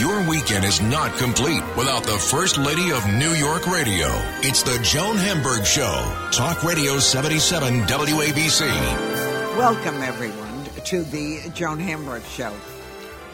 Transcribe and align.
Your 0.00 0.26
weekend 0.26 0.64
is 0.64 0.80
not 0.80 1.14
complete 1.18 1.62
without 1.76 2.04
the 2.04 2.16
First 2.16 2.56
Lady 2.56 2.90
of 2.90 3.06
New 3.06 3.32
York 3.32 3.66
Radio. 3.66 4.06
It's 4.40 4.62
the 4.62 4.78
Joan 4.82 5.18
Hamburg 5.18 5.66
Show. 5.66 5.92
Talk 6.32 6.64
Radio 6.64 6.98
77 6.98 7.82
WABC. 7.82 8.66
Welcome, 9.58 9.96
everyone, 9.96 10.64
to 10.86 11.02
the 11.02 11.50
Joan 11.52 11.78
Hamburg 11.78 12.22
Show. 12.22 12.56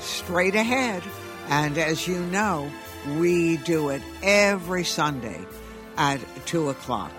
Straight 0.01 0.57
ahead. 0.57 1.05
And 1.51 1.79
as 1.79 2.09
you 2.09 2.19
know, 2.19 2.69
we 3.17 3.59
do 3.59 3.91
it 3.91 4.03
every 4.25 4.83
Sunday 4.83 5.47
at 5.97 6.19
2 6.47 6.71
o'clock. 6.71 7.13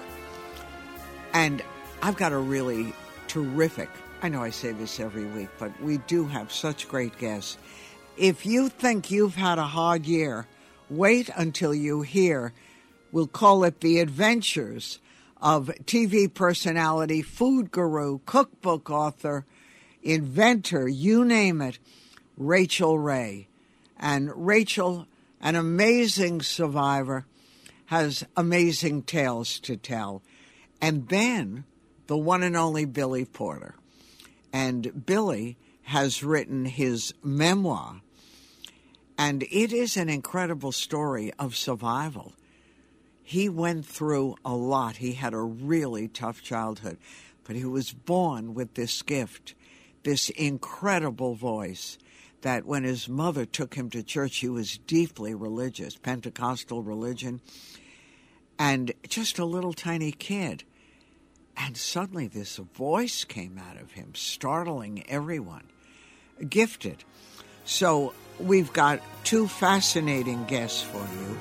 And 1.31 1.63
I've 2.02 2.17
got 2.17 2.33
a 2.33 2.38
really 2.38 2.93
terrific, 3.29 3.88
I 4.21 4.27
know 4.27 4.43
I 4.43 4.49
say 4.49 4.73
this 4.73 4.99
every 4.99 5.23
week, 5.23 5.47
but 5.57 5.71
we 5.81 5.99
do 5.99 6.25
have 6.25 6.52
such 6.52 6.89
great 6.89 7.17
guests. 7.17 7.57
If 8.17 8.48
you 8.48 8.70
think 8.70 9.12
you've 9.12 9.35
had 9.35 9.59
a 9.59 9.67
hard 9.67 10.07
year, 10.07 10.48
wait 10.89 11.30
until 11.35 11.71
you 11.71 12.02
hear, 12.02 12.52
we'll 13.12 13.27
call 13.27 13.63
it 13.63 13.81
the 13.81 13.99
adventures 13.99 14.97
of 15.39 15.67
TV 15.86 16.33
personality, 16.33 17.22
food 17.22 17.69
guru, 17.69 18.17
cookbook 18.25 18.89
author, 18.89 19.45
inventor, 20.02 20.88
you 20.88 21.23
name 21.25 21.61
it, 21.61 21.78
Rachel 22.38 22.97
Ray. 22.97 23.50
And 24.00 24.47
Rachel, 24.47 25.06
an 25.39 25.56
amazing 25.56 26.41
survivor, 26.41 27.28
has 27.86 28.25
amazing 28.36 29.03
tales 29.03 29.59
to 29.59 29.78
tell. 29.78 30.23
And 30.81 31.08
then 31.09 31.66
the 32.08 32.17
one 32.17 32.41
and 32.41 32.58
only 32.58 32.86
Billy 32.86 33.25
Porter. 33.25 33.75
And 34.52 35.06
Billy 35.06 35.56
has 35.84 36.23
written 36.23 36.66
his 36.66 37.13
memoir. 37.23 38.02
And 39.17 39.43
it 39.43 39.73
is 39.73 39.97
an 39.97 40.09
incredible 40.09 40.71
story 40.71 41.33
of 41.39 41.55
survival. 41.55 42.33
He 43.23 43.49
went 43.49 43.85
through 43.85 44.35
a 44.45 44.55
lot. 44.55 44.97
He 44.97 45.13
had 45.13 45.33
a 45.33 45.41
really 45.41 46.07
tough 46.07 46.41
childhood, 46.41 46.97
but 47.43 47.55
he 47.55 47.65
was 47.65 47.91
born 47.91 48.53
with 48.53 48.75
this 48.75 49.01
gift, 49.01 49.55
this 50.03 50.29
incredible 50.29 51.35
voice 51.35 51.97
that 52.41 52.65
when 52.65 52.83
his 52.83 53.09
mother 53.09 53.45
took 53.45 53.73
him 53.73 53.89
to 53.89 54.03
church, 54.03 54.38
he 54.38 54.47
was 54.47 54.77
deeply 54.77 55.33
religious, 55.33 55.97
Pentecostal 55.97 56.83
religion, 56.83 57.41
and 58.59 58.93
just 59.07 59.39
a 59.39 59.45
little 59.45 59.73
tiny 59.73 60.11
kid. 60.11 60.63
And 61.57 61.75
suddenly 61.75 62.27
this 62.27 62.57
voice 62.57 63.23
came 63.23 63.57
out 63.57 63.77
of 63.77 63.91
him, 63.93 64.13
startling 64.13 65.03
everyone. 65.09 65.63
Gifted. 66.47 67.03
So 67.65 68.13
we've 68.39 68.71
got 68.73 69.02
two 69.23 69.47
fascinating 69.47 70.45
guests 70.45 70.81
for 70.81 70.99
you. 70.99 71.38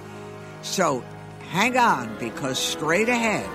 So 0.63 1.05
hang 1.51 1.77
on 1.77 2.17
because 2.19 2.59
straight 2.59 3.09
ahead, 3.09 3.49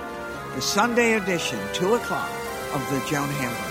the 0.56 0.62
Sunday 0.62 1.14
edition, 1.14 1.60
2 1.74 1.96
o'clock, 1.96 2.30
of 2.74 2.90
the 2.90 3.06
Joan 3.10 3.28
Hamburg 3.28 3.71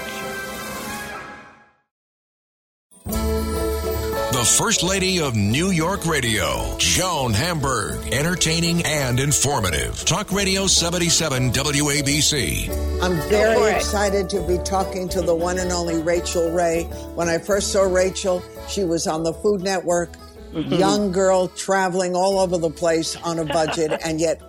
The 4.41 4.47
First 4.47 4.83
Lady 4.83 5.21
of 5.21 5.37
New 5.37 5.69
York 5.69 6.07
Radio, 6.07 6.75
Joan 6.79 7.35
Hamburg. 7.35 8.11
Entertaining 8.11 8.83
and 8.87 9.21
informative. 9.21 10.03
Talk 10.07 10.33
Radio 10.33 10.67
77 10.67 11.53
WABC. 11.53 13.03
I'm 13.03 13.17
very 13.29 13.71
excited 13.77 14.31
to 14.31 14.41
be 14.47 14.57
talking 14.65 15.11
to 15.11 15.21
the 15.21 15.35
one 15.35 15.59
and 15.59 15.71
only 15.71 16.01
Rachel 16.01 16.51
Ray. 16.53 16.85
When 17.17 17.29
I 17.29 17.37
first 17.37 17.71
saw 17.71 17.83
Rachel, 17.83 18.43
she 18.67 18.83
was 18.83 19.07
on 19.07 19.25
the 19.25 19.35
Food 19.35 19.61
Network, 19.61 20.15
mm-hmm. 20.55 20.73
young 20.73 21.13
girl 21.13 21.49
traveling 21.49 22.15
all 22.15 22.39
over 22.39 22.57
the 22.57 22.71
place 22.71 23.17
on 23.17 23.39
a 23.39 23.45
budget. 23.45 23.93
and 24.07 24.19
yet 24.19 24.41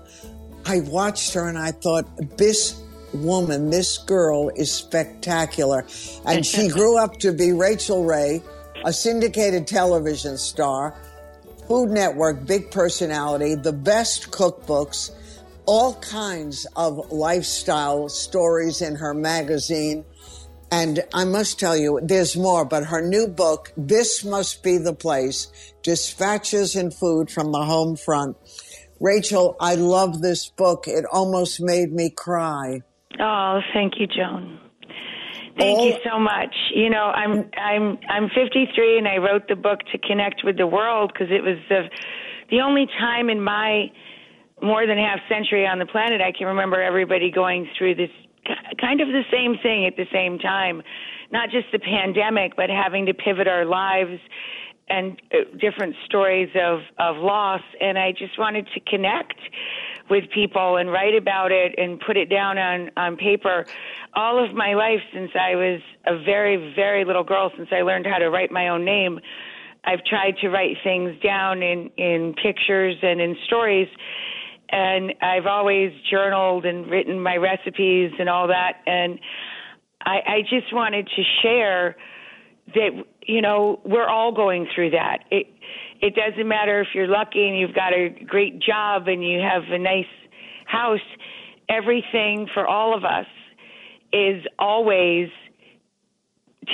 I 0.66 0.80
watched 0.80 1.34
her 1.34 1.50
and 1.50 1.58
I 1.58 1.72
thought, 1.72 2.38
this 2.38 2.82
woman, 3.14 3.72
this 3.72 3.98
girl 3.98 4.52
is 4.56 4.74
spectacular. 4.74 5.86
And 6.26 6.46
she 6.46 6.68
grew 6.70 6.98
up 6.98 7.20
to 7.20 7.34
be 7.34 7.52
Rachel 7.52 8.06
Ray 8.06 8.42
a 8.84 8.94
syndicated 8.94 9.68
television 9.68 10.38
star, 10.38 10.96
Food 11.68 11.90
Network, 11.92 12.46
big 12.46 12.72
personality, 12.72 13.56
the 13.56 13.74
best 13.74 14.32
cookbooks, 14.32 15.12
all 15.66 15.96
kinds 15.96 16.66
of 16.76 17.12
lifestyle 17.12 18.10
stories 18.10 18.82
in 18.82 18.96
her 18.96 19.14
magazine. 19.14 20.04
And 20.72 21.04
I 21.14 21.26
must 21.26 21.60
tell 21.60 21.78
you, 21.78 22.00
there's 22.02 22.36
more, 22.36 22.66
but 22.66 22.86
her 22.86 23.02
new 23.02 23.28
book, 23.28 23.72
This 23.76 24.24
Must 24.24 24.64
Be 24.64 24.78
the 24.78 24.94
Place 24.94 25.48
Dispatches 25.84 26.76
and 26.76 26.94
Food 26.94 27.30
from 27.30 27.52
the 27.52 27.64
Home 27.64 27.96
Front. 27.96 28.38
Rachel, 29.00 29.56
I 29.60 29.76
love 29.76 30.22
this 30.22 30.50
book. 30.50 30.88
It 30.88 31.06
almost 31.12 31.62
made 31.62 31.92
me 31.92 32.10
cry. 32.10 32.82
Oh, 33.20 33.60
thank 33.74 34.00
you, 34.00 34.08
Joan. 34.08 34.60
Thank 35.58 35.82
you 35.82 35.98
so 36.10 36.20
much. 36.20 36.54
You 36.74 36.90
know, 36.90 37.06
I'm 37.06 37.50
I'm 37.58 37.98
I'm 38.10 38.30
53 38.30 38.98
and 38.98 39.08
I 39.08 39.18
wrote 39.18 39.48
the 39.48 39.56
book 39.56 39.80
to 39.92 39.98
connect 39.98 40.44
with 40.44 40.58
the 40.58 40.68
world 40.68 41.12
because 41.14 41.32
it 41.32 41.44
was 41.44 41.58
the 41.70 41.90
the 42.50 42.62
only 42.62 42.88
time 43.00 43.30
in 43.30 43.42
my 43.42 43.92
more 44.62 44.86
than 44.86 44.98
half 44.98 45.20
century 45.28 45.66
on 45.66 45.80
the 45.80 45.86
planet 45.86 46.22
I 46.22 46.32
can 46.32 46.48
remember 46.48 46.82
everybody 46.82 47.32
going 47.32 47.68
through 47.78 47.96
this 47.96 48.12
kind 48.80 49.02
of 49.02 49.08
the 49.08 49.24
same 49.32 49.56
thing 49.62 49.86
at 49.86 49.96
the 49.96 50.06
same 50.12 50.40
time. 50.40 50.82
Not 51.32 51.50
just 51.50 51.68
the 51.72 51.80
pandemic, 51.80 52.56
but 52.56 52.70
having 52.70 53.06
to 53.06 53.14
pivot 53.14 53.48
our 53.48 53.66
lives 53.66 54.20
and 54.92 55.22
uh, 55.34 55.58
different 55.58 55.96
stories 56.06 56.50
of 56.56 56.80
of 57.00 57.18
loss. 57.18 57.62
And 57.80 57.98
I 57.98 58.12
just 58.12 58.38
wanted 58.38 58.68
to 58.74 58.80
connect 58.82 59.40
with 60.10 60.26
people 60.34 60.78
and 60.78 60.92
write 60.92 61.16
about 61.16 61.52
it 61.52 61.74
and 61.78 62.00
put 62.06 62.18
it 62.18 62.30
down 62.30 62.58
on 62.58 62.92
on 62.98 63.16
paper 63.16 63.66
all 64.14 64.44
of 64.44 64.54
my 64.54 64.74
life 64.74 65.00
since 65.14 65.32
I 65.40 65.56
was 65.56 65.80
a 66.06 66.22
very 66.24 66.74
very 66.76 67.06
little 67.06 67.24
girl 67.24 67.52
since 67.56 67.70
I 67.72 67.82
learned 67.82 68.06
how 68.06 68.18
to 68.18 68.30
write 68.30 68.52
my 68.52 68.68
own 68.68 68.84
name. 68.84 69.20
I've 69.84 70.04
tried 70.06 70.36
to 70.42 70.50
write 70.50 70.78
things 70.84 71.20
down 71.24 71.64
in 71.64 71.90
in 71.98 72.36
pictures 72.42 72.98
and 73.02 73.22
in 73.22 73.36
stories. 73.46 73.88
And 74.74 75.14
I've 75.22 75.48
always 75.48 75.92
journaled 76.10 76.66
and 76.66 76.90
written 76.90 77.22
my 77.22 77.36
recipes 77.36 78.12
and 78.20 78.30
all 78.30 78.48
that. 78.48 78.82
And 78.86 79.20
I 80.06 80.20
I 80.28 80.42
just 80.42 80.74
wanted 80.74 81.08
to 81.08 81.24
share 81.42 81.96
that 82.76 83.06
you 83.28 83.42
know 83.42 83.80
we're 83.86 84.08
all 84.08 84.32
going 84.32 84.68
through 84.74 84.90
that 84.92 85.20
it 85.32 85.48
it 86.02 86.16
doesn't 86.16 86.48
matter 86.48 86.82
if 86.82 86.88
you're 86.96 87.08
lucky 87.08 87.48
and 87.48 87.58
you've 87.58 87.76
got 87.76 87.94
a 87.94 88.10
great 88.10 88.60
job 88.60 89.08
and 89.08 89.24
you 89.24 89.40
have 89.40 89.64
a 89.72 89.78
nice 89.78 90.06
house. 90.66 91.00
Everything 91.70 92.48
for 92.54 92.68
all 92.68 92.98
of 92.98 93.06
us 93.06 93.28
is 94.12 94.44
always 94.58 95.30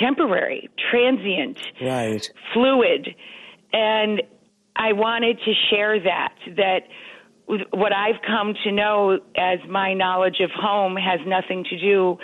temporary, 0.00 0.70
transient, 0.90 1.60
right. 1.82 2.28
fluid. 2.54 3.14
And 3.72 4.22
I 4.76 4.92
wanted 4.92 5.38
to 5.44 5.52
share 5.70 6.00
that, 6.00 6.34
that 6.56 6.80
what 7.70 7.92
I've 7.92 8.20
come 8.26 8.54
to 8.64 8.72
know 8.72 9.18
as 9.36 9.58
my 9.68 9.94
knowledge 9.94 10.40
of 10.40 10.50
home 10.50 10.96
has 10.96 11.20
nothing 11.26 11.64
to 11.64 11.78
do 11.78 12.18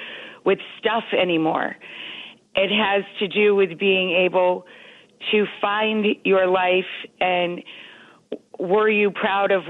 with 0.44 0.58
stuff 0.78 1.04
anymore. 1.18 1.76
It 2.56 2.70
has 2.70 3.04
to 3.18 3.28
do 3.28 3.54
with 3.54 3.78
being 3.78 4.10
able 4.12 4.66
to 5.32 5.46
find 5.60 6.06
your 6.24 6.46
life 6.46 6.84
and 7.20 7.62
were 8.58 8.88
you 8.88 9.10
proud 9.10 9.50
of 9.50 9.62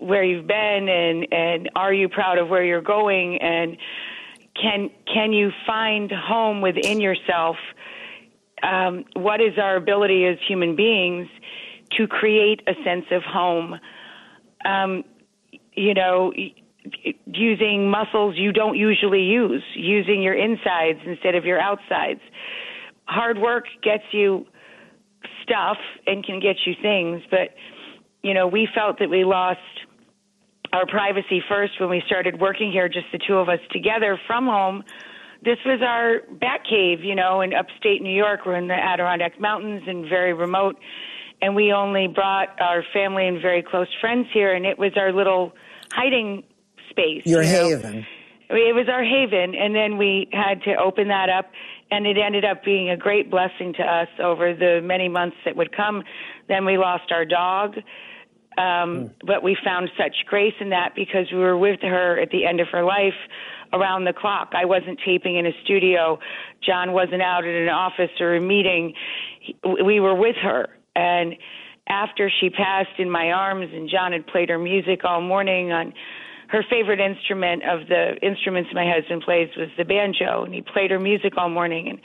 where 0.00 0.24
you've 0.24 0.46
been 0.46 0.88
and 0.88 1.32
and 1.32 1.70
are 1.74 1.92
you 1.92 2.08
proud 2.08 2.38
of 2.38 2.48
where 2.48 2.64
you're 2.64 2.80
going? 2.80 3.38
And 3.40 3.76
can 4.60 4.90
can 5.12 5.32
you 5.32 5.50
find 5.66 6.10
home 6.10 6.60
within 6.60 7.00
yourself? 7.00 7.56
Um, 8.62 9.04
what 9.14 9.40
is 9.40 9.58
our 9.58 9.76
ability 9.76 10.26
as 10.26 10.36
human 10.46 10.76
beings 10.76 11.28
to 11.96 12.06
create 12.06 12.62
a 12.66 12.74
sense 12.84 13.06
of 13.10 13.22
home? 13.22 13.78
Um, 14.64 15.04
you 15.74 15.94
know 15.94 16.32
using 17.26 17.90
muscles 17.90 18.34
you 18.36 18.52
don't 18.52 18.76
usually 18.76 19.22
use 19.22 19.62
using 19.74 20.22
your 20.22 20.34
insides 20.34 20.98
instead 21.04 21.34
of 21.34 21.44
your 21.44 21.60
outsides 21.60 22.20
hard 23.10 23.38
work 23.38 23.64
gets 23.82 24.04
you 24.12 24.46
stuff 25.42 25.76
and 26.06 26.24
can 26.24 26.40
get 26.40 26.56
you 26.64 26.74
things, 26.80 27.22
but 27.30 27.50
you 28.22 28.34
know, 28.34 28.46
we 28.46 28.68
felt 28.74 28.98
that 28.98 29.10
we 29.10 29.24
lost 29.24 29.58
our 30.72 30.86
privacy 30.86 31.42
first 31.48 31.72
when 31.80 31.90
we 31.90 32.02
started 32.06 32.40
working 32.40 32.70
here, 32.70 32.88
just 32.88 33.06
the 33.12 33.18
two 33.26 33.34
of 33.34 33.48
us 33.48 33.58
together 33.72 34.18
from 34.26 34.46
home. 34.46 34.84
This 35.42 35.56
was 35.64 35.80
our 35.82 36.20
bat 36.36 36.60
cave, 36.68 37.02
you 37.02 37.14
know, 37.14 37.40
in 37.40 37.54
upstate 37.54 38.02
New 38.02 38.14
York. 38.14 38.40
We're 38.44 38.56
in 38.56 38.68
the 38.68 38.74
Adirondack 38.74 39.40
Mountains 39.40 39.82
and 39.86 40.08
very 40.08 40.34
remote. 40.34 40.76
And 41.42 41.56
we 41.56 41.72
only 41.72 42.06
brought 42.06 42.60
our 42.60 42.84
family 42.92 43.26
and 43.26 43.40
very 43.40 43.62
close 43.62 43.88
friends 44.00 44.26
here, 44.34 44.54
and 44.54 44.66
it 44.66 44.78
was 44.78 44.92
our 44.96 45.10
little 45.10 45.52
hiding 45.90 46.44
space. 46.90 47.22
Your 47.24 47.42
you 47.42 47.52
know? 47.52 47.68
haven. 47.68 48.06
It 48.50 48.74
was 48.74 48.88
our 48.88 49.04
haven, 49.04 49.54
and 49.54 49.74
then 49.76 49.96
we 49.96 50.28
had 50.32 50.62
to 50.64 50.74
open 50.74 51.06
that 51.08 51.28
up, 51.28 51.46
and 51.92 52.04
it 52.04 52.18
ended 52.18 52.44
up 52.44 52.64
being 52.64 52.90
a 52.90 52.96
great 52.96 53.30
blessing 53.30 53.72
to 53.74 53.82
us 53.82 54.08
over 54.20 54.54
the 54.54 54.80
many 54.82 55.08
months 55.08 55.36
that 55.44 55.54
would 55.54 55.74
come. 55.74 56.02
Then 56.48 56.64
we 56.64 56.76
lost 56.76 57.12
our 57.12 57.24
dog, 57.24 57.76
um, 58.58 58.64
mm. 58.64 59.10
but 59.24 59.44
we 59.44 59.56
found 59.64 59.88
such 59.96 60.26
grace 60.26 60.54
in 60.60 60.70
that 60.70 60.96
because 60.96 61.30
we 61.30 61.38
were 61.38 61.56
with 61.56 61.80
her 61.82 62.18
at 62.18 62.30
the 62.30 62.44
end 62.44 62.58
of 62.58 62.66
her 62.72 62.82
life 62.82 63.14
around 63.72 64.04
the 64.04 64.12
clock. 64.12 64.52
I 64.52 64.64
wasn't 64.64 64.98
taping 65.04 65.36
in 65.36 65.46
a 65.46 65.52
studio. 65.62 66.18
John 66.60 66.92
wasn't 66.92 67.22
out 67.22 67.44
at 67.44 67.54
an 67.54 67.68
office 67.68 68.10
or 68.18 68.34
a 68.34 68.40
meeting. 68.40 68.94
We 69.84 70.00
were 70.00 70.14
with 70.14 70.36
her. 70.42 70.68
And 70.96 71.36
after 71.88 72.30
she 72.40 72.50
passed 72.50 72.98
in 72.98 73.10
my 73.10 73.30
arms 73.30 73.70
and 73.72 73.88
John 73.88 74.12
had 74.12 74.26
played 74.26 74.48
her 74.48 74.58
music 74.58 75.04
all 75.04 75.20
morning 75.20 75.72
on 75.72 75.92
her 76.50 76.64
favorite 76.68 77.00
instrument 77.00 77.62
of 77.62 77.86
the 77.88 78.16
instruments 78.22 78.70
my 78.74 78.90
husband 78.90 79.22
plays 79.22 79.48
was 79.56 79.68
the 79.78 79.84
banjo 79.84 80.44
and 80.44 80.52
he 80.52 80.62
played 80.62 80.90
her 80.90 80.98
music 80.98 81.34
all 81.36 81.48
morning 81.48 81.88
and 81.88 82.00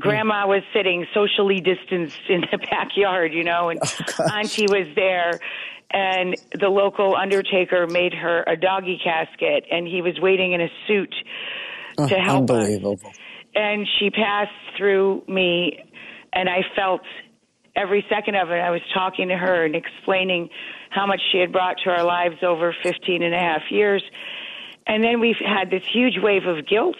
grandma 0.00 0.44
mm. 0.44 0.48
was 0.48 0.62
sitting 0.74 1.06
socially 1.14 1.60
distanced 1.60 2.20
in 2.28 2.42
the 2.50 2.58
backyard 2.58 3.32
you 3.32 3.44
know 3.44 3.68
and 3.68 3.80
oh, 4.18 4.24
auntie 4.34 4.66
was 4.68 4.86
there 4.94 5.38
and 5.92 6.36
the 6.58 6.68
local 6.68 7.14
undertaker 7.14 7.86
made 7.86 8.14
her 8.14 8.42
a 8.46 8.56
doggy 8.56 8.98
casket 9.02 9.64
and 9.70 9.86
he 9.86 10.02
was 10.02 10.18
waiting 10.20 10.52
in 10.52 10.60
a 10.60 10.68
suit 10.86 11.14
oh, 11.98 12.08
to 12.08 12.14
help 12.14 12.50
unbelievable. 12.50 13.10
us. 13.10 13.16
And 13.54 13.86
she 13.98 14.08
passed 14.08 14.50
through 14.78 15.22
me 15.28 15.84
and 16.32 16.48
I 16.48 16.62
felt 16.74 17.02
every 17.74 18.04
second 18.08 18.36
of 18.36 18.50
it. 18.50 18.60
I 18.60 18.70
was 18.70 18.82
talking 18.94 19.28
to 19.28 19.36
her 19.36 19.64
and 19.64 19.74
explaining 19.74 20.50
how 20.90 21.06
much 21.06 21.20
she 21.30 21.38
had 21.38 21.52
brought 21.52 21.76
to 21.84 21.90
our 21.90 22.04
lives 22.04 22.42
over 22.42 22.74
15 22.82 23.22
and 23.22 23.34
a 23.34 23.38
half 23.38 23.62
years. 23.70 24.02
And 24.86 25.02
then 25.02 25.20
we've 25.20 25.36
had 25.36 25.70
this 25.70 25.84
huge 25.92 26.18
wave 26.20 26.46
of 26.46 26.66
guilt 26.66 26.96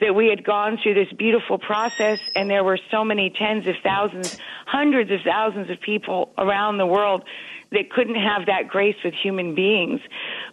that 0.00 0.14
we 0.14 0.28
had 0.28 0.44
gone 0.44 0.78
through 0.82 0.94
this 0.94 1.12
beautiful 1.14 1.58
process 1.58 2.18
and 2.34 2.50
there 2.50 2.62
were 2.62 2.78
so 2.90 3.04
many 3.04 3.30
tens 3.30 3.66
of 3.66 3.74
thousands, 3.82 4.38
hundreds 4.66 5.10
of 5.10 5.20
thousands 5.24 5.70
of 5.70 5.80
people 5.80 6.32
around 6.36 6.76
the 6.76 6.86
world 6.86 7.24
that 7.72 7.90
couldn't 7.90 8.16
have 8.16 8.46
that 8.46 8.68
grace 8.68 8.96
with 9.02 9.14
human 9.14 9.54
beings. 9.54 10.00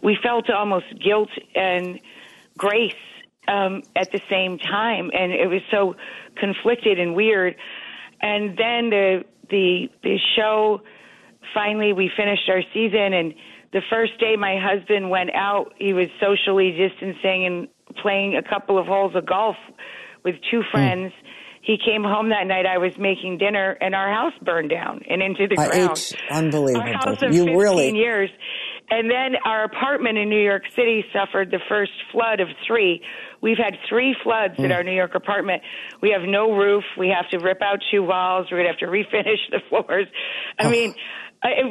We 0.02 0.18
felt 0.24 0.50
almost 0.50 0.86
guilt 1.04 1.30
and 1.56 2.00
grace 2.58 2.96
um, 3.48 3.84
at 3.96 4.12
the 4.12 4.22
same 4.30 4.58
time, 4.58 5.12
and 5.14 5.32
it 5.32 5.48
was 5.48 5.62
so 5.70 5.96
conflicted 6.36 7.00
and 7.00 7.16
weird. 7.16 7.56
And 8.24 8.58
then 8.58 8.90
the 8.90 9.24
the 9.50 9.90
the 10.02 10.18
show 10.36 10.82
finally 11.54 11.92
we 11.94 12.10
finished 12.16 12.50
our 12.50 12.62
season, 12.74 13.14
and 13.14 13.34
the 13.74 13.82
first 13.90 14.18
day 14.20 14.36
my 14.38 14.58
husband 14.58 15.10
went 15.10 15.30
out, 15.36 15.74
he 15.78 15.94
was 15.94 16.08
socially 16.20 16.72
distancing 16.72 17.46
and 17.46 17.68
playing 18.02 18.36
a 18.38 18.42
couple 18.42 18.80
of 18.80 18.88
holes 18.88 19.14
of 19.16 19.26
golf 19.26 19.58
with 20.24 20.36
two 20.50 20.62
hmm. 20.62 20.72
friends. 20.72 21.12
Mm 21.12 21.30
he 21.64 21.78
came 21.78 22.04
home 22.04 22.30
that 22.30 22.46
night. 22.46 22.66
I 22.66 22.78
was 22.78 22.98
making 22.98 23.38
dinner, 23.38 23.78
and 23.80 23.96
our 23.96 24.12
house 24.14 24.34
burned 24.42 24.70
down 24.70 25.02
and 25.10 25.22
into 25.22 25.48
the 25.48 25.56
ground. 25.56 25.92
It's 25.92 26.14
unbelievable. 26.30 26.86
Our 26.86 26.94
house 26.94 27.24
of 27.24 27.34
you 27.34 27.46
15 27.46 27.58
really... 27.58 27.96
years. 27.96 28.30
And 28.94 29.10
then 29.10 29.42
our 29.44 29.64
apartment 29.64 30.20
in 30.20 30.30
New 30.30 30.42
York 30.42 30.64
City 30.76 31.04
suffered 31.12 31.50
the 31.50 31.60
first 31.68 31.92
flood 32.12 32.40
of 32.40 32.48
three. 32.68 33.02
We've 33.42 33.58
had 33.58 33.74
three 33.90 34.16
floods 34.24 34.54
mm. 34.58 34.66
in 34.66 34.72
our 34.72 34.84
New 34.84 34.94
York 34.94 35.16
apartment. 35.16 35.64
We 36.00 36.12
have 36.12 36.22
no 36.30 36.56
roof. 36.56 36.84
We 36.96 37.10
have 37.10 37.28
to 37.32 37.40
rip 37.40 37.64
out 37.64 37.80
two 37.90 38.04
walls. 38.04 38.48
We're 38.52 38.62
going 38.62 38.72
to 38.72 38.74
have 38.74 38.80
to 38.80 38.86
refinish 38.86 39.40
the 39.50 39.62
floors. 39.68 40.06
I 40.60 40.66
oh. 40.66 40.70
mean, 40.70 40.94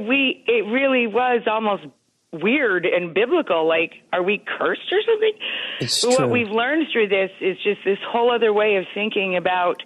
we 0.09 0.43
it 0.49 0.67
really 0.67 1.07
was 1.07 1.43
almost 1.47 1.85
weird 2.33 2.87
and 2.87 3.15
biblical. 3.15 3.69
Like, 3.69 3.93
are 4.13 4.23
we 4.23 4.39
cursed 4.39 4.91
or 4.91 5.01
something? 5.07 5.33
It's 5.81 6.05
what 6.05 6.17
true. 6.17 6.29
we've 6.29 6.51
learned 6.51 6.89
through 6.93 7.09
this 7.09 7.31
is 7.41 7.57
just 7.63 7.81
this 7.85 7.99
whole 8.11 8.35
other 8.35 8.53
way 8.53 8.77
of 8.77 8.85
thinking 8.95 9.37
about 9.37 9.77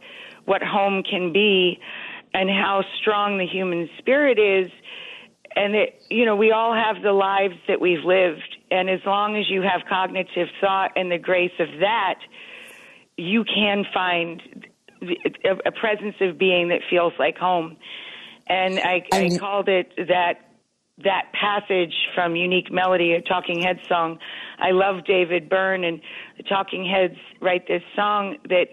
what 0.46 0.62
home 0.62 1.02
can 1.02 1.34
be 1.34 1.78
and 2.32 2.48
how 2.48 2.82
strong 2.98 3.36
the 3.36 3.46
human 3.46 3.90
spirit 3.98 4.38
is. 4.38 4.70
And 5.56 5.74
that, 5.74 5.88
you 6.10 6.26
know, 6.26 6.36
we 6.36 6.52
all 6.52 6.74
have 6.74 7.02
the 7.02 7.12
lives 7.12 7.54
that 7.66 7.80
we've 7.80 8.04
lived. 8.04 8.56
And 8.70 8.90
as 8.90 9.00
long 9.06 9.36
as 9.36 9.48
you 9.48 9.62
have 9.62 9.82
cognitive 9.88 10.48
thought 10.60 10.92
and 10.96 11.10
the 11.10 11.18
grace 11.18 11.58
of 11.58 11.68
that, 11.80 12.18
you 13.16 13.42
can 13.42 13.84
find 13.92 14.42
a 15.64 15.72
presence 15.72 16.16
of 16.20 16.38
being 16.38 16.68
that 16.68 16.80
feels 16.90 17.14
like 17.18 17.38
home. 17.38 17.76
And 18.46 18.78
I, 18.78 19.02
I 19.12 19.30
called 19.38 19.68
it 19.68 19.92
that 19.96 20.42
that 21.04 21.30
passage 21.38 21.94
from 22.14 22.32
Naive 22.32 22.70
Melody, 22.70 23.12
a 23.12 23.20
Talking 23.20 23.60
Heads 23.60 23.80
song. 23.86 24.18
I 24.58 24.70
love 24.70 25.04
David 25.04 25.48
Byrne, 25.48 25.84
and 25.84 26.00
the 26.38 26.42
Talking 26.42 26.86
Heads 26.86 27.18
write 27.40 27.68
this 27.68 27.82
song 27.94 28.36
that 28.48 28.68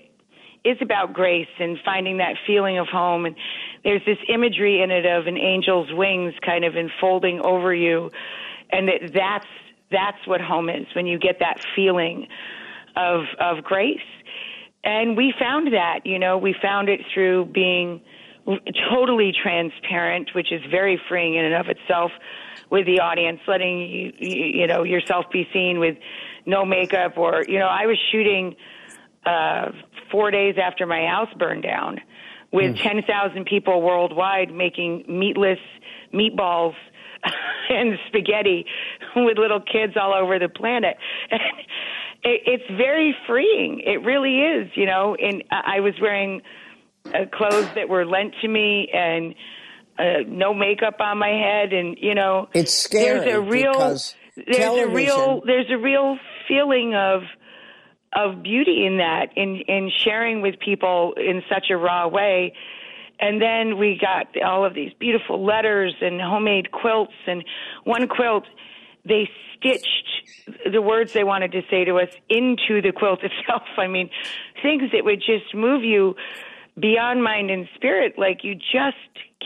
is 0.63 0.77
about 0.81 1.13
grace 1.13 1.49
and 1.59 1.77
finding 1.83 2.17
that 2.17 2.35
feeling 2.47 2.77
of 2.77 2.87
home. 2.87 3.25
And 3.25 3.35
there's 3.83 4.03
this 4.05 4.17
imagery 4.29 4.81
in 4.81 4.91
it 4.91 5.05
of 5.05 5.27
an 5.27 5.37
angel's 5.37 5.89
wings 5.91 6.33
kind 6.45 6.63
of 6.63 6.75
enfolding 6.75 7.41
over 7.43 7.73
you, 7.73 8.09
and 8.71 8.87
that 8.87 9.13
that's 9.13 9.47
that's 9.91 10.25
what 10.25 10.41
home 10.41 10.69
is 10.69 10.87
when 10.95 11.05
you 11.05 11.19
get 11.19 11.39
that 11.39 11.63
feeling 11.75 12.27
of 12.95 13.21
of 13.39 13.63
grace. 13.63 13.99
And 14.83 15.15
we 15.15 15.33
found 15.39 15.73
that, 15.73 16.05
you 16.05 16.19
know, 16.19 16.37
we 16.37 16.53
found 16.61 16.89
it 16.89 17.01
through 17.13 17.45
being 17.45 18.01
totally 18.91 19.31
transparent, 19.31 20.31
which 20.35 20.51
is 20.51 20.61
very 20.69 20.99
freeing 21.07 21.35
in 21.35 21.45
and 21.45 21.55
of 21.55 21.67
itself 21.69 22.11
with 22.69 22.85
the 22.85 22.99
audience, 22.99 23.39
letting 23.47 23.79
you, 23.79 24.11
you 24.19 24.67
know, 24.67 24.83
yourself 24.83 25.25
be 25.31 25.47
seen 25.53 25.79
with 25.79 25.97
no 26.45 26.65
makeup 26.65 27.17
or, 27.17 27.43
you 27.47 27.59
know, 27.59 27.67
I 27.67 27.85
was 27.85 27.97
shooting, 28.11 28.55
uh, 29.25 29.71
four 30.11 30.31
days 30.31 30.55
after 30.61 30.85
my 30.85 31.05
house 31.05 31.29
burned 31.39 31.63
down 31.63 32.01
with 32.53 32.75
mm. 32.75 32.83
10,000 32.83 33.45
people 33.45 33.81
worldwide 33.81 34.53
making 34.53 35.03
meatless 35.09 35.59
meatballs 36.13 36.75
and 37.69 37.97
spaghetti 38.07 38.65
with 39.15 39.37
little 39.37 39.59
kids 39.59 39.93
all 39.99 40.13
over 40.13 40.39
the 40.39 40.47
planet. 40.47 40.95
it, 41.31 42.41
it's 42.45 42.77
very 42.77 43.15
freeing. 43.27 43.81
It 43.83 44.05
really 44.05 44.39
is, 44.39 44.69
you 44.75 44.85
know, 44.85 45.15
and 45.15 45.43
I 45.51 45.79
was 45.79 45.93
wearing 45.99 46.41
uh, 47.05 47.25
clothes 47.33 47.67
that 47.75 47.89
were 47.89 48.05
lent 48.05 48.35
to 48.41 48.47
me 48.47 48.87
and 48.93 49.35
uh, 49.97 50.23
no 50.27 50.53
makeup 50.53 50.95
on 50.99 51.19
my 51.19 51.29
head, 51.29 51.71
and 51.71 51.97
you 52.01 52.15
know, 52.15 52.49
it's 52.53 52.73
scary. 52.73 53.19
There's 53.19 53.35
a 53.35 53.41
real, 53.41 53.77
there's 53.77 54.15
television. 54.51 54.89
a 54.89 54.93
real, 54.93 55.41
there's 55.45 55.69
a 55.69 55.77
real 55.77 56.17
feeling 56.47 56.95
of 56.95 57.21
of 58.15 58.43
beauty 58.43 58.85
in 58.85 58.97
that, 58.97 59.29
in 59.35 59.61
in 59.67 59.91
sharing 60.03 60.41
with 60.41 60.59
people 60.59 61.13
in 61.17 61.43
such 61.49 61.69
a 61.69 61.77
raw 61.77 62.07
way. 62.07 62.53
And 63.19 63.41
then 63.41 63.77
we 63.77 63.97
got 63.99 64.27
all 64.41 64.65
of 64.65 64.73
these 64.73 64.91
beautiful 64.99 65.45
letters 65.45 65.93
and 66.01 66.19
homemade 66.19 66.71
quilts, 66.71 67.13
and 67.27 67.43
one 67.83 68.07
quilt 68.07 68.45
they 69.05 69.29
stitched 69.55 70.07
the 70.71 70.81
words 70.81 71.13
they 71.13 71.23
wanted 71.23 71.51
to 71.51 71.61
say 71.69 71.83
to 71.85 71.97
us 71.97 72.09
into 72.29 72.81
the 72.81 72.91
quilt 72.95 73.19
itself. 73.23 73.63
I 73.77 73.87
mean, 73.87 74.09
things 74.61 74.91
that 74.91 75.03
would 75.03 75.19
just 75.19 75.53
move 75.53 75.83
you 75.83 76.15
beyond 76.79 77.23
mind 77.23 77.51
and 77.51 77.67
spirit, 77.75 78.17
like 78.17 78.43
you 78.43 78.55
just 78.55 78.97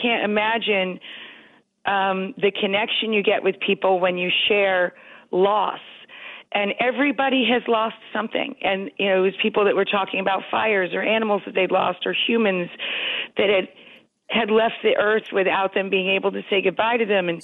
can't 0.02 0.24
imagine 0.24 1.00
um, 1.86 2.34
the 2.38 2.52
connection 2.52 3.14
you 3.14 3.24
get 3.24 3.44
with 3.44 3.56
people 3.60 4.00
when 4.00 4.18
you 4.18 4.30
share 4.48 4.94
loss. 5.32 5.80
And 6.54 6.74
everybody 6.80 7.46
has 7.52 7.62
lost 7.68 7.96
something. 8.14 8.56
And, 8.62 8.90
you 8.98 9.10
know, 9.10 9.20
it 9.20 9.26
was 9.26 9.34
people 9.42 9.66
that 9.66 9.76
were 9.76 9.86
talking 9.86 10.20
about 10.20 10.44
fires 10.50 10.92
or 10.94 11.02
animals 11.02 11.42
that 11.46 11.56
they'd 11.56 11.72
lost 11.72 12.06
or 12.06 12.16
humans 12.28 12.70
that 13.38 13.50
had 13.50 13.68
had 14.30 14.52
left 14.52 14.76
the 14.84 14.96
earth 14.98 15.32
without 15.32 15.74
them 15.74 15.90
being 15.90 16.10
able 16.10 16.32
to 16.32 16.42
say 16.50 16.62
goodbye 16.62 16.98
to 16.98 17.06
them. 17.06 17.30
And 17.30 17.42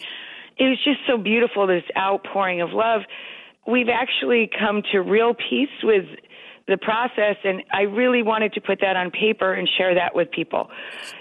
it 0.57 0.65
was 0.65 0.77
just 0.83 0.99
so 1.07 1.17
beautiful, 1.17 1.65
this 1.65 1.83
outpouring 1.97 2.61
of 2.61 2.71
love. 2.71 3.01
We've 3.65 3.89
actually 3.89 4.49
come 4.59 4.81
to 4.91 4.99
real 4.99 5.33
peace 5.33 5.69
with 5.81 6.05
the 6.67 6.77
process 6.77 7.35
and 7.43 7.61
I 7.73 7.81
really 7.81 8.23
wanted 8.23 8.53
to 8.53 8.61
put 8.61 8.79
that 8.81 8.95
on 8.95 9.11
paper 9.11 9.53
and 9.53 9.67
share 9.77 9.95
that 9.95 10.15
with 10.15 10.31
people. 10.31 10.69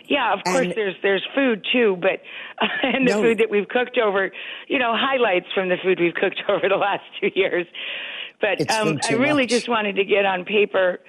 Yeah, 0.09 0.33
of 0.33 0.41
course 0.45 0.69
there's 0.75 0.95
there's 1.03 1.27
food 1.35 1.67
too, 1.73 1.97
but 2.01 2.23
and 2.83 3.07
the 3.07 3.13
no, 3.13 3.23
food 3.23 3.39
that 3.39 3.51
we've 3.51 3.69
cooked 3.69 3.99
over, 3.99 4.31
you 4.69 4.79
know, 4.79 4.95
highlights 4.97 5.47
from 5.55 5.69
the 5.69 5.77
food 5.83 5.99
we've 6.01 6.15
cooked 6.15 6.43
over 6.49 6.69
the 6.69 6.77
last 6.77 7.03
2 7.21 7.31
years. 7.35 7.67
But 8.41 8.71
um 8.71 8.99
I 9.03 9.15
really 9.15 9.43
much. 9.43 9.51
just 9.51 9.69
wanted 9.69 9.97
to 9.97 10.05
get 10.05 10.25
on 10.25 10.45
paper 10.45 11.01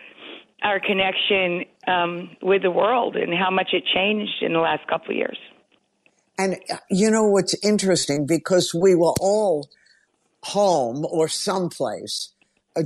our 0.63 0.79
connection 0.79 1.65
um 1.87 2.35
with 2.41 2.63
the 2.63 2.71
world 2.71 3.15
and 3.15 3.33
how 3.33 3.51
much 3.51 3.69
it 3.73 3.83
changed 3.93 4.41
in 4.41 4.53
the 4.53 4.59
last 4.59 4.87
couple 4.87 5.11
of 5.11 5.15
years. 5.17 5.37
And 6.39 6.55
uh, 6.71 6.77
you 6.89 7.11
know 7.11 7.25
what's 7.25 7.55
interesting 7.63 8.25
because 8.25 8.73
we 8.73 8.95
were 8.95 9.13
all 9.21 9.69
home 10.41 11.05
or 11.09 11.27
someplace 11.27 12.32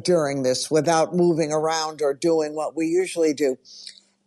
during 0.03 0.43
this 0.43 0.69
without 0.69 1.15
moving 1.15 1.51
around 1.51 2.01
or 2.01 2.13
doing 2.13 2.55
what 2.55 2.75
we 2.75 2.87
usually 2.87 3.33
do. 3.33 3.57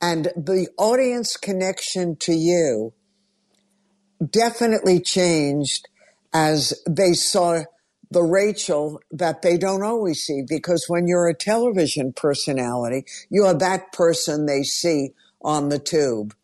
And 0.00 0.32
the 0.36 0.68
audience 0.78 1.36
connection 1.36 2.16
to 2.20 2.32
you 2.32 2.92
definitely 4.30 5.00
changed 5.00 5.88
as 6.32 6.82
they 6.88 7.12
saw 7.12 7.64
the 8.10 8.22
Rachel 8.22 9.00
that 9.12 9.42
they 9.42 9.56
don't 9.56 9.82
always 9.82 10.22
see 10.22 10.42
because 10.46 10.86
when 10.88 11.06
you're 11.06 11.28
a 11.28 11.34
television 11.34 12.12
personality, 12.12 13.04
you 13.28 13.44
are 13.44 13.54
that 13.54 13.92
person 13.92 14.46
they 14.46 14.62
see 14.62 15.10
on 15.42 15.68
the 15.68 15.78
tube. 15.78 16.34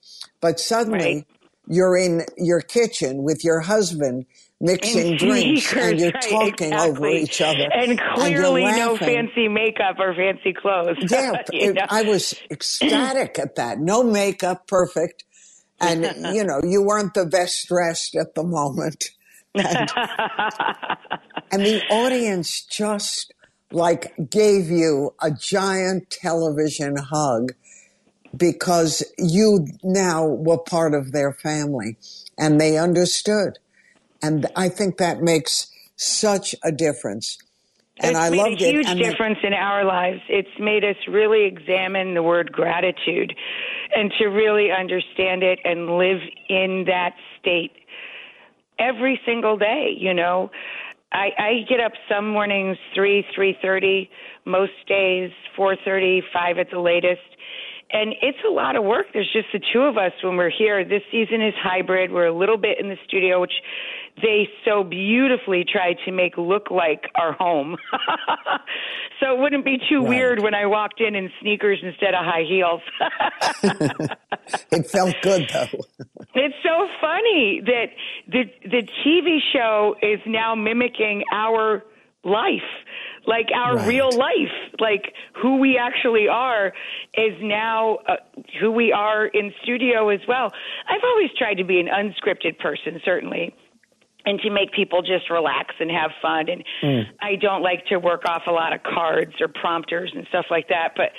But 0.41 0.61
suddenly 0.61 0.99
right. 0.99 1.27
you're 1.67 1.97
in 1.97 2.25
your 2.37 2.61
kitchen 2.61 3.23
with 3.23 3.43
your 3.45 3.61
husband 3.61 4.27
mixing 4.61 5.11
and 5.11 5.19
drinks 5.19 5.73
and 5.77 5.99
you're 6.01 6.11
right, 6.11 6.23
talking 6.23 6.73
exactly. 6.73 6.91
over 6.91 7.09
each 7.09 7.41
other. 7.41 7.69
And 7.73 8.01
clearly 8.15 8.65
and 8.65 8.77
no 8.77 8.97
fancy 8.97 9.49
makeup 9.49 9.97
or 9.99 10.15
fancy 10.15 10.53
clothes. 10.53 10.97
Yeah, 11.11 11.43
it, 11.53 11.79
I 11.89 12.03
was 12.03 12.35
ecstatic 12.51 13.39
at 13.39 13.57
that. 13.57 13.79
No 13.79 14.03
makeup, 14.03 14.67
perfect. 14.67 15.25
And, 15.81 16.05
you 16.35 16.43
know, 16.43 16.61
you 16.65 16.83
weren't 16.83 17.15
the 17.15 17.27
best 17.27 17.69
dressed 17.69 18.17
at 18.17 18.35
the 18.35 18.45
moment. 18.45 19.11
And, 19.59 19.91
and 21.51 21.63
the 21.65 21.83
audience 21.89 22.61
just 22.61 23.33
like 23.73 24.13
gave 24.29 24.69
you 24.69 25.15
a 25.23 25.31
giant 25.31 26.11
television 26.11 26.97
hug 26.99 27.53
because 28.37 29.03
you 29.17 29.67
now 29.83 30.27
were 30.27 30.59
part 30.59 30.93
of 30.93 31.13
their 31.13 31.33
family 31.33 31.97
and 32.39 32.61
they 32.61 32.77
understood. 32.77 33.59
And 34.27 34.47
I 34.57 34.69
think 34.69 34.99
that 34.99 35.21
makes 35.21 35.71
such 35.97 36.55
a 36.65 36.73
difference. 36.73 37.39
And 37.99 38.11
it's 38.11 38.21
I 38.21 38.31
made 38.31 38.37
loved 38.37 38.63
a 38.63 38.71
huge 38.71 38.89
it. 38.89 38.99
difference 38.99 39.39
in 39.43 39.55
our 39.55 39.85
lives. 39.85 40.21
It's 40.29 40.57
made 40.59 40.85
us 40.85 40.97
really 41.09 41.47
examine 41.47 42.15
the 42.15 42.23
word 42.23 42.53
gratitude 42.53 43.33
and 43.95 44.13
to 44.19 44.27
really 44.27 44.69
understand 44.71 45.43
it 45.43 45.59
and 45.65 45.97
live 45.97 46.21
in 46.49 46.85
that 46.87 47.15
state 47.39 47.73
every 48.79 49.19
single 49.25 49.57
day, 49.57 49.97
you 49.97 50.13
know. 50.13 50.51
I, 51.13 51.29
I 51.39 51.51
get 51.69 51.81
up 51.81 51.93
some 52.11 52.29
mornings 52.29 52.77
three, 52.95 53.25
three 53.35 53.57
thirty, 53.63 54.11
most 54.45 54.73
days 54.87 55.31
four 55.57 55.77
thirty, 55.83 56.21
five 56.35 56.59
at 56.59 56.67
the 56.71 56.81
latest. 56.81 57.23
And 57.93 58.15
it's 58.21 58.39
a 58.47 58.51
lot 58.51 58.75
of 58.75 58.83
work. 58.83 59.07
There's 59.15 59.33
just 59.33 59.47
the 59.53 59.61
two 59.73 59.83
of 59.83 59.97
us 59.97 60.13
when 60.23 60.37
we're 60.37 60.51
here. 60.51 60.85
This 60.85 61.03
season 61.13 61.41
is 61.41 61.55
hybrid. 61.63 62.11
We're 62.11 62.27
a 62.27 62.37
little 62.37 62.59
bit 62.59 62.81
in 62.81 62.89
the 62.89 62.99
studio, 63.07 63.41
which 63.41 63.55
they 64.23 64.49
so 64.65 64.83
beautifully 64.83 65.65
tried 65.65 65.97
to 66.05 66.13
make 66.13 66.37
look 66.39 66.71
like 66.71 67.11
our 67.15 67.33
home. 67.33 67.77
so 69.21 69.35
it 69.35 69.39
wouldn't 69.39 69.65
be 69.65 69.79
too 69.89 70.01
right. 70.01 70.09
weird 70.09 70.43
when 70.43 70.55
I 70.55 70.67
walked 70.67 71.01
in 71.01 71.15
in 71.15 71.31
sneakers 71.41 71.79
instead 71.83 72.15
of 72.15 72.25
high 72.25 72.45
heels. 72.49 72.81
it 74.73 74.87
felt 74.89 75.15
good 75.23 75.49
though. 75.53 75.67
it's 76.35 76.55
so 76.63 76.89
funny 77.01 77.61
that 77.67 77.87
the 78.29 78.45
the 78.65 78.89
TV 79.05 79.39
show 79.53 79.97
is 80.03 80.21
now 80.27 80.55
mimicking 80.55 81.25
our 81.33 81.85
life 82.25 82.61
like 83.27 83.47
our 83.55 83.77
right. 83.77 83.87
real 83.87 84.11
life 84.11 84.53
like 84.81 85.15
who 85.41 85.59
we 85.59 85.79
actually 85.79 86.27
are 86.29 86.73
is 87.15 87.35
now 87.41 87.99
uh, 88.09 88.17
who 88.61 88.71
we 88.71 88.93
are 88.93 89.27
in 89.27 89.53
studio 89.63 90.09
as 90.09 90.21
well 90.27 90.53
i've 90.89 91.05
always 91.05 91.31
tried 91.39 91.55
to 91.55 91.65
be 91.65 91.79
an 91.79 91.87
unscripted 91.87 92.59
person 92.59 93.01
certainly 93.05 93.55
and 94.27 94.41
to 94.41 94.51
make 94.51 94.73
people 94.73 95.01
just 95.01 95.31
relax 95.31 95.75
and 95.79 95.91
have 95.91 96.11
fun. 96.21 96.49
And 96.49 96.65
mm. 96.83 97.05
I 97.21 97.37
don't 97.37 97.63
like 97.63 97.87
to 97.87 97.99
work 97.99 98.25
off 98.29 98.43
a 98.47 98.51
lot 98.51 98.75
of 98.75 98.83
cards 98.83 99.35
or 99.41 99.49
prompters 99.49 100.13
and 100.15 100.27
stuff 100.29 100.47
like 100.51 100.69
that. 100.69 100.95
But 100.97 101.13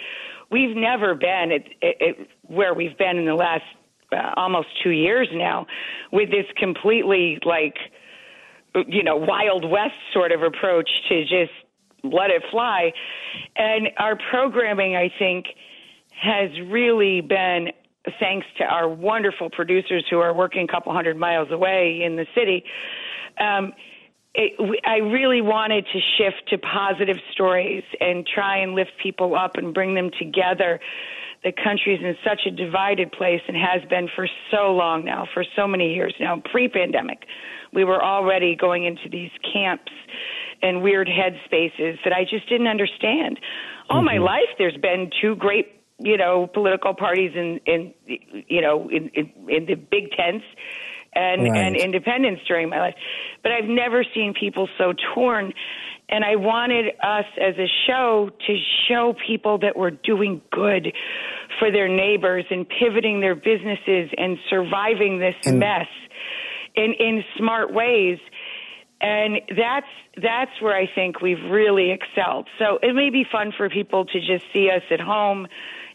we've 0.52 0.76
never 0.76 1.16
been 1.16 1.52
at, 1.54 1.66
at, 1.82 2.02
at 2.02 2.28
where 2.44 2.74
we've 2.74 2.98
been 2.98 3.18
in 3.18 3.26
the 3.26 3.34
last 3.34 3.64
uh, 4.12 4.34
almost 4.36 4.68
two 4.84 4.92
years 4.92 5.28
now 5.34 5.66
with 6.12 6.30
this 6.30 6.46
completely 6.58 7.40
like, 7.46 7.76
you 8.88 9.04
know, 9.04 9.16
Wild 9.16 9.70
West 9.70 9.96
sort 10.14 10.32
of 10.32 10.44
approach 10.44 10.90
to 11.10 11.22
just 11.24 11.52
let 12.04 12.30
it 12.30 12.44
fly. 12.52 12.92
And 13.56 13.90
our 13.98 14.18
programming, 14.30 14.96
I 14.96 15.12
think, 15.18 15.48
has 16.12 16.50
really 16.68 17.22
been 17.22 17.70
thanks 18.20 18.48
to 18.58 18.64
our 18.64 18.88
wonderful 18.88 19.50
producers 19.50 20.06
who 20.10 20.20
are 20.20 20.34
working 20.34 20.68
a 20.68 20.72
couple 20.72 20.94
hundred 20.94 21.18
miles 21.18 21.50
away 21.52 22.02
in 22.04 22.16
the 22.16 22.26
city. 22.36 22.64
Um, 23.40 23.74
it, 24.34 24.82
I 24.86 24.98
really 24.98 25.42
wanted 25.42 25.86
to 25.92 26.00
shift 26.18 26.50
to 26.50 26.58
positive 26.58 27.18
stories 27.32 27.84
and 28.00 28.26
try 28.26 28.58
and 28.58 28.74
lift 28.74 28.92
people 29.02 29.36
up 29.36 29.56
and 29.56 29.74
bring 29.74 29.96
them 29.96 30.12
together. 30.20 30.80
The 31.44 31.52
country's 31.52 32.00
in 32.02 32.16
such 32.24 32.42
a 32.46 32.52
divided 32.52 33.12
place 33.12 33.42
and 33.48 33.58
has 33.58 33.88
been 33.90 34.10
for 34.16 34.28
so 34.52 34.74
long 34.74 35.06
now, 35.06 35.28
for 35.34 35.44
so 35.56 35.68
many 35.68 35.94
years 35.94 36.14
now. 36.20 36.42
Pre 36.52 36.68
pandemic, 36.68 37.26
we 37.74 37.84
were 37.84 38.04
already 38.04 38.56
going 38.56 38.86
into 38.86 39.10
these 39.10 39.32
camps 39.54 39.92
and 40.62 40.82
weird 40.82 41.08
headspaces 41.08 41.98
that 42.04 42.14
I 42.14 42.24
just 42.24 42.50
didn't 42.50 42.68
understand. 42.68 43.40
All 43.90 43.98
mm-hmm. 43.98 44.06
my 44.06 44.18
life, 44.18 44.50
there's 44.58 44.78
been 44.78 45.10
two 45.22 45.36
great 45.36 45.77
you 46.00 46.18
know, 46.18 46.48
political 46.48 46.94
parties 46.94 47.32
in, 47.36 47.60
in 47.66 47.94
you 48.48 48.62
know, 48.62 48.90
in, 48.90 49.10
in, 49.14 49.32
in 49.50 49.66
the 49.66 49.76
big 49.76 50.12
tents 50.12 50.46
and, 51.14 51.44
right. 51.44 51.58
and 51.58 51.76
independents 51.76 52.42
during 52.48 52.70
my 52.70 52.80
life. 52.80 52.96
But 53.42 53.52
I've 53.52 53.70
never 53.70 54.04
seen 54.14 54.34
people 54.40 54.70
so 54.78 54.94
torn. 55.16 55.54
And 56.10 56.24
I 56.24 56.38
wanted 56.38 56.94
us 57.04 57.26
as 57.42 57.56
a 57.58 57.68
show 57.86 58.30
to 58.48 58.58
show 58.88 59.14
people 59.26 59.58
that 59.60 59.76
we're 59.76 59.92
doing 59.92 60.42
good 60.52 60.94
for 61.60 61.72
their 61.72 61.90
neighbors 61.90 62.46
and 62.50 62.66
pivoting 62.68 63.20
their 63.20 63.36
businesses 63.36 64.10
and 64.18 64.38
surviving 64.50 65.20
this 65.20 65.36
and, 65.46 65.60
mess 65.60 65.88
in, 66.76 66.94
in 66.98 67.24
smart 67.38 67.74
ways 67.74 68.20
and 69.00 69.42
that's 69.50 69.88
that's 70.22 70.60
where 70.60 70.76
I 70.76 70.90
think 70.94 71.22
we've 71.22 71.44
really 71.52 71.92
excelled. 71.92 72.48
So 72.58 72.80
it 72.82 72.96
may 72.96 73.12
be 73.12 73.24
fun 73.32 73.54
for 73.56 73.70
people 73.70 74.06
to 74.06 74.20
just 74.20 74.44
see 74.54 74.72
us 74.72 74.82
at 74.90 75.00
home 75.00 75.48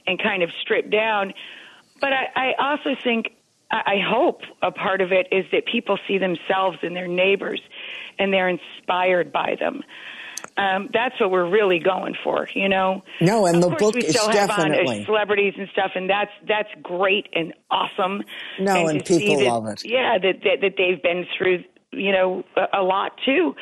and 0.07 0.23
kind 0.23 0.43
of 0.43 0.51
stripped 0.61 0.91
down. 0.91 1.33
But 2.01 2.13
I, 2.13 2.53
I 2.59 2.73
also 2.73 3.01
think, 3.03 3.31
I 3.71 4.01
hope 4.07 4.43
a 4.61 4.71
part 4.71 5.01
of 5.01 5.13
it 5.13 5.29
is 5.33 5.47
that 5.53 5.65
people 5.67 5.99
see 6.07 6.19
themselves 6.19 6.79
in 6.83 6.93
their 6.95 7.09
neighbors 7.09 7.61
and 8.19 8.33
they're 8.33 8.49
inspired 8.49 9.33
by 9.33 9.57
them. 9.59 9.83
Um, 10.57 10.91
that's 10.93 11.19
what 11.19 11.31
we're 11.31 11.49
really 11.49 11.79
going 11.79 12.15
for, 12.23 12.49
you 12.55 12.69
know. 12.69 13.03
No, 13.21 13.47
and 13.47 13.57
of 13.57 13.63
the 13.63 13.77
book 13.77 13.95
we 13.95 14.03
is 14.03 14.11
still 14.11 14.31
definitely 14.31 14.99
on 15.01 15.05
celebrities 15.07 15.55
and 15.57 15.69
stuff, 15.73 15.93
and 15.95 16.11
that's 16.11 16.33
that's 16.47 16.69
great 16.83 17.29
and 17.33 17.55
awesome. 17.71 18.23
No, 18.61 18.89
and, 18.89 18.99
and 18.99 19.05
people 19.07 19.39
that, 19.39 19.47
love 19.47 19.67
it. 19.69 19.83
Yeah, 19.85 20.19
that, 20.19 20.43
that 20.43 20.61
that 20.61 20.75
they've 20.77 21.03
been 21.03 21.25
through, 21.39 21.65
you 21.93 22.13
know, 22.13 22.45
a, 22.57 22.81
a 22.81 22.83
lot 22.83 23.13
too. 23.25 23.55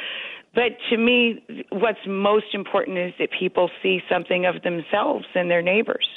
But 0.54 0.78
to 0.88 0.96
me, 0.96 1.44
what's 1.70 2.00
most 2.08 2.54
important 2.54 2.98
is 2.98 3.12
that 3.20 3.28
people 3.38 3.70
see 3.82 4.00
something 4.10 4.46
of 4.46 4.62
themselves 4.62 5.26
in 5.36 5.48
their 5.48 5.62
neighbors. 5.62 6.08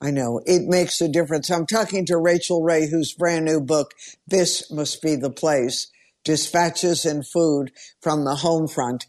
I 0.00 0.10
know 0.10 0.40
it 0.44 0.68
makes 0.68 1.00
a 1.00 1.08
difference. 1.08 1.50
I'm 1.50 1.66
talking 1.66 2.04
to 2.06 2.18
Rachel 2.18 2.62
Ray, 2.62 2.88
whose 2.88 3.14
brand 3.14 3.46
new 3.46 3.60
book, 3.60 3.94
This 4.26 4.70
Must 4.70 5.00
Be 5.00 5.16
the 5.16 5.30
Place 5.30 5.88
Dispatches 6.24 7.04
and 7.06 7.26
Food 7.26 7.72
from 8.00 8.24
the 8.24 8.36
Home 8.36 8.68
Front. 8.68 9.06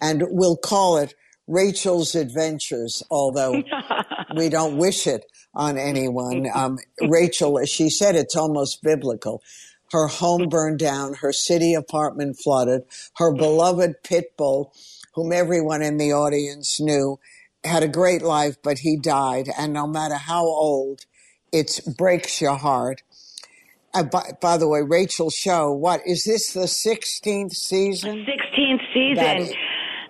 And 0.00 0.24
we'll 0.28 0.56
call 0.56 0.96
it 0.98 1.14
Rachel's 1.46 2.14
Adventures, 2.14 3.02
although 3.10 3.62
we 4.36 4.48
don't 4.48 4.76
wish 4.76 5.06
it 5.06 5.24
on 5.54 5.78
anyone. 5.78 6.46
Um, 6.52 6.78
Rachel, 7.00 7.58
as 7.58 7.70
she 7.70 7.88
said, 7.88 8.16
it's 8.16 8.36
almost 8.36 8.82
biblical. 8.82 9.42
Her 9.92 10.08
home 10.08 10.48
burned 10.48 10.80
down, 10.80 11.14
her 11.14 11.32
city 11.32 11.74
apartment 11.74 12.38
flooded, 12.42 12.82
her 13.16 13.32
beloved 13.32 14.02
pit 14.02 14.36
bull, 14.36 14.72
whom 15.14 15.32
everyone 15.32 15.82
in 15.82 15.98
the 15.98 16.12
audience 16.12 16.80
knew, 16.80 17.20
had 17.64 17.82
a 17.82 17.88
great 17.88 18.22
life, 18.22 18.56
but 18.62 18.78
he 18.78 18.96
died. 18.96 19.48
And 19.58 19.72
no 19.72 19.86
matter 19.86 20.16
how 20.16 20.44
old, 20.44 21.02
it 21.52 21.80
breaks 21.96 22.40
your 22.40 22.56
heart. 22.56 23.02
Uh, 23.92 24.02
by, 24.02 24.32
by, 24.40 24.56
the 24.56 24.68
way, 24.68 24.82
Rachel's 24.82 25.34
show, 25.34 25.72
what 25.72 26.00
is 26.04 26.24
this 26.24 26.52
the 26.52 26.62
16th 26.62 27.52
season? 27.52 28.26
16th 28.26 28.80
season. 28.92 29.56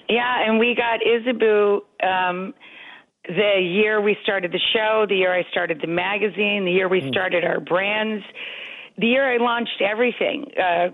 Yeah, 0.09 0.47
and 0.47 0.59
we 0.59 0.75
got 0.75 1.01
Isaboo 1.07 1.81
um, 2.03 2.55
the 3.27 3.61
year 3.61 4.01
we 4.01 4.17
started 4.23 4.53
the 4.53 4.61
show, 4.73 5.07
the 5.09 5.17
year 5.17 5.35
I 5.35 5.45
started 5.51 5.81
the 5.81 5.87
magazine, 5.87 6.65
the 6.65 6.73
year 6.73 6.89
we 6.89 7.01
hmm. 7.01 7.09
started 7.09 7.45
our 7.45 7.61
brands, 7.61 8.25
the 8.99 9.07
year 9.07 9.33
I 9.33 9.39
launched 9.39 9.81
everything 9.81 10.47
uh, 10.57 10.89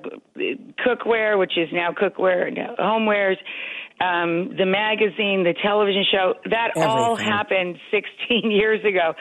cookware, 0.84 1.38
which 1.38 1.58
is 1.58 1.68
now 1.72 1.92
cookware 1.92 2.46
and 2.46 2.56
homewares 2.78 3.36
um, 4.00 4.56
the 4.56 4.64
magazine, 4.64 5.44
the 5.44 5.54
television 5.62 6.04
show, 6.10 6.34
that 6.46 6.70
Everything. 6.74 6.90
all 6.90 7.16
happened 7.16 7.78
16 7.90 8.50
years 8.50 8.82
ago. 8.84 9.14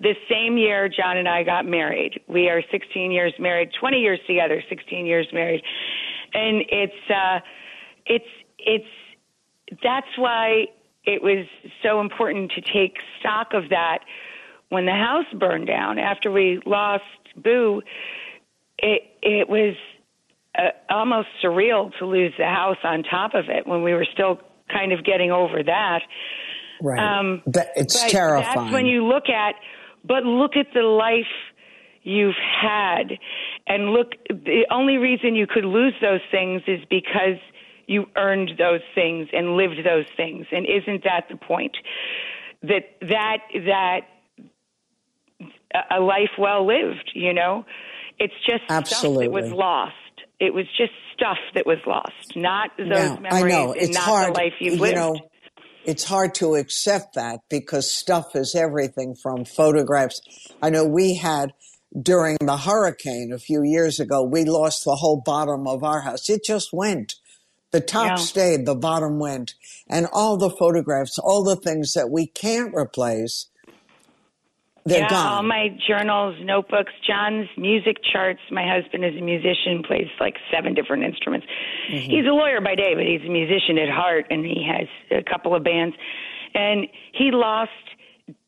The 0.00 0.14
same 0.30 0.58
year 0.58 0.88
John 0.88 1.16
and 1.16 1.26
I 1.26 1.42
got 1.42 1.64
married. 1.64 2.20
We 2.28 2.50
are 2.50 2.62
16 2.70 3.10
years 3.10 3.32
married, 3.38 3.70
20 3.80 3.98
years 3.98 4.20
together, 4.26 4.62
16 4.68 5.06
years 5.06 5.26
married. 5.32 5.62
And 6.34 6.62
it's, 6.68 7.10
uh, 7.10 7.40
it's, 8.04 8.24
it's, 8.58 9.80
that's 9.82 10.18
why 10.18 10.66
it 11.04 11.22
was 11.22 11.46
so 11.82 12.00
important 12.00 12.52
to 12.52 12.60
take 12.60 12.98
stock 13.20 13.54
of 13.54 13.70
that 13.70 14.00
when 14.68 14.84
the 14.84 14.92
house 14.92 15.26
burned 15.38 15.66
down 15.66 15.98
after 15.98 16.30
we 16.30 16.60
lost 16.66 17.04
Boo. 17.36 17.80
It, 18.78 19.02
it 19.22 19.48
was, 19.48 19.76
uh, 20.56 20.70
almost 20.90 21.28
surreal 21.42 21.90
to 21.98 22.06
lose 22.06 22.32
the 22.38 22.44
house 22.44 22.78
on 22.84 23.02
top 23.02 23.34
of 23.34 23.46
it 23.48 23.66
when 23.66 23.82
we 23.82 23.92
were 23.92 24.06
still 24.12 24.40
kind 24.72 24.92
of 24.92 25.04
getting 25.04 25.30
over 25.30 25.62
that. 25.62 26.00
Right. 26.80 26.98
Um, 26.98 27.42
but 27.46 27.68
it's 27.76 28.10
terrifying. 28.10 28.56
That's 28.56 28.72
when 28.72 28.86
you 28.86 29.04
look 29.04 29.28
at, 29.28 29.54
but 30.04 30.24
look 30.24 30.56
at 30.56 30.66
the 30.74 30.82
life 30.82 31.24
you've 32.02 32.34
had, 32.62 33.18
and 33.66 33.90
look. 33.90 34.12
The 34.28 34.66
only 34.70 34.98
reason 34.98 35.34
you 35.34 35.46
could 35.46 35.64
lose 35.64 35.94
those 36.00 36.20
things 36.30 36.62
is 36.66 36.80
because 36.90 37.38
you 37.86 38.06
earned 38.16 38.52
those 38.58 38.82
things 38.94 39.28
and 39.32 39.56
lived 39.56 39.78
those 39.84 40.06
things. 40.16 40.46
And 40.52 40.66
isn't 40.66 41.04
that 41.04 41.26
the 41.30 41.36
point? 41.36 41.76
That 42.62 42.96
that 43.00 43.38
that 43.66 44.00
a 45.90 46.00
life 46.00 46.30
well 46.38 46.66
lived. 46.66 47.12
You 47.14 47.32
know, 47.32 47.64
it's 48.18 48.34
just 48.46 48.64
Absolutely. 48.68 49.26
stuff 49.26 49.34
that 49.34 49.42
was 49.42 49.52
lost 49.52 49.94
it 50.38 50.52
was 50.52 50.66
just 50.76 50.92
stuff 51.14 51.38
that 51.54 51.66
was 51.66 51.78
lost, 51.86 52.36
not 52.36 52.70
those 52.76 52.88
yeah, 52.88 53.18
memories 53.20 53.32
I 53.32 53.48
know. 53.48 53.72
It's 53.72 53.84
and 53.86 53.94
not 53.94 54.02
hard, 54.02 54.34
the 54.34 54.38
life 54.38 54.52
you've 54.60 54.74
you 54.74 54.80
lived. 54.80 54.96
Know, 54.96 55.16
it's 55.84 56.04
hard 56.04 56.34
to 56.36 56.56
accept 56.56 57.14
that 57.14 57.40
because 57.48 57.90
stuff 57.90 58.34
is 58.34 58.54
everything 58.54 59.14
from 59.14 59.44
photographs. 59.44 60.20
I 60.60 60.70
know 60.70 60.84
we 60.84 61.14
had 61.14 61.52
during 62.00 62.36
the 62.40 62.56
hurricane 62.56 63.32
a 63.32 63.38
few 63.38 63.62
years 63.62 64.00
ago, 64.00 64.22
we 64.22 64.44
lost 64.44 64.84
the 64.84 64.96
whole 64.96 65.22
bottom 65.24 65.66
of 65.66 65.82
our 65.82 66.00
house. 66.00 66.28
It 66.28 66.44
just 66.44 66.72
went. 66.72 67.14
The 67.70 67.80
top 67.80 68.06
yeah. 68.06 68.14
stayed, 68.16 68.66
the 68.66 68.74
bottom 68.74 69.18
went. 69.18 69.54
And 69.88 70.06
all 70.12 70.36
the 70.36 70.50
photographs, 70.50 71.18
all 71.18 71.42
the 71.44 71.56
things 71.56 71.92
that 71.92 72.10
we 72.10 72.26
can't 72.26 72.74
replace, 72.74 73.46
they're 74.86 75.00
yeah, 75.00 75.08
gone. 75.08 75.26
all 75.26 75.42
my 75.42 75.68
journals, 75.86 76.36
notebooks, 76.42 76.92
John's 77.04 77.48
music 77.56 77.96
charts. 78.12 78.40
My 78.52 78.62
husband 78.64 79.04
is 79.04 79.16
a 79.16 79.20
musician, 79.20 79.82
plays 79.82 80.06
like 80.20 80.36
seven 80.54 80.74
different 80.74 81.02
instruments. 81.02 81.46
Mm-hmm. 81.90 82.08
He's 82.08 82.24
a 82.24 82.32
lawyer 82.32 82.60
by 82.60 82.76
day, 82.76 82.94
but 82.94 83.04
he's 83.04 83.22
a 83.26 83.30
musician 83.30 83.78
at 83.78 83.90
heart, 83.90 84.26
and 84.30 84.44
he 84.44 84.64
has 84.64 84.86
a 85.10 85.24
couple 85.28 85.56
of 85.56 85.64
bands. 85.64 85.96
And 86.54 86.86
he 87.12 87.32
lost 87.32 87.72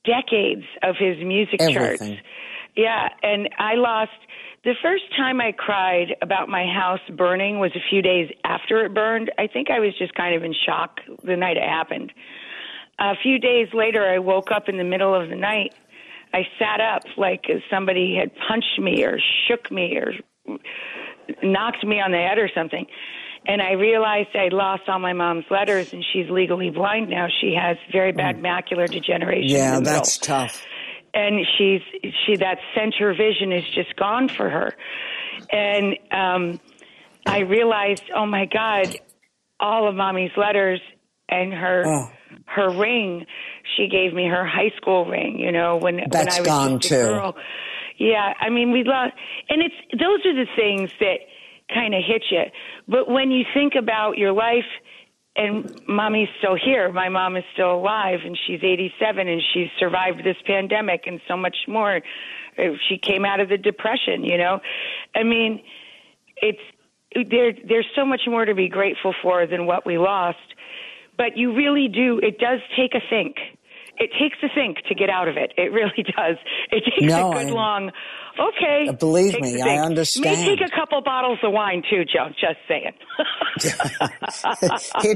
decades 0.05 0.63
of 0.85 0.95
his 0.97 1.19
music 1.19 1.61
Everything. 1.61 2.15
charts. 2.15 2.23
Yeah, 2.77 3.09
and 3.25 3.49
I 3.59 3.75
lost 3.75 4.13
the 4.63 4.75
first 4.81 5.05
time 5.17 5.41
I 5.41 5.51
cried 5.51 6.15
about 6.23 6.49
my 6.49 6.67
house 6.67 7.01
burning 7.17 7.59
was 7.59 7.73
a 7.75 7.83
few 7.91 8.01
days 8.01 8.31
after 8.45 8.85
it 8.85 8.95
burned. 8.95 9.33
I 9.39 9.49
think 9.49 9.71
I 9.71 9.81
was 9.81 9.97
just 9.99 10.15
kind 10.15 10.37
of 10.37 10.45
in 10.45 10.55
shock 10.67 11.01
the 11.25 11.37
night 11.37 11.57
it 11.57 11.65
happened. 11.65 12.13
A 13.01 13.15
few 13.21 13.39
days 13.39 13.69
later, 13.73 14.05
I 14.05 14.19
woke 14.19 14.51
up 14.53 14.69
in 14.69 14.77
the 14.77 14.85
middle 14.85 15.15
of 15.15 15.29
the 15.29 15.37
night 15.37 15.75
I 16.33 16.43
sat 16.59 16.81
up 16.81 17.03
like 17.17 17.45
somebody 17.71 18.17
had 18.19 18.31
punched 18.49 18.79
me 18.79 19.05
or 19.05 19.19
shook 19.49 19.71
me 19.71 19.97
or 19.97 20.13
knocked 21.43 21.85
me 21.85 22.01
on 22.01 22.11
the 22.13 22.19
head 22.19 22.39
or 22.39 22.51
something. 22.55 22.87
And 23.47 23.63
I 23.63 23.73
realized 23.73 24.29
I'd 24.35 24.53
lost 24.53 24.83
all 24.89 24.99
my 24.99 25.13
mom's 25.13 25.45
letters, 25.51 25.93
and 25.93 26.05
she's 26.13 26.29
legally 26.29 26.71
blind 26.71 27.09
now. 27.09 27.29
She 27.41 27.55
has 27.59 27.77
very 27.91 28.13
bad 28.13 28.37
mm. 28.37 28.43
macular 28.43 28.91
degeneration. 28.91 29.57
Yeah, 29.57 29.81
that's 29.81 30.19
tough. 30.19 30.67
And 31.15 31.47
she's 31.57 31.81
she 32.27 32.37
that 32.37 32.59
center 32.75 33.15
vision 33.15 33.53
is 33.53 33.65
just 33.75 33.97
gone 33.97 34.29
for 34.29 34.51
her. 34.51 34.75
And 35.51 35.97
um, 36.13 36.61
I 37.27 37.41
realized, 37.41 38.05
oh 38.15 38.27
my 38.27 38.45
God, 38.45 38.95
all 39.59 39.89
of 39.89 39.95
mommy's 39.95 40.33
letters 40.37 40.81
and 41.29 41.53
her 41.53 41.85
oh. 41.87 42.11
her 42.47 42.71
ring 42.71 43.25
she 43.79 43.89
gave 43.89 44.13
me 44.13 44.27
her 44.27 44.45
high 44.45 44.73
school 44.77 45.07
ring, 45.07 45.39
you 45.39 45.53
know, 45.53 45.77
when, 45.77 46.01
That's 46.11 46.27
when 46.27 46.29
I 46.29 46.41
was 46.41 46.47
gone 46.49 46.81
just 46.81 46.93
a 46.93 46.97
too. 46.97 47.03
girl. 47.05 47.37
Yeah, 47.99 48.35
I 48.39 48.51
mean, 48.51 48.71
we 48.71 48.85
love, 48.85 49.11
and 49.49 49.63
it's, 49.63 49.75
those 49.93 50.21
are 50.27 50.35
the 50.35 50.47
things 50.57 50.91
that 51.01 51.19
kind 51.73 51.95
of 51.95 52.03
hit 52.07 52.25
you. 52.31 52.43
But 52.87 53.09
when 53.09 53.31
you 53.31 53.45
think 53.55 53.75
about 53.75 54.19
your 54.19 54.33
life, 54.33 54.67
and 55.39 55.81
mommy's 55.87 56.29
still 56.39 56.57
here. 56.57 56.93
My 56.93 57.09
mom 57.09 57.37
is 57.37 57.45
still 57.53 57.75
alive, 57.75 58.21
and 58.25 58.37
she's 58.47 58.59
87, 58.61 59.29
and 59.29 59.41
she's 59.55 59.69
survived 59.79 60.25
this 60.25 60.37
pandemic 60.45 61.05
and 61.07 61.21
so 61.29 61.37
much 61.37 61.57
more. 61.69 62.01
Uh, 62.59 62.63
she 62.89 62.99
came 62.99 63.25
out 63.25 63.39
of 63.39 63.49
the 63.49 63.57
depression, 63.57 64.25
you 64.25 64.37
know. 64.37 64.59
I 65.15 65.23
mean, 65.23 65.63
it's 66.39 66.59
there. 67.31 67.53
There's 67.53 67.87
so 67.95 68.05
much 68.05 68.23
more 68.27 68.45
to 68.45 68.55
be 68.55 68.69
grateful 68.69 69.15
for 69.23 69.47
than 69.47 69.65
what 69.67 69.87
we 69.87 69.97
lost. 69.97 70.39
But 71.17 71.37
you 71.37 71.55
really 71.55 71.87
do. 71.89 72.19
It 72.21 72.39
does 72.39 72.59
take 72.77 72.95
a 72.95 73.01
think 73.09 73.37
it 73.99 74.11
takes 74.19 74.39
a 74.43 74.49
think 74.55 74.79
to 74.89 74.95
get 74.95 75.11
out 75.11 75.29
of 75.29 75.37
it. 75.37 75.53
It 75.57 75.73
really 75.73 76.03
does. 76.17 76.37
It 76.71 76.85
takes 76.85 77.13
no, 77.13 77.31
a 77.31 77.35
good 77.35 77.49
I, 77.49 77.51
long. 77.51 77.91
Okay. 78.39 78.87
Uh, 78.89 78.93
believe 78.93 79.41
me, 79.41 79.61
I 79.61 79.79
understand. 79.79 80.41
May 80.41 80.57
take 80.57 80.69
a 80.69 80.75
couple 80.75 81.01
bottles 81.03 81.39
of 81.43 81.53
wine 81.53 81.83
too, 81.89 82.05
Joe. 82.05 82.29
Just 82.41 82.59
saying. 82.69 82.93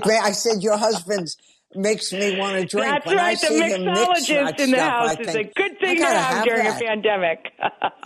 I 0.23 0.33
said 0.33 0.62
your 0.62 0.77
husband's 0.77 1.37
makes 1.75 2.12
me 2.12 2.38
want 2.38 2.57
to 2.57 2.66
drink. 2.77 2.92
That's 2.92 3.07
when 3.07 3.16
right. 3.16 3.40
The 3.40 3.47
mixologist 3.47 4.61
in 4.61 4.71
the 4.71 4.77
stuff, 4.77 4.90
house 4.90 5.21
is 5.21 5.35
a 5.35 5.45
good 5.45 5.79
thing 5.81 5.99
to 5.99 6.07
have, 6.07 6.35
have 6.35 6.45
during 6.45 6.64
that. 6.64 6.83
a 6.83 6.85
pandemic. 6.85 7.53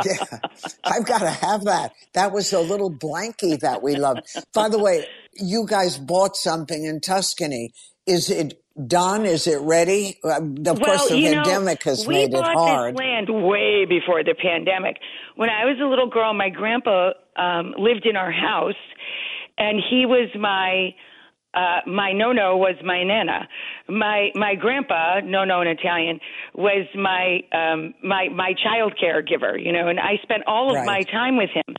yeah, 0.05 0.39
I've 0.85 1.07
got 1.07 1.21
to 1.21 1.31
have 1.31 1.65
that. 1.65 1.93
That 2.15 2.33
was 2.33 2.53
a 2.53 2.61
little 2.61 2.93
blankie 2.93 3.59
that 3.61 3.83
we 3.83 3.97
loved. 3.97 4.23
By 4.53 4.69
the 4.69 4.79
way, 4.79 5.07
you 5.35 5.67
guys 5.67 5.99
bought 5.99 6.37
something 6.37 6.85
in 6.85 7.01
Tuscany. 7.01 7.73
Is 8.07 8.31
it 8.31 8.55
done? 8.87 9.25
Is 9.25 9.47
it 9.47 9.61
ready? 9.61 10.19
Uh, 10.23 10.37
of 10.37 10.65
well, 10.65 10.77
course, 10.77 11.09
the 11.09 11.23
pandemic 11.23 11.85
know, 11.85 11.91
has 11.91 12.07
made 12.07 12.33
it 12.33 12.43
hard. 12.43 12.47
We 12.47 12.55
bought 12.55 12.91
this 12.91 12.99
land 12.99 13.47
way 13.47 13.85
before 13.89 14.23
the 14.23 14.35
pandemic. 14.35 14.99
When 15.37 15.49
I 15.49 15.65
was 15.65 15.79
a 15.83 15.87
little 15.87 16.09
girl, 16.09 16.35
my 16.35 16.49
grandpa 16.49 17.11
um, 17.37 17.75
lived 17.79 18.07
in 18.07 18.17
our 18.17 18.33
house, 18.33 18.75
and 19.59 19.81
he 19.91 20.07
was 20.07 20.29
my 20.39 20.95
uh, 21.55 21.81
my 21.87 22.13
nonno 22.13 22.59
was 22.59 22.77
my 22.85 23.03
nana. 23.03 23.49
My 23.89 24.31
my 24.35 24.55
grandpa, 24.55 25.21
nonno 25.25 25.63
in 25.63 25.69
Italian, 25.69 26.21
was 26.55 26.87
my 26.95 27.41
um, 27.53 27.95
my 28.03 28.29
my 28.29 28.53
child 28.63 28.95
care 29.01 29.23
giver. 29.23 29.57
You 29.57 29.73
know, 29.73 29.89
and 29.89 29.99
I 29.99 30.19
spent 30.23 30.43
all 30.47 30.71
of 30.71 30.77
right. 30.77 30.87
my 30.87 31.03
time 31.11 31.37
with 31.37 31.51
him. 31.51 31.75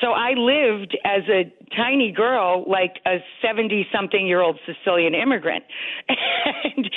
So 0.00 0.12
I 0.12 0.32
lived 0.32 0.96
as 1.04 1.22
a 1.28 1.52
tiny 1.76 2.10
girl 2.10 2.64
like 2.66 3.00
a 3.06 3.18
70 3.42 3.86
something 3.92 4.26
year 4.26 4.40
old 4.40 4.58
Sicilian 4.66 5.14
immigrant. 5.14 5.64
and 6.08 6.90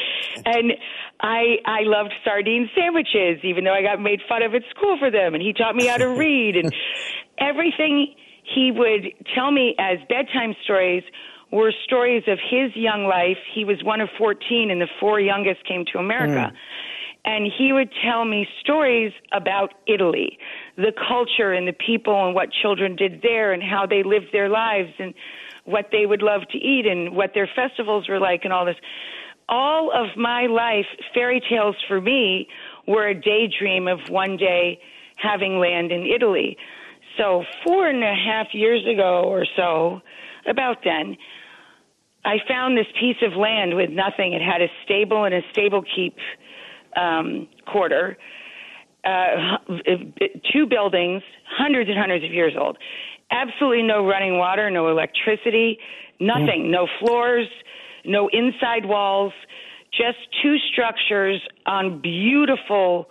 and 0.45 0.71
I 1.19 1.57
I 1.65 1.81
loved 1.83 2.13
sardine 2.23 2.69
sandwiches 2.75 3.43
even 3.43 3.63
though 3.63 3.73
I 3.73 3.81
got 3.81 4.01
made 4.01 4.21
fun 4.27 4.41
of 4.41 4.53
at 4.55 4.63
school 4.69 4.97
for 4.97 5.11
them 5.11 5.33
and 5.33 5.43
he 5.43 5.53
taught 5.53 5.75
me 5.75 5.87
how 5.87 5.97
to 5.97 6.07
read 6.07 6.55
and 6.55 6.73
everything 7.37 8.15
he 8.55 8.71
would 8.71 9.13
tell 9.35 9.51
me 9.51 9.75
as 9.79 9.99
bedtime 10.09 10.55
stories 10.63 11.03
were 11.51 11.71
stories 11.83 12.23
of 12.27 12.39
his 12.49 12.75
young 12.75 13.05
life. 13.05 13.37
He 13.53 13.63
was 13.63 13.83
one 13.83 14.01
of 14.01 14.09
14 14.17 14.71
and 14.71 14.81
the 14.81 14.87
four 14.99 15.19
youngest 15.19 15.65
came 15.65 15.85
to 15.93 15.99
America. 15.99 16.51
Mm 16.51 16.57
and 17.25 17.49
he 17.57 17.71
would 17.71 17.89
tell 18.03 18.25
me 18.25 18.47
stories 18.59 19.13
about 19.31 19.73
Italy, 19.87 20.37
the 20.75 20.91
culture 21.07 21.53
and 21.53 21.67
the 21.67 21.73
people 21.73 22.25
and 22.25 22.35
what 22.35 22.49
children 22.61 22.95
did 22.95 23.21
there 23.21 23.53
and 23.53 23.63
how 23.63 23.85
they 23.85 24.03
lived 24.03 24.27
their 24.33 24.49
lives 24.49 24.91
and 24.99 25.13
what 25.65 25.87
they 25.91 26.05
would 26.05 26.21
love 26.21 26.41
to 26.51 26.57
eat 26.57 26.85
and 26.85 27.15
what 27.15 27.31
their 27.33 27.49
festivals 27.55 28.09
were 28.09 28.19
like 28.19 28.41
and 28.43 28.51
all 28.51 28.65
this. 28.65 28.75
All 29.47 29.91
of 29.93 30.17
my 30.17 30.47
life, 30.47 30.85
fairy 31.13 31.41
tales 31.49 31.75
for 31.87 32.01
me 32.01 32.47
were 32.87 33.07
a 33.07 33.13
daydream 33.13 33.87
of 33.87 33.99
one 34.09 34.35
day 34.35 34.79
having 35.15 35.59
land 35.59 35.91
in 35.91 36.05
Italy. 36.05 36.57
So, 37.17 37.43
four 37.63 37.87
and 37.87 38.03
a 38.03 38.15
half 38.15 38.47
years 38.53 38.85
ago 38.85 39.23
or 39.25 39.45
so, 39.55 40.01
about 40.49 40.77
then, 40.83 41.15
I 42.25 42.37
found 42.47 42.77
this 42.77 42.87
piece 42.99 43.17
of 43.21 43.33
land 43.33 43.75
with 43.75 43.89
nothing. 43.89 44.33
It 44.33 44.41
had 44.41 44.61
a 44.61 44.67
stable 44.83 45.25
and 45.25 45.33
a 45.33 45.41
stable 45.51 45.83
keep 45.95 46.15
um, 46.95 47.47
quarter, 47.65 48.17
uh, 49.05 49.57
two 50.53 50.65
buildings, 50.67 51.21
hundreds 51.49 51.89
and 51.89 51.97
hundreds 51.97 52.23
of 52.23 52.31
years 52.31 52.53
old. 52.59 52.77
Absolutely 53.31 53.83
no 53.83 54.05
running 54.05 54.37
water, 54.37 54.69
no 54.69 54.89
electricity, 54.89 55.79
nothing, 56.19 56.65
mm. 56.67 56.71
no 56.71 56.87
floors, 56.99 57.47
no 58.05 58.29
inside 58.31 58.85
walls, 58.85 59.33
just 59.91 60.17
two 60.41 60.55
structures 60.71 61.41
on 61.65 62.01
beautiful 62.01 63.07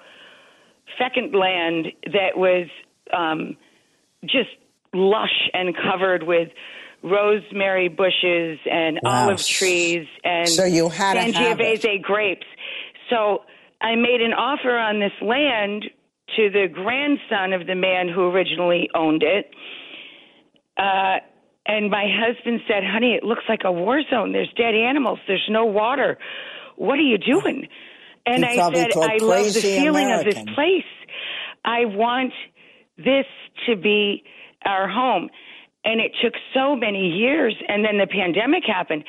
second 0.98 1.34
land 1.34 1.86
that 2.06 2.36
was 2.36 2.68
um, 3.16 3.56
just 4.24 4.50
lush 4.92 5.48
and 5.54 5.74
covered 5.76 6.22
with 6.24 6.48
rosemary 7.02 7.88
bushes 7.88 8.58
and 8.70 9.00
Wow. 9.02 9.24
olive 9.24 9.44
trees 9.44 10.06
and 10.24 10.48
So 10.48 10.64
you 10.64 10.88
had 10.88 11.14
to 11.14 11.32
have 11.32 11.60
it. 11.60 11.80
Sangiovese 11.80 12.02
grapes. 12.02 12.46
So 13.10 13.42
I 13.82 13.96
made 13.96 14.20
an 14.20 14.32
offer 14.32 14.78
on 14.78 15.00
this 15.00 15.12
land 15.20 15.84
to 16.36 16.50
the 16.50 16.68
grandson 16.72 17.52
of 17.52 17.66
the 17.66 17.74
man 17.74 18.08
who 18.08 18.30
originally 18.30 18.88
owned 18.94 19.22
it. 19.22 19.50
Uh, 20.78 21.18
and 21.66 21.90
my 21.90 22.06
husband 22.08 22.60
said, 22.68 22.84
"Honey, 22.84 23.14
it 23.14 23.24
looks 23.24 23.42
like 23.48 23.60
a 23.64 23.72
war 23.72 24.00
zone. 24.08 24.32
There's 24.32 24.52
dead 24.56 24.74
animals. 24.74 25.18
There's 25.26 25.46
no 25.50 25.64
water. 25.66 26.18
What 26.76 26.98
are 26.98 27.02
you 27.02 27.18
doing?" 27.18 27.68
And 28.24 28.44
I 28.44 28.54
said, 28.72 28.92
"I 28.96 29.18
love 29.20 29.52
the 29.52 29.60
feeling 29.60 30.10
of 30.12 30.24
this 30.24 30.42
place. 30.54 30.84
I 31.64 31.84
want 31.86 32.32
this 32.96 33.26
to 33.66 33.76
be 33.76 34.24
our 34.64 34.88
home." 34.88 35.28
And 35.84 36.00
it 36.00 36.12
took 36.22 36.34
so 36.54 36.76
many 36.76 37.08
years, 37.08 37.54
and 37.68 37.84
then 37.84 37.98
the 37.98 38.06
pandemic 38.06 38.64
happened. 38.64 39.04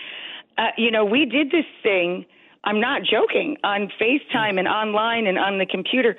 Uh, 0.58 0.70
you 0.78 0.90
know, 0.92 1.06
we 1.06 1.26
did 1.26 1.52
this 1.52 1.66
thing. 1.84 2.26
I'm 2.64 2.80
not 2.80 3.02
joking 3.04 3.58
on 3.64 3.90
FaceTime 4.02 4.58
and 4.58 4.68
online 4.68 5.28
and 5.28 5.38
on 5.38 5.58
the 5.58 5.66
computer. 5.66 6.16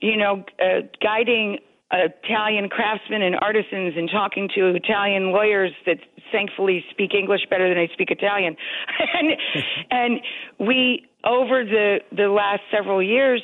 You 0.00 0.16
know, 0.16 0.44
uh, 0.60 0.86
guiding 1.02 1.58
Italian 1.92 2.68
craftsmen 2.68 3.22
and 3.22 3.36
artisans 3.40 3.94
and 3.96 4.08
talking 4.10 4.48
to 4.54 4.74
Italian 4.74 5.30
lawyers 5.30 5.72
that 5.84 5.98
thankfully 6.30 6.84
speak 6.90 7.12
English 7.14 7.42
better 7.50 7.68
than 7.68 7.78
I 7.78 7.88
speak 7.92 8.10
Italian. 8.10 8.56
and 9.14 9.32
and 9.90 10.20
we 10.58 11.06
over 11.24 11.64
the 11.64 11.98
the 12.10 12.28
last 12.28 12.62
several 12.70 13.02
years 13.02 13.42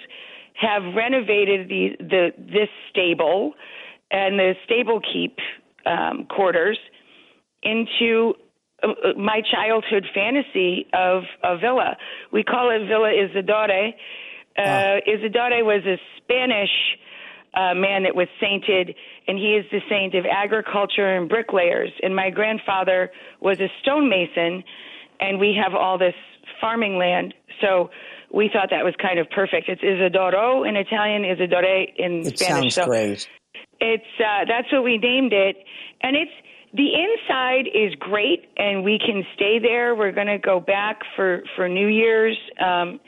have 0.54 0.82
renovated 0.94 1.68
the 1.68 1.90
the 2.00 2.30
this 2.38 2.68
stable 2.90 3.52
and 4.10 4.38
the 4.38 4.54
stable 4.64 5.00
keep 5.00 5.36
um, 5.84 6.26
quarters 6.26 6.78
into 7.62 8.34
my 9.16 9.42
childhood 9.50 10.04
fantasy 10.14 10.86
of 10.92 11.22
a 11.42 11.58
villa. 11.58 11.96
We 12.32 12.42
call 12.44 12.70
it 12.70 12.86
Villa 12.86 13.10
Isidore. 13.12 13.92
Uh, 14.56 14.96
Isidore 15.06 15.64
was 15.64 15.82
a 15.86 15.96
Spanish 16.18 16.70
uh, 17.54 17.74
man 17.74 18.04
that 18.04 18.14
was 18.14 18.28
sainted, 18.40 18.94
and 19.26 19.38
he 19.38 19.54
is 19.54 19.64
the 19.72 19.80
saint 19.88 20.14
of 20.14 20.24
agriculture 20.30 21.16
and 21.16 21.28
bricklayers. 21.28 21.90
And 22.02 22.14
my 22.14 22.30
grandfather 22.30 23.10
was 23.40 23.58
a 23.60 23.68
stonemason, 23.82 24.62
and 25.20 25.40
we 25.40 25.58
have 25.60 25.74
all 25.74 25.98
this 25.98 26.14
farming 26.60 26.98
land. 26.98 27.34
So 27.60 27.90
we 28.32 28.50
thought 28.52 28.68
that 28.70 28.84
was 28.84 28.94
kind 29.00 29.18
of 29.18 29.28
perfect. 29.30 29.68
It's 29.68 29.82
Isidoro 29.82 30.64
in 30.68 30.76
Italian, 30.76 31.24
Isidore 31.24 31.64
in 31.96 32.20
It 32.26 32.38
Spanish. 32.38 32.74
sounds 32.74 32.74
so 32.74 32.86
great. 32.86 33.28
it's 33.80 34.04
uh, 34.20 34.44
that's 34.46 34.70
what 34.72 34.84
we 34.84 34.98
named 34.98 35.32
it, 35.32 35.56
and 36.02 36.16
it's 36.16 36.30
the 36.74 36.88
inside 36.94 37.66
is 37.74 37.94
great, 37.98 38.48
and 38.56 38.84
we 38.84 38.98
can 38.98 39.24
stay 39.34 39.58
there. 39.58 39.94
We're 39.94 40.12
going 40.12 40.26
to 40.26 40.38
go 40.38 40.60
back 40.60 41.00
for 41.16 41.42
for 41.56 41.68
New 41.68 41.88
Year's 41.88 42.38
um, 42.60 43.00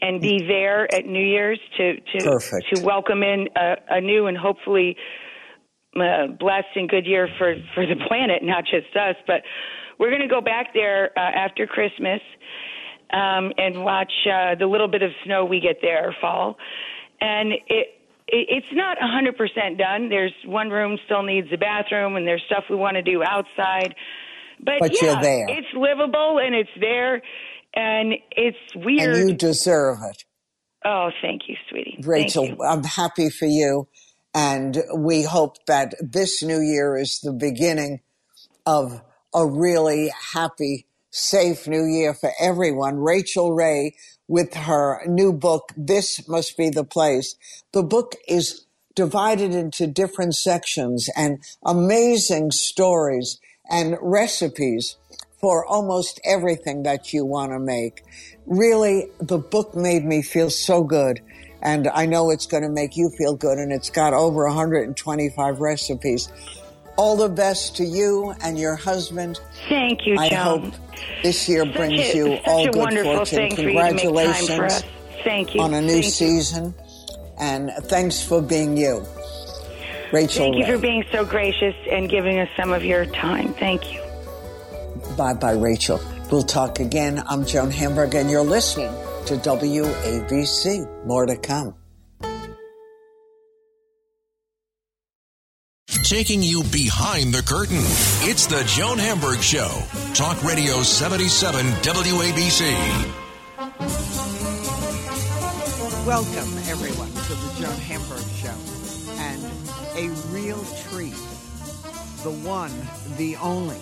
and 0.00 0.20
be 0.20 0.44
there 0.46 0.92
at 0.92 1.06
New 1.06 1.24
Year's 1.24 1.60
to 1.76 1.94
to 1.94 2.24
Perfect. 2.24 2.74
to 2.74 2.82
welcome 2.82 3.22
in 3.22 3.48
a, 3.56 3.74
a 3.90 4.00
new 4.00 4.26
and 4.26 4.36
hopefully 4.36 4.96
uh, 5.96 6.26
blessed 6.38 6.74
and 6.74 6.88
good 6.88 7.06
year 7.06 7.28
for 7.38 7.54
for 7.74 7.86
the 7.86 7.96
planet, 8.08 8.42
not 8.42 8.64
just 8.64 8.94
us. 8.96 9.16
But 9.26 9.42
we're 9.98 10.10
going 10.10 10.22
to 10.22 10.28
go 10.28 10.40
back 10.40 10.74
there 10.74 11.10
uh, 11.16 11.20
after 11.20 11.66
Christmas 11.66 12.20
um, 13.12 13.52
and 13.56 13.84
watch 13.84 14.12
uh, 14.26 14.56
the 14.58 14.66
little 14.66 14.88
bit 14.88 15.02
of 15.02 15.10
snow 15.24 15.44
we 15.44 15.60
get 15.60 15.76
there 15.80 16.14
fall. 16.20 16.56
And 17.20 17.52
it, 17.52 17.62
it 17.68 17.86
it's 18.26 18.66
not 18.72 18.96
100% 18.98 19.78
done. 19.78 20.08
There's 20.08 20.32
one 20.46 20.70
room 20.70 20.98
still 21.04 21.22
needs 21.22 21.48
a 21.52 21.58
bathroom, 21.58 22.16
and 22.16 22.26
there's 22.26 22.42
stuff 22.46 22.64
we 22.70 22.76
want 22.76 22.96
to 22.96 23.02
do 23.02 23.22
outside. 23.22 23.94
But, 24.60 24.74
But 24.80 24.92
yeah, 24.94 25.12
you're 25.12 25.22
there. 25.22 25.46
it's 25.48 25.68
livable 25.74 26.38
and 26.38 26.54
it's 26.54 26.70
there, 26.80 27.22
and 27.74 28.14
it's 28.30 28.58
weird. 28.74 29.16
And 29.16 29.30
you 29.30 29.36
deserve 29.36 29.98
it. 30.08 30.24
oh, 30.84 31.10
thank 31.20 31.42
you, 31.48 31.56
sweetie. 31.70 31.98
Rachel, 32.02 32.46
you. 32.46 32.56
I'm 32.62 32.84
happy 32.84 33.30
for 33.30 33.46
you. 33.46 33.88
And 34.34 34.82
we 34.96 35.22
hope 35.22 35.64
that 35.66 35.94
this 36.00 36.42
new 36.42 36.60
year 36.60 36.96
is 36.96 37.20
the 37.22 37.32
beginning 37.32 38.00
of 38.66 39.00
a 39.32 39.46
really 39.46 40.12
happy, 40.32 40.86
safe 41.10 41.68
new 41.68 41.84
year 41.84 42.14
for 42.14 42.32
everyone. 42.40 42.96
Rachel 42.96 43.52
Ray 43.52 43.94
with 44.28 44.54
her 44.54 45.00
new 45.06 45.32
book, 45.32 45.70
This 45.76 46.26
Must 46.28 46.56
Be 46.56 46.70
the 46.70 46.84
Place. 46.84 47.36
The 47.72 47.82
book 47.82 48.14
is 48.26 48.66
divided 48.94 49.54
into 49.54 49.86
different 49.86 50.34
sections 50.34 51.08
and 51.16 51.38
amazing 51.64 52.52
stories 52.52 53.38
and 53.70 53.96
recipes 54.00 54.96
for 55.40 55.66
almost 55.66 56.20
everything 56.24 56.84
that 56.84 57.12
you 57.12 57.24
want 57.24 57.52
to 57.52 57.58
make. 57.58 58.02
Really, 58.46 59.08
the 59.20 59.38
book 59.38 59.74
made 59.74 60.04
me 60.04 60.22
feel 60.22 60.48
so 60.48 60.84
good. 60.84 61.20
And 61.60 61.88
I 61.88 62.06
know 62.06 62.30
it's 62.30 62.46
going 62.46 62.62
to 62.62 62.68
make 62.68 62.96
you 62.96 63.10
feel 63.16 63.34
good. 63.34 63.58
And 63.58 63.72
it's 63.72 63.90
got 63.90 64.14
over 64.14 64.46
125 64.46 65.60
recipes. 65.60 66.28
All 66.96 67.16
the 67.16 67.28
best 67.28 67.76
to 67.76 67.84
you 67.84 68.34
and 68.42 68.58
your 68.58 68.76
husband. 68.76 69.40
Thank 69.68 70.06
you, 70.06 70.14
Joan. 70.16 70.24
I 70.24 70.34
hope 70.34 70.74
this 71.22 71.48
year 71.48 71.64
Such 71.66 71.74
brings 71.74 72.00
a, 72.00 72.16
you 72.16 72.38
all 72.46 72.64
good 72.70 73.02
fortune. 73.04 73.24
thing 73.36 73.56
for 73.56 73.62
you 73.62 73.68
to 73.68 73.74
make 73.74 73.82
time 73.84 73.94
for 73.94 74.00
Congratulations. 74.00 74.84
Thank 75.24 75.54
you. 75.54 75.60
on 75.62 75.74
a 75.74 75.80
new 75.80 75.88
Thank 75.88 76.04
you. 76.04 76.10
season. 76.10 76.74
And 77.38 77.70
thanks 77.84 78.22
for 78.22 78.40
being 78.40 78.76
you. 78.76 79.04
Rachel 80.12 80.44
Thank 80.44 80.56
you 80.56 80.64
Ray. 80.64 80.70
for 80.72 80.78
being 80.78 81.04
so 81.10 81.24
gracious 81.24 81.74
and 81.90 82.08
giving 82.08 82.38
us 82.38 82.48
some 82.56 82.72
of 82.72 82.84
your 82.84 83.06
time. 83.06 83.52
Thank 83.54 83.92
you. 83.92 84.00
Bye 85.16 85.34
bye, 85.34 85.52
Rachel. 85.52 86.00
We'll 86.30 86.42
talk 86.44 86.78
again. 86.78 87.22
I'm 87.26 87.44
Joan 87.44 87.70
Hamburg, 87.72 88.14
and 88.14 88.30
you're 88.30 88.44
listening 88.44 88.92
to 89.26 89.34
WABC. 89.36 91.04
More 91.06 91.26
to 91.26 91.36
come. 91.36 91.74
Taking 96.04 96.42
you 96.42 96.62
behind 96.64 97.32
the 97.32 97.40
curtain. 97.40 97.80
It's 98.28 98.44
the 98.44 98.62
Joan 98.64 98.98
Hamburg 98.98 99.40
Show. 99.40 99.70
Talk 100.12 100.44
Radio 100.44 100.82
77 100.82 101.64
WABC. 101.64 102.60
Welcome, 106.06 106.58
everyone, 106.68 107.08
to 107.08 107.32
the 107.32 107.54
Joan 107.58 107.78
Hamburg 107.78 108.22
Show. 108.36 108.54
And 109.16 109.42
a 109.96 110.10
real 110.28 110.62
treat. 110.90 111.16
The 112.22 112.38
one, 112.44 112.72
the 113.16 113.36
only, 113.36 113.78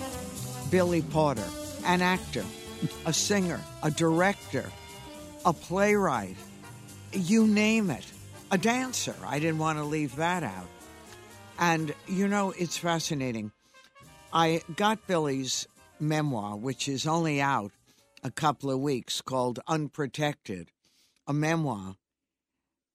Billy 0.70 1.02
Porter, 1.02 1.42
an 1.84 2.02
actor, 2.02 2.44
a 3.04 3.12
singer, 3.12 3.60
a 3.82 3.90
director, 3.90 4.70
a 5.44 5.52
playwright, 5.52 6.36
you 7.10 7.48
name 7.48 7.90
it, 7.90 8.06
a 8.52 8.58
dancer. 8.58 9.16
I 9.26 9.40
didn't 9.40 9.58
want 9.58 9.78
to 9.78 9.84
leave 9.84 10.14
that 10.16 10.44
out. 10.44 10.68
And, 11.58 11.94
you 12.06 12.28
know, 12.28 12.52
it's 12.58 12.76
fascinating. 12.76 13.52
I 14.32 14.62
got 14.76 15.06
Billy's 15.06 15.66
memoir, 16.00 16.56
which 16.56 16.88
is 16.88 17.06
only 17.06 17.40
out 17.40 17.70
a 18.24 18.30
couple 18.30 18.70
of 18.70 18.80
weeks, 18.80 19.20
called 19.20 19.60
Unprotected, 19.66 20.70
a 21.26 21.32
memoir. 21.32 21.96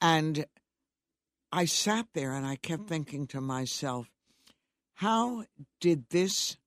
And 0.02 0.46
I 1.52 1.65
sat 1.65 2.08
there 2.13 2.34
and 2.34 2.46
I 2.46 2.56
kept 2.56 2.88
thinking 2.88 3.28
to 3.28 3.41
myself, 3.41 4.10
how 4.96 5.46
did 5.80 6.10
this 6.10 6.58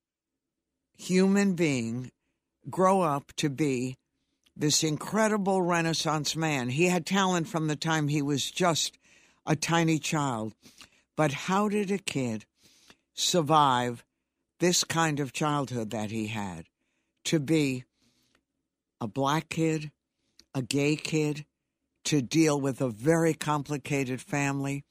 human 0.96 1.54
being 1.54 2.12
grow 2.68 3.02
up 3.02 3.32
to 3.36 3.50
be 3.50 3.96
this 4.56 4.84
incredible 4.84 5.62
Renaissance 5.62 6.36
man? 6.36 6.68
He 6.68 6.86
had 6.86 7.06
talent 7.06 7.48
from 7.48 7.66
the 7.66 7.76
time 7.76 8.08
he 8.08 8.22
was 8.22 8.50
just 8.50 8.98
a 9.46 9.56
tiny 9.56 9.98
child. 9.98 10.54
But 11.20 11.32
how 11.32 11.68
did 11.68 11.90
a 11.90 11.98
kid 11.98 12.46
survive 13.12 14.06
this 14.58 14.84
kind 14.84 15.20
of 15.20 15.34
childhood 15.34 15.90
that 15.90 16.10
he 16.10 16.28
had? 16.28 16.64
To 17.24 17.38
be 17.38 17.84
a 19.02 19.06
black 19.06 19.50
kid, 19.50 19.90
a 20.54 20.62
gay 20.62 20.96
kid, 20.96 21.44
to 22.04 22.22
deal 22.22 22.58
with 22.58 22.80
a 22.80 22.88
very 22.88 23.34
complicated 23.34 24.22
family, 24.22 24.82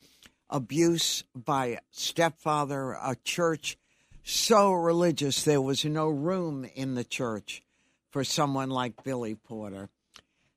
abuse 0.52 1.24
by 1.34 1.80
stepfather, 1.90 2.92
a 2.92 3.16
church 3.24 3.76
so 4.24 4.72
religious 4.72 5.44
there 5.44 5.60
was 5.60 5.84
no 5.84 6.10
room 6.10 6.64
in 6.76 6.94
the 6.94 7.04
church 7.04 7.64
for 8.12 8.24
someone 8.24 8.70
like 8.70 9.04
Billy 9.04 9.34
Porter. 9.34 9.90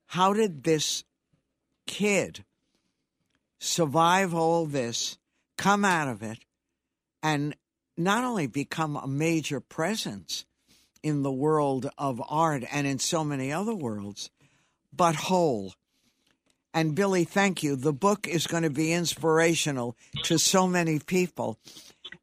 How 0.09 0.35
did 0.35 0.65
this 0.65 1.05
kid 1.87 2.45
survive 3.59 4.35
all 4.35 4.67
this, 4.67 5.17
come 5.57 5.85
out 5.85 6.09
of 6.09 6.23
it, 6.23 6.39
and 7.23 7.55
not 7.97 8.25
only 8.25 8.47
become 8.47 8.97
a 8.97 9.07
major 9.07 9.61
presence 9.61 10.45
in 11.03 11.23
the 11.23 11.33
world 11.33 11.91
of 11.99 12.23
art 12.29 12.65
and 12.73 12.87
in 12.87 12.99
so 12.99 13.23
many 13.25 13.53
other 13.53 13.75
worlds, 13.75 14.31
but 14.93 15.15
whole? 15.15 15.75
And 16.75 16.95
Billy, 16.95 17.25
thank 17.25 17.63
you. 17.63 17.77
The 17.77 17.93
book 17.93 18.27
is 18.27 18.47
going 18.47 18.63
to 18.63 18.71
be 18.71 18.93
inspirational 18.93 19.97
to 20.25 20.39
so 20.39 20.67
many 20.67 20.99
people. 20.99 21.59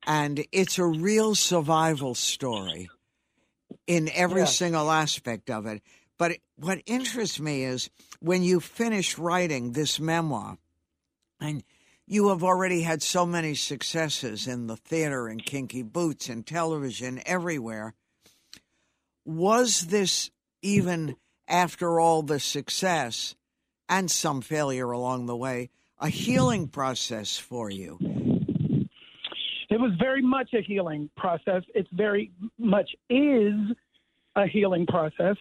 And 0.08 0.46
it's 0.52 0.80
a 0.80 0.86
real 0.86 1.36
survival 1.36 2.16
story 2.16 2.90
in 3.86 4.10
every 4.10 4.42
Yeah. 4.42 4.46
single 4.48 4.90
aspect 4.90 5.50
of 5.52 5.66
it. 5.68 5.84
But 6.18 6.38
what 6.56 6.82
interests 6.86 7.40
me 7.40 7.64
is 7.64 7.90
when 8.20 8.44
you 8.44 8.60
finish 8.60 9.18
writing 9.18 9.74
this 9.74 10.00
memoir, 10.00 10.58
and 11.40 11.64
you 12.12 12.30
have 12.30 12.44
already 12.44 12.82
had 12.82 13.04
so 13.04 13.24
many 13.24 13.54
successes 13.54 14.48
in 14.48 14.66
the 14.66 14.76
theater 14.76 15.28
and 15.28 15.46
Kinky 15.46 15.84
Boots 15.84 16.28
and 16.28 16.46
television 16.46 17.22
everywhere. 17.24 17.94
Was 19.26 19.82
this 19.88 20.32
even 20.64 21.16
after 21.48 22.00
all 22.00 22.24
the 22.24 22.40
success 22.40 23.36
and 23.88 24.10
some 24.10 24.42
failure 24.42 24.90
along 24.90 25.28
the 25.28 25.38
way, 25.38 25.70
a 26.00 26.10
healing 26.10 26.68
process 26.68 27.38
for 27.38 27.70
you? 27.70 28.00
It 29.70 29.80
was 29.80 29.92
very 30.00 30.24
much 30.24 30.50
a 30.56 30.64
healing 30.64 31.12
process. 31.16 31.62
It's 31.76 31.90
very 31.92 32.32
much 32.58 32.90
is 33.12 33.54
a 34.36 34.48
healing 34.48 34.88
process. 34.88 35.36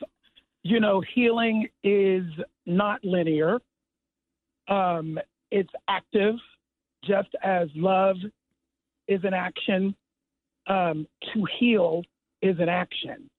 You 0.64 0.80
know, 0.80 1.02
healing 1.14 1.66
is 1.82 2.24
not 2.66 3.02
linear. 3.02 3.58
Um, 4.68 5.18
it's 5.50 5.70
active, 5.88 6.34
just 7.08 7.34
as 7.42 7.68
love 7.74 8.16
is 9.08 9.20
an 9.24 9.34
action. 9.34 9.94
Um, 10.66 11.06
to 11.32 11.46
heal 11.58 12.02
is 12.42 12.58
an 12.58 12.68
action, 12.68 13.30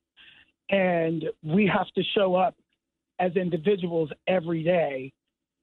and 0.72 1.24
we 1.44 1.68
have 1.68 1.88
to 1.92 2.04
show 2.16 2.34
up 2.34 2.56
as 3.20 3.36
individuals 3.36 4.10
every 4.26 4.64
day 4.64 5.14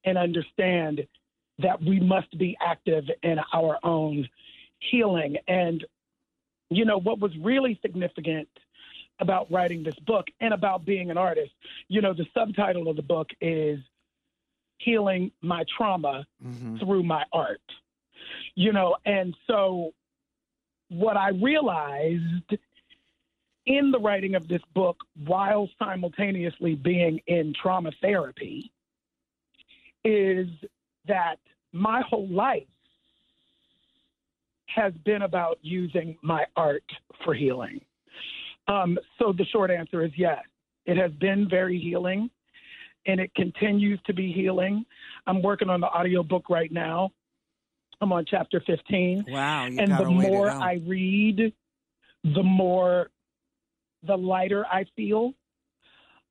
and 0.04 0.16
understand 0.16 1.04
that 1.58 1.82
we 1.82 1.98
must 1.98 2.36
be 2.38 2.56
active 2.60 3.04
in 3.22 3.38
our 3.52 3.78
own 3.82 4.28
healing. 4.90 5.36
And, 5.48 5.84
you 6.70 6.84
know, 6.84 6.98
what 6.98 7.18
was 7.18 7.32
really 7.42 7.78
significant 7.82 8.48
about 9.18 9.50
writing 9.50 9.82
this 9.82 9.98
book 10.06 10.26
and 10.40 10.52
about 10.52 10.84
being 10.84 11.10
an 11.10 11.18
artist, 11.18 11.52
you 11.88 12.00
know, 12.00 12.12
the 12.12 12.26
subtitle 12.34 12.88
of 12.88 12.96
the 12.96 13.02
book 13.02 13.28
is 13.40 13.80
Healing 14.78 15.32
My 15.40 15.64
Trauma 15.76 16.26
Mhm. 16.44 16.78
Through 16.78 17.02
My 17.02 17.24
Art. 17.32 17.62
You 18.56 18.72
know, 18.72 18.96
and 19.04 19.36
so 19.46 19.92
what 20.88 21.16
I 21.16 21.28
realized 21.28 22.56
in 23.66 23.90
the 23.90 23.98
writing 23.98 24.34
of 24.34 24.48
this 24.48 24.62
book, 24.74 24.96
while 25.24 25.68
simultaneously 25.78 26.74
being 26.74 27.20
in 27.26 27.52
trauma 27.60 27.90
therapy, 28.00 28.72
is 30.04 30.48
that 31.06 31.36
my 31.72 32.00
whole 32.08 32.28
life 32.28 32.62
has 34.66 34.92
been 35.04 35.22
about 35.22 35.58
using 35.62 36.16
my 36.22 36.44
art 36.56 36.84
for 37.24 37.34
healing. 37.34 37.80
Um, 38.68 38.98
so 39.18 39.32
the 39.32 39.44
short 39.46 39.70
answer 39.70 40.04
is 40.04 40.12
yes. 40.16 40.42
It 40.86 40.96
has 40.96 41.10
been 41.12 41.48
very 41.48 41.78
healing 41.78 42.30
and 43.06 43.20
it 43.20 43.34
continues 43.34 44.00
to 44.06 44.14
be 44.14 44.32
healing. 44.32 44.84
I'm 45.26 45.42
working 45.42 45.70
on 45.70 45.80
the 45.80 45.86
audiobook 45.86 46.50
right 46.50 46.70
now. 46.70 47.10
I'm 48.00 48.12
on 48.12 48.24
chapter 48.28 48.62
15 48.66 49.24
Wow, 49.28 49.64
and 49.64 49.78
the 49.78 50.04
more. 50.04 50.50
I 50.50 50.80
read, 50.86 51.52
the 52.22 52.42
more 52.42 53.10
the 54.06 54.16
lighter 54.16 54.66
I 54.66 54.84
feel. 54.94 55.32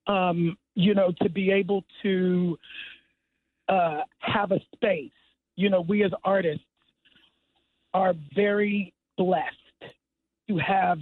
Um, 0.08 0.58
you 0.75 0.93
know, 0.93 1.12
to 1.21 1.30
be 1.30 1.51
able 1.51 1.84
to 2.04 2.58
uh, 3.69 4.01
have 4.19 4.51
a 4.51 4.60
space. 4.75 5.12
You 5.56 5.69
know, 5.69 5.82
we 5.82 6.04
as 6.04 6.12
artists 6.23 6.63
are 7.93 8.13
very 8.36 8.93
blessed 9.17 9.56
to 10.47 10.58
have 10.58 10.99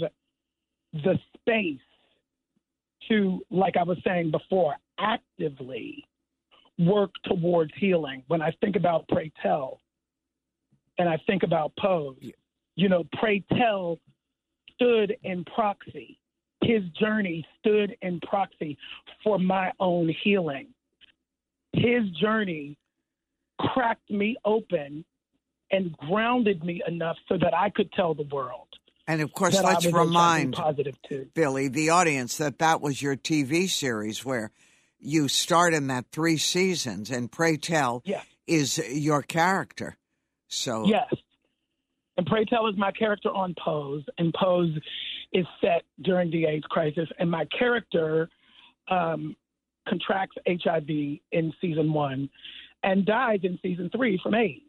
the 0.94 1.20
space 1.36 1.80
to, 3.10 3.42
like 3.50 3.76
I 3.76 3.84
was 3.84 3.98
saying 4.06 4.32
before, 4.32 4.76
actively 5.00 6.06
work 6.80 7.12
towards 7.26 7.72
healing. 7.78 8.24
When 8.28 8.42
I 8.42 8.52
think 8.62 8.76
about 8.76 9.08
Pray 9.10 9.32
Tell 9.42 9.80
and 10.98 11.10
I 11.10 11.18
think 11.28 11.44
about 11.44 11.74
Pose, 11.80 12.18
you 12.76 12.90
know, 12.90 13.04
Pray 13.20 13.44
Tell 13.58 14.00
stood 14.74 15.16
in 15.24 15.46
proxy. 15.46 16.20
His 16.64 16.84
journey 17.00 17.46
stood 17.60 17.96
in 18.02 18.20
proxy 18.22 18.78
for 19.24 19.38
my 19.38 19.72
own 19.80 20.14
healing. 20.24 20.68
His 21.74 22.10
journey 22.22 22.78
cracked 23.60 24.10
me 24.10 24.38
open 24.46 25.04
and 25.72 25.92
grounded 25.98 26.64
me 26.64 26.82
enough 26.88 27.18
so 27.28 27.38
that 27.38 27.54
I 27.54 27.70
could 27.70 27.92
tell 27.94 28.14
the 28.14 28.28
world 28.32 28.68
and 29.08 29.22
of 29.22 29.34
course, 29.34 29.62
let's 29.62 29.86
remind 29.86 30.54
positive 30.54 30.98
too. 31.08 31.28
Billy, 31.34 31.68
the 31.68 31.90
audience, 31.90 32.38
that 32.38 32.60
that 32.60 32.82
was 32.82 33.02
your 33.02 33.16
TV 33.16 33.70
series 33.70 34.24
where 34.24 34.52
you 35.00 35.28
starred 35.28 35.74
in 35.74 35.88
that 35.88 36.06
three 36.12 36.38
seasons, 36.38 37.12
and 37.12 37.32
Pray 37.32 37.58
Tell 37.58 38.04
is 38.48 38.78
your 38.78 39.22
character. 39.22 39.98
So 40.54 40.86
Yes. 40.86 41.14
And 42.16 42.28
Pray 42.28 42.46
Tell 42.46 42.68
is 42.68 42.78
my 42.78 42.92
character 42.92 43.30
on 43.30 43.56
Pose, 43.64 44.04
and 44.20 44.34
Pose 44.34 44.78
is 45.32 45.48
set 45.60 45.82
during 46.04 46.30
the 46.30 46.46
AIDS 46.46 46.66
crisis. 46.70 47.10
And 47.18 47.30
my 47.30 47.46
character 47.46 48.30
um, 48.88 49.36
contracts 49.90 50.36
HIV 50.48 50.90
in 50.90 51.54
season 51.60 51.92
one 51.92 52.30
and 52.84 53.06
dies 53.06 53.40
in 53.44 53.58
season 53.64 53.90
three 53.96 54.20
from 54.22 54.36
AIDS. 54.36 54.62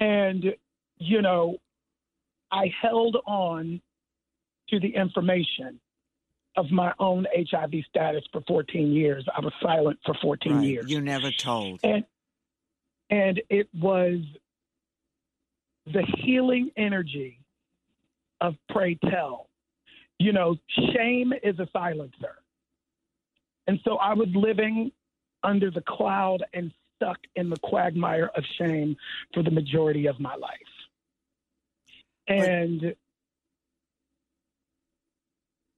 And, 0.00 0.44
you 0.96 1.20
know, 1.20 1.58
I 2.50 2.72
held 2.80 3.16
on 3.26 3.82
to 4.70 4.80
the 4.80 4.94
information 4.94 5.80
of 6.56 6.70
my 6.70 6.92
own 6.98 7.26
HIV 7.36 7.72
status 7.90 8.24
for 8.32 8.40
14 8.46 8.92
years. 8.92 9.26
I 9.36 9.40
was 9.40 9.52
silent 9.60 9.98
for 10.06 10.14
14 10.22 10.52
right, 10.54 10.64
years 10.64 10.84
you 10.88 11.00
never 11.00 11.30
told. 11.30 11.80
and 11.82 12.04
and 13.10 13.42
it 13.50 13.68
was 13.74 14.20
the 15.86 16.02
healing 16.18 16.70
energy 16.76 17.40
of 18.40 18.54
pray 18.70 18.98
tell. 19.10 19.48
You 20.18 20.32
know 20.32 20.56
shame 20.94 21.32
is 21.42 21.58
a 21.58 21.68
silencer. 21.72 22.36
And 23.66 23.80
so 23.84 23.96
i 23.96 24.12
was 24.12 24.28
living 24.34 24.92
under 25.42 25.70
the 25.70 25.82
cloud 25.82 26.42
and 26.54 26.72
stuck 26.96 27.18
in 27.36 27.50
the 27.50 27.58
quagmire 27.62 28.30
of 28.34 28.44
shame 28.58 28.96
for 29.32 29.42
the 29.42 29.50
majority 29.50 30.06
of 30.06 30.18
my 30.20 30.34
life. 30.34 30.50
And 32.28 32.94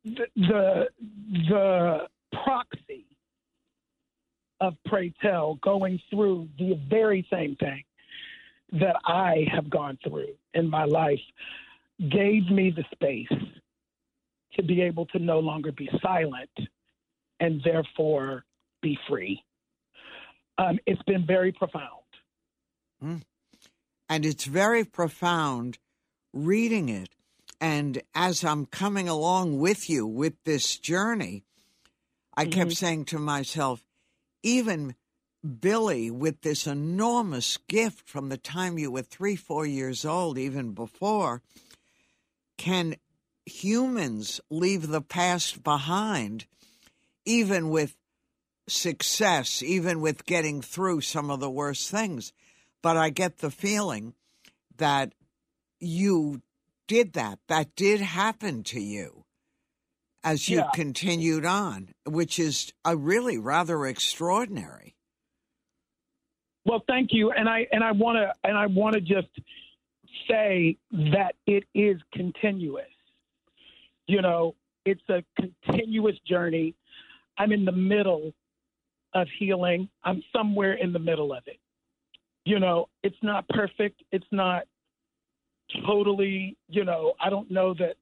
the 0.05 0.27
the, 0.37 0.88
the 1.49 2.09
proxy 2.45 3.07
of 4.61 4.75
pray 4.87 5.12
tell 5.21 5.57
going 5.62 6.01
through 6.11 6.49
the 6.59 6.81
very 6.88 7.27
same 7.31 7.57
thing 7.57 7.83
that 8.81 8.97
I 9.05 9.47
have 9.53 9.71
gone 9.71 9.99
through 10.03 10.35
in 10.55 10.69
my 10.69 10.85
life 10.85 11.21
gave 11.99 12.51
me 12.51 12.71
the 12.75 12.85
space 12.93 13.39
to 14.55 14.62
be 14.62 14.83
able 14.83 15.07
to 15.07 15.19
no 15.19 15.39
longer 15.39 15.73
be 15.73 15.89
silent 16.03 16.51
and 17.41 17.61
therefore 17.65 18.45
be 18.83 18.99
free. 19.09 19.43
Um, 20.59 20.79
it's 20.87 21.03
been 21.03 21.27
very 21.27 21.53
profound. 21.53 21.91
And 24.09 24.25
it's 24.25 24.45
very 24.45 24.85
profound 24.85 25.79
reading 26.33 26.89
it. 26.89 27.11
And 27.61 28.03
as 28.15 28.45
I'm 28.45 28.67
coming 28.67 29.09
along 29.09 29.59
with 29.59 29.89
you 29.91 30.07
with 30.07 30.35
this 30.45 30.79
journey, 30.79 31.45
I 32.37 32.47
kept 32.47 32.73
saying 32.73 33.07
to 33.07 33.19
myself, 33.19 33.81
even 34.43 34.95
Billy, 35.47 36.11
with 36.11 36.43
this 36.43 36.67
enormous 36.67 37.57
gift 37.69 38.09
from 38.09 38.29
the 38.29 38.37
time 38.37 38.79
you 38.79 38.91
were 38.91 39.03
three, 39.03 39.37
four 39.37 39.65
years 39.65 40.05
old, 40.05 40.39
even 40.39 40.73
before, 40.73 41.43
can 42.59 42.97
humans 43.45 44.41
leave 44.51 44.89
the 44.89 45.01
past 45.01 45.63
behind, 45.63 46.47
even 47.25 47.71
with 47.71 47.97
success, 48.69 49.63
even 49.63 50.01
with 50.01 50.27
getting 50.27 50.61
through 50.63 51.01
some 51.01 51.31
of 51.31 51.41
the 51.41 51.51
worst 51.51 51.91
things? 51.91 52.33
But 52.83 52.97
I 52.97 53.11
get 53.11 53.39
the 53.39 53.51
feeling 53.51 54.15
that 54.77 55.13
you 55.81 56.43
did 56.87 57.13
that. 57.15 57.39
That 57.49 57.75
did 57.77 58.01
happen 58.01 58.63
to 58.65 58.81
you 58.81 59.25
as 60.25 60.49
you 60.49 60.59
Yeah. 60.59 60.71
continued 60.75 61.45
on, 61.45 61.95
which 62.05 62.39
is 62.39 62.73
a 62.85 62.97
really 62.97 63.39
rather 63.39 63.87
extraordinary. 63.87 64.96
Well, 66.67 66.83
thank 66.89 67.11
you, 67.13 67.31
and 67.31 67.49
I 67.49 67.69
and 67.71 67.85
I 67.85 67.93
want 67.93 68.17
to 68.17 68.33
and 68.43 68.59
I 68.59 68.67
want 68.67 68.95
to 68.95 69.01
just 69.01 69.29
say 70.29 70.77
that 70.91 71.37
it 71.47 71.63
is 71.75 72.01
continuous. 72.13 72.85
You 74.09 74.21
know, 74.21 74.57
it's 74.85 75.09
a 75.09 75.23
continuous 75.37 76.17
journey. 76.27 76.75
I'm 77.39 77.53
in 77.53 77.65
the 77.65 77.73
middle 77.73 78.33
of 79.15 79.29
healing. 79.39 79.89
I'm 80.03 80.23
somewhere 80.35 80.73
in 80.73 80.93
the 80.93 80.99
middle 80.99 81.33
of 81.33 81.45
it. 81.47 81.61
You 82.45 82.59
know, 82.59 82.89
it's 83.05 83.17
not 83.23 83.49
perfect. 83.49 84.03
It's 84.11 84.27
not 84.33 84.65
totally. 85.87 86.57
You 86.69 86.85
know, 86.85 87.13
I 87.21 87.31
don't 87.31 87.49
know 87.49 87.75
that 87.75 87.95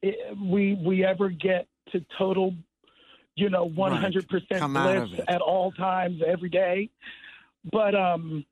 it, 0.00 0.38
we 0.38 0.74
we 0.74 1.04
ever 1.04 1.28
get 1.28 1.66
to 1.92 2.02
total, 2.16 2.54
you 3.34 3.50
know, 3.50 3.68
100% 3.68 4.58
Come 4.58 4.76
out 4.76 4.96
of 4.96 5.08
bliss 5.10 5.20
at 5.28 5.42
all 5.42 5.70
times, 5.72 6.22
every 6.26 6.48
day. 6.48 6.88
But 7.70 7.94
um, 7.94 8.44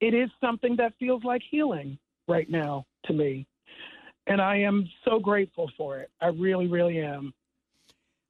it 0.00 0.14
is 0.14 0.30
something 0.40 0.76
that 0.76 0.92
feels 0.98 1.22
like 1.24 1.42
healing 1.50 1.98
right 2.28 2.50
now 2.50 2.86
to 3.06 3.12
me. 3.12 3.46
And 4.26 4.40
I 4.40 4.58
am 4.58 4.88
so 5.04 5.18
grateful 5.18 5.70
for 5.76 5.98
it. 5.98 6.10
I 6.20 6.28
really, 6.28 6.66
really 6.66 7.00
am. 7.00 7.32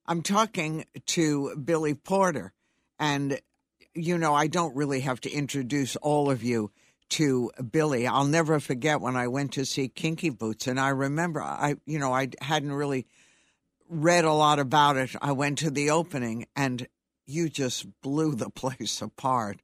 I'm 0.07 0.23
talking 0.23 0.85
to 1.07 1.55
Billy 1.57 1.95
Porter, 1.95 2.53
and 2.99 3.41
you 3.95 4.19
know, 4.19 4.35
I 4.35 4.47
don't 4.47 4.75
really 4.75 5.01
have 5.01 5.21
to 5.23 5.31
introduce 5.31 5.97
all 5.97 6.31
of 6.31 6.43
you 6.43 6.71
to 7.11 7.51
Billy. 7.71 8.07
I'll 8.07 8.25
never 8.25 8.59
forget 8.59 9.01
when 9.01 9.17
I 9.17 9.29
went 9.29 9.53
to 9.53 9.67
see 9.67 9.89
Kinky 9.89 10.31
Boots, 10.31 10.67
and 10.67 10.81
I 10.81 10.89
remember 10.89 11.43
I, 11.43 11.77
you 11.87 11.99
know, 11.99 12.13
I 12.13 12.29
hadn't 12.41 12.73
really 12.73 13.07
read 13.89 14.25
a 14.25 14.33
lot 14.33 14.59
about 14.59 14.97
it. 14.97 15.11
I 15.21 15.33
went 15.33 15.59
to 15.59 15.71
the 15.71 15.91
opening, 15.91 16.47
and 16.57 16.87
you 17.27 17.49
just 17.49 17.87
blew 18.03 18.35
the 18.35 18.51
place 18.55 19.01
apart. 19.03 19.59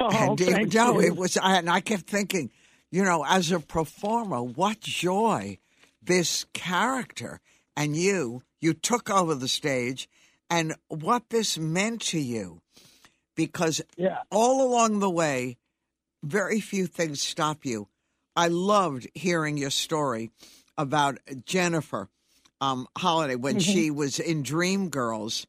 Oh, 0.00 0.10
and 0.14 0.38
thank 0.38 0.74
no, 0.74 1.00
you. 1.00 1.06
it 1.08 1.16
was, 1.16 1.36
I, 1.36 1.56
and 1.58 1.70
I 1.70 1.80
kept 1.80 2.02
thinking, 2.08 2.50
you 2.90 3.04
know, 3.04 3.24
as 3.26 3.50
a 3.50 3.60
performer, 3.60 4.42
what 4.42 4.80
joy 4.80 5.58
this 6.02 6.44
character 6.52 7.40
and 7.76 7.96
you, 7.96 8.42
you 8.60 8.74
took 8.74 9.08
over 9.10 9.34
the 9.34 9.48
stage, 9.48 10.08
and 10.50 10.74
what 10.88 11.30
this 11.30 11.56
meant 11.56 12.02
to 12.02 12.18
you, 12.18 12.60
because 13.36 13.80
Yeah. 13.96 14.18
all 14.30 14.66
along 14.66 14.98
the 14.98 15.08
way, 15.10 15.56
very 16.22 16.60
few 16.60 16.86
things 16.86 17.22
stop 17.22 17.64
you. 17.64 17.88
I 18.36 18.48
loved 18.48 19.08
hearing 19.14 19.56
your 19.56 19.70
story 19.70 20.30
about 20.76 21.18
Jennifer 21.46 22.08
um, 22.60 22.86
Holliday 22.98 23.36
when 23.36 23.56
Mm-hmm. 23.56 23.72
she 23.72 23.90
was 23.90 24.18
in 24.18 24.42
Dreamgirls 24.42 25.46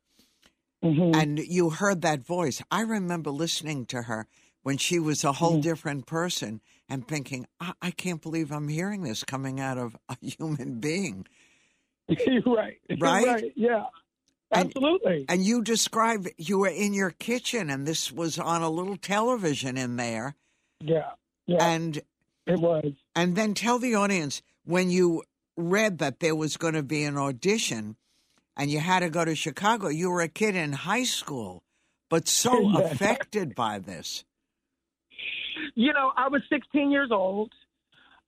Mhm. 0.83 1.15
and 1.15 1.39
you 1.39 1.69
heard 1.69 2.01
that 2.01 2.25
voice. 2.25 2.61
I 2.71 2.81
remember 2.81 3.29
listening 3.31 3.85
to 3.87 4.03
her 4.03 4.27
when 4.63 4.77
she 4.77 4.99
was 4.99 5.23
a 5.23 5.33
whole 5.33 5.53
Mm-hmm. 5.53 5.61
different 5.61 6.05
person 6.07 6.61
and 6.89 7.07
thinking, 7.07 7.45
I-, 7.59 7.73
I 7.81 7.91
can't 7.91 8.21
believe 8.21 8.51
I'm 8.51 8.67
hearing 8.67 9.03
this 9.03 9.23
coming 9.23 9.59
out 9.59 9.77
of 9.77 9.95
a 10.09 10.17
human 10.21 10.79
being. 10.79 11.25
right. 12.45 12.79
Right? 12.99 13.51
Yeah. 13.55 13.85
And- 14.51 14.65
Absolutely. 14.67 15.25
And 15.29 15.43
you 15.45 15.61
described 15.63 16.29
you 16.37 16.59
were 16.59 16.67
in 16.67 16.93
your 16.93 17.11
kitchen 17.11 17.69
and 17.69 17.87
this 17.87 18.11
was 18.11 18.37
on 18.37 18.61
a 18.61 18.69
little 18.69 18.97
television 18.97 19.77
in 19.77 19.95
there. 19.97 20.35
yeah. 20.79 21.11
Yeah. 21.47 21.65
And 21.65 21.99
it 22.47 22.59
was. 22.59 22.93
and 23.15 23.35
then 23.35 23.53
tell 23.55 23.77
the 23.79 23.95
audience 23.95 24.41
when 24.63 24.89
you 24.89 25.23
read 25.57 25.97
that 25.97 26.19
there 26.19 26.35
was 26.35 26.55
going 26.57 26.75
to 26.75 26.83
be 26.83 27.03
an 27.03 27.17
audition 27.17 27.97
and 28.57 28.69
you 28.69 28.79
had 28.79 28.99
to 28.99 29.09
go 29.09 29.25
to 29.25 29.35
Chicago, 29.35 29.87
you 29.87 30.09
were 30.09 30.21
a 30.21 30.27
kid 30.27 30.55
in 30.55 30.73
high 30.73 31.03
school, 31.03 31.63
but 32.09 32.27
so 32.27 32.77
affected 32.83 33.55
by 33.55 33.79
this. 33.79 34.23
You 35.75 35.93
know, 35.93 36.11
I 36.17 36.27
was 36.27 36.41
16 36.49 36.91
years 36.91 37.09
old. 37.11 37.51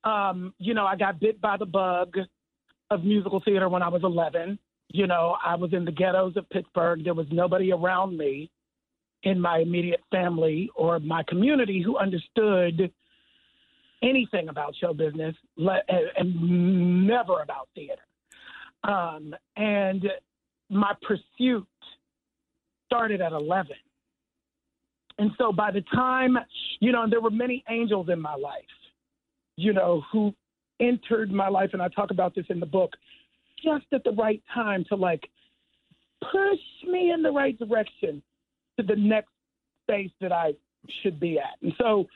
Um, 0.04 0.54
you 0.58 0.74
know, 0.74 0.84
I 0.86 0.96
got 0.96 1.20
bit 1.20 1.40
by 1.40 1.56
the 1.56 1.66
bug 1.66 2.16
of 2.90 3.04
musical 3.04 3.40
theater 3.44 3.68
when 3.68 3.82
I 3.82 3.88
was 3.88 4.02
11. 4.04 4.58
You 4.88 5.06
know, 5.06 5.36
I 5.44 5.56
was 5.56 5.72
in 5.72 5.84
the 5.84 5.92
ghettos 5.92 6.36
of 6.36 6.48
Pittsburgh. 6.50 7.04
There 7.04 7.14
was 7.14 7.26
nobody 7.30 7.72
around 7.72 8.16
me 8.16 8.50
in 9.22 9.40
my 9.40 9.58
immediate 9.58 10.02
family 10.10 10.70
or 10.74 11.00
my 11.00 11.22
community 11.26 11.82
who 11.84 11.96
understood 11.96 12.92
anything 14.02 14.48
about 14.48 14.74
show 14.80 14.92
business 14.92 15.34
and, 15.56 15.80
and 16.16 17.06
never 17.06 17.40
about 17.40 17.68
theater. 17.74 18.02
Um, 18.86 19.34
and 19.56 20.04
my 20.70 20.94
pursuit 21.02 21.66
started 22.86 23.20
at 23.20 23.32
11. 23.32 23.72
And 25.18 25.30
so 25.38 25.52
by 25.52 25.70
the 25.70 25.82
time, 25.94 26.36
you 26.80 26.92
know, 26.92 27.06
there 27.08 27.20
were 27.20 27.30
many 27.30 27.64
angels 27.68 28.08
in 28.10 28.20
my 28.20 28.34
life, 28.34 28.64
you 29.56 29.72
know, 29.72 30.02
who 30.12 30.34
entered 30.80 31.30
my 31.30 31.48
life, 31.48 31.70
and 31.72 31.80
I 31.80 31.88
talk 31.88 32.10
about 32.10 32.34
this 32.34 32.46
in 32.48 32.60
the 32.60 32.66
book, 32.66 32.92
just 33.62 33.86
at 33.92 34.02
the 34.04 34.10
right 34.12 34.42
time 34.52 34.84
to 34.88 34.96
like 34.96 35.22
push 36.20 36.90
me 36.90 37.12
in 37.12 37.22
the 37.22 37.30
right 37.30 37.58
direction 37.58 38.22
to 38.78 38.84
the 38.84 38.96
next 38.96 39.30
space 39.84 40.10
that 40.20 40.32
I 40.32 40.52
should 41.02 41.20
be 41.20 41.38
at. 41.38 41.62
And 41.62 41.72
so, 41.78 42.06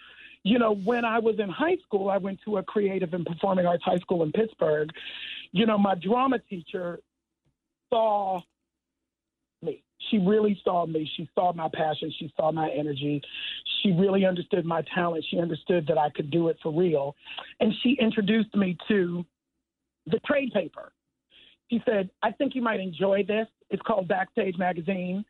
you 0.49 0.59
know, 0.59 0.75
when 0.75 1.05
I 1.05 1.19
was 1.19 1.39
in 1.39 1.49
high 1.49 1.77
school, 1.85 2.09
I 2.09 2.17
went 2.17 2.41
to 2.47 2.57
a 2.57 2.63
creative 2.63 3.13
and 3.13 3.27
performing 3.27 3.67
arts 3.67 3.85
high 3.85 3.99
school 3.99 4.23
in 4.23 4.33
Pittsburgh. 4.33 4.91
You 5.53 5.67
know, 5.67 5.77
my 5.77 5.95
drama 5.95 6.39
teacher 6.39 7.01
saw 7.91 8.41
me. 9.63 9.83
She 10.11 10.19
really 10.19 10.59
saw 10.65 10.87
me. 10.87 11.11
She 11.17 11.29
saw 11.35 11.53
my 11.53 11.69
passion. 11.73 12.13
She 12.19 12.33
saw 12.35 12.51
my 12.51 12.71
energy. 12.71 13.21
She 13.83 13.93
really 13.93 14.25
understood 14.25 14.65
my 14.65 14.83
talent. 14.95 15.25
She 15.31 15.39
understood 15.39 15.87
that 15.89 15.99
I 15.99 16.09
could 16.11 16.31
do 16.31 16.49
it 16.49 16.57
for 16.63 16.73
real. 16.73 17.15
And 17.61 17.75
she 17.83 17.99
introduced 18.01 18.55
me 18.55 18.79
to 18.89 19.27
the 20.07 20.19
trade 20.21 20.53
paper. 20.55 20.93
She 21.71 21.83
said, 21.85 22.09
I 22.23 22.33
think 22.33 22.55
you 22.55 22.63
might 22.63 22.81
enjoy 22.81 23.25
this. 23.25 23.47
It's 23.69 23.83
called 23.83 24.09
Backstage 24.09 24.57
Magazine, 24.57 25.23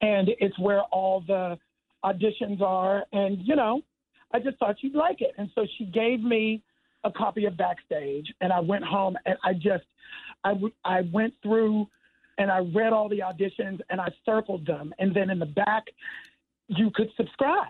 and 0.00 0.28
it's 0.40 0.58
where 0.58 0.80
all 0.82 1.22
the 1.24 1.56
auditions 2.04 2.60
are. 2.60 3.04
And, 3.12 3.38
you 3.46 3.54
know, 3.54 3.82
I 4.32 4.38
just 4.40 4.58
thought 4.58 4.76
you'd 4.80 4.94
like 4.94 5.20
it. 5.20 5.32
And 5.38 5.50
so 5.54 5.66
she 5.78 5.84
gave 5.84 6.22
me 6.22 6.62
a 7.04 7.10
copy 7.10 7.44
of 7.44 7.56
Backstage, 7.56 8.32
and 8.40 8.52
I 8.52 8.60
went 8.60 8.84
home 8.84 9.16
and 9.26 9.36
I 9.44 9.52
just, 9.52 9.84
I, 10.44 10.54
w- 10.54 10.72
I 10.84 11.02
went 11.12 11.34
through 11.42 11.88
and 12.38 12.50
I 12.50 12.58
read 12.58 12.92
all 12.92 13.08
the 13.08 13.20
auditions 13.20 13.80
and 13.90 14.00
I 14.00 14.08
circled 14.24 14.66
them. 14.66 14.92
And 14.98 15.14
then 15.14 15.30
in 15.30 15.38
the 15.38 15.46
back, 15.46 15.84
you 16.68 16.90
could 16.94 17.10
subscribe. 17.16 17.68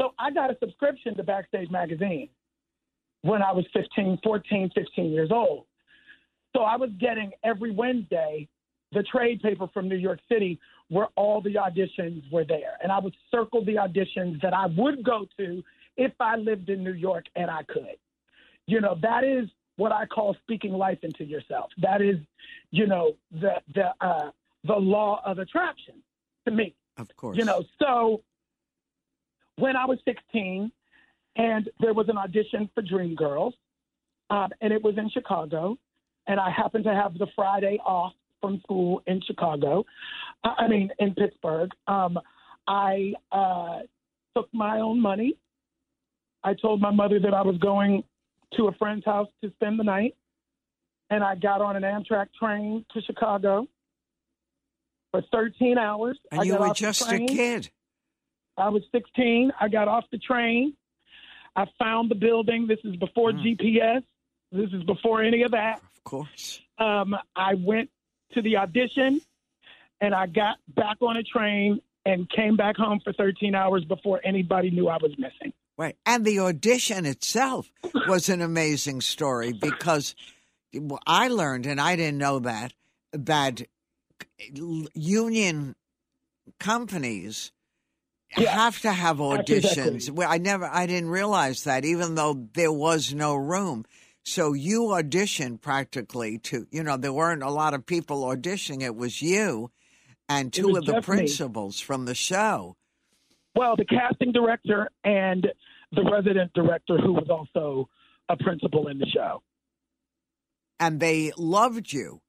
So 0.00 0.12
I 0.18 0.30
got 0.30 0.50
a 0.50 0.56
subscription 0.58 1.16
to 1.16 1.22
Backstage 1.22 1.70
Magazine 1.70 2.28
when 3.22 3.42
I 3.42 3.52
was 3.52 3.64
15, 3.72 4.18
14, 4.22 4.70
15 4.74 5.10
years 5.10 5.30
old. 5.32 5.64
So 6.54 6.62
I 6.62 6.76
was 6.76 6.90
getting 7.00 7.32
every 7.42 7.72
Wednesday 7.72 8.48
the 8.94 9.02
trade 9.02 9.42
paper 9.42 9.68
from 9.74 9.88
New 9.88 9.96
York 9.96 10.20
City 10.28 10.58
where 10.88 11.08
all 11.16 11.40
the 11.40 11.54
auditions 11.54 12.30
were 12.30 12.44
there. 12.44 12.76
And 12.82 12.92
I 12.92 12.98
would 12.98 13.14
circle 13.30 13.64
the 13.64 13.76
auditions 13.76 14.40
that 14.42 14.52
I 14.54 14.66
would 14.66 15.02
go 15.02 15.26
to 15.38 15.62
if 15.96 16.12
I 16.20 16.36
lived 16.36 16.68
in 16.68 16.84
New 16.84 16.92
York 16.92 17.24
and 17.36 17.50
I 17.50 17.62
could. 17.64 17.96
You 18.66 18.80
know, 18.80 18.96
that 19.02 19.24
is 19.24 19.48
what 19.76 19.92
I 19.92 20.06
call 20.06 20.36
speaking 20.42 20.72
life 20.72 20.98
into 21.02 21.24
yourself. 21.24 21.70
That 21.78 22.00
is, 22.00 22.16
you 22.70 22.86
know, 22.86 23.16
the 23.32 23.54
the 23.74 23.90
uh, 24.00 24.30
the 24.64 24.74
law 24.74 25.20
of 25.24 25.38
attraction 25.38 25.96
to 26.46 26.52
me. 26.52 26.74
Of 26.96 27.14
course. 27.16 27.36
You 27.36 27.44
know, 27.44 27.64
so 27.80 28.22
when 29.56 29.76
I 29.76 29.84
was 29.84 29.98
16, 30.04 30.70
and 31.36 31.68
there 31.80 31.92
was 31.92 32.08
an 32.08 32.16
audition 32.16 32.70
for 32.74 32.82
Dreamgirls, 32.82 33.52
um, 34.30 34.50
and 34.60 34.72
it 34.72 34.82
was 34.82 34.96
in 34.96 35.10
Chicago, 35.10 35.76
and 36.26 36.40
I 36.40 36.50
happened 36.50 36.84
to 36.84 36.94
have 36.94 37.18
the 37.18 37.26
Friday 37.34 37.78
off 37.84 38.12
from 38.44 38.60
school 38.60 39.02
in 39.06 39.22
Chicago. 39.26 39.84
I 40.44 40.50
I 40.64 40.68
mean, 40.68 40.90
in 40.98 41.14
Pittsburgh. 41.14 41.70
Um, 41.86 42.18
I 42.66 43.14
uh, 43.32 43.80
took 44.36 44.48
my 44.52 44.80
own 44.80 45.00
money. 45.00 45.36
I 46.42 46.52
told 46.54 46.80
my 46.80 46.90
mother 46.90 47.18
that 47.20 47.32
I 47.32 47.40
was 47.42 47.56
going 47.58 48.04
to 48.56 48.68
a 48.68 48.72
friend's 48.72 49.04
house 49.06 49.28
to 49.42 49.50
spend 49.52 49.78
the 49.80 49.84
night, 49.84 50.14
and 51.10 51.24
I 51.24 51.34
got 51.36 51.60
on 51.62 51.76
an 51.76 51.82
Amtrak 51.82 52.26
train 52.38 52.84
to 52.92 53.00
Chicago 53.02 53.66
for 55.10 55.22
13 55.32 55.78
hours. 55.78 56.18
and 56.30 56.40
I 56.42 56.44
you 56.44 56.56
were 56.56 56.74
just 56.74 57.10
a 57.10 57.18
kid. 57.18 57.70
I 58.58 58.68
was 58.68 58.82
16. 58.92 59.52
I 59.60 59.68
got 59.68 59.88
off 59.88 60.04
the 60.12 60.18
train. 60.18 60.74
I 61.56 61.64
found 61.78 62.10
the 62.10 62.14
building. 62.14 62.66
This 62.66 62.78
is 62.84 62.96
before 62.96 63.32
Mm. 63.32 63.42
GPS. 63.42 64.02
This 64.52 64.70
is 64.72 64.82
before 64.84 65.22
any 65.22 65.42
of 65.42 65.52
that. 65.52 65.80
Of 65.96 66.04
course. 66.04 66.60
Um, 66.78 67.16
I 67.34 67.54
went 67.54 67.90
to 68.32 68.42
the 68.42 68.56
audition 68.56 69.20
and 70.00 70.14
I 70.14 70.26
got 70.26 70.56
back 70.68 70.96
on 71.00 71.16
a 71.16 71.22
train 71.22 71.80
and 72.04 72.28
came 72.28 72.56
back 72.56 72.76
home 72.76 73.00
for 73.02 73.12
13 73.12 73.54
hours 73.54 73.84
before 73.84 74.20
anybody 74.24 74.70
knew 74.70 74.88
I 74.88 74.98
was 75.00 75.12
missing. 75.18 75.52
Right. 75.78 75.96
And 76.04 76.24
the 76.24 76.38
audition 76.40 77.06
itself 77.06 77.70
was 78.06 78.28
an 78.28 78.42
amazing 78.42 79.00
story 79.00 79.52
because 79.52 80.14
I 81.06 81.28
learned, 81.28 81.66
and 81.66 81.80
I 81.80 81.96
didn't 81.96 82.18
know 82.18 82.40
that, 82.40 82.72
that 83.12 83.62
union 84.94 85.74
companies 86.58 87.52
Yeah. 88.36 88.50
have 88.50 88.80
to 88.80 88.92
have 88.92 89.18
auditions. 89.18 89.94
Exactly. 89.94 90.10
Well, 90.14 90.30
I 90.30 90.38
never, 90.38 90.66
I 90.66 90.86
didn't 90.86 91.10
realize 91.10 91.64
that, 91.64 91.84
even 91.84 92.14
though 92.16 92.48
there 92.54 92.72
was 92.72 93.14
no 93.14 93.34
room. 93.34 93.84
So 94.24 94.54
you 94.54 94.82
auditioned 94.84 95.60
practically 95.60 96.38
to, 96.38 96.66
you 96.70 96.82
know, 96.82 96.96
there 96.96 97.12
weren't 97.12 97.42
a 97.42 97.50
lot 97.50 97.74
of 97.74 97.84
people 97.84 98.22
auditioning. 98.24 98.82
It 98.82 98.96
was 98.96 99.20
you 99.20 99.70
and 100.28 100.52
two 100.52 100.76
of 100.76 100.86
the 100.86 100.94
just 100.94 101.08
me. 101.08 101.16
principals 101.16 101.78
from 101.78 102.06
the 102.06 102.14
show. 102.14 102.76
Well, 103.54 103.76
the 103.76 103.84
casting 103.84 104.32
director 104.32 104.88
and 105.04 105.46
the 105.92 106.02
resident 106.10 106.52
director, 106.54 106.96
who 106.98 107.12
was 107.12 107.28
also 107.30 107.88
a 108.28 108.36
principal 108.36 108.88
in 108.88 108.98
the 108.98 109.06
show. 109.06 109.42
and 110.80 110.98
they 111.00 111.30
loved 111.36 111.92
you, 111.92 112.20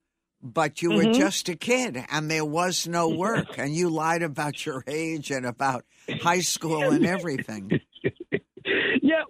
but 0.41 0.81
you 0.81 0.91
Mm-hmm. 0.91 1.07
were 1.07 1.13
just 1.13 1.49
a 1.49 1.55
kid 1.55 1.97
and 2.11 2.29
there 2.29 2.45
was 2.45 2.87
no 2.87 3.09
work, 3.25 3.57
and 3.57 3.73
you 3.73 3.89
lied 3.89 4.21
about 4.21 4.65
your 4.65 4.83
age 4.87 5.31
and 5.31 5.45
about 5.45 5.83
high 6.21 6.41
school 6.41 6.91
and 6.91 7.05
everything. 7.05 7.79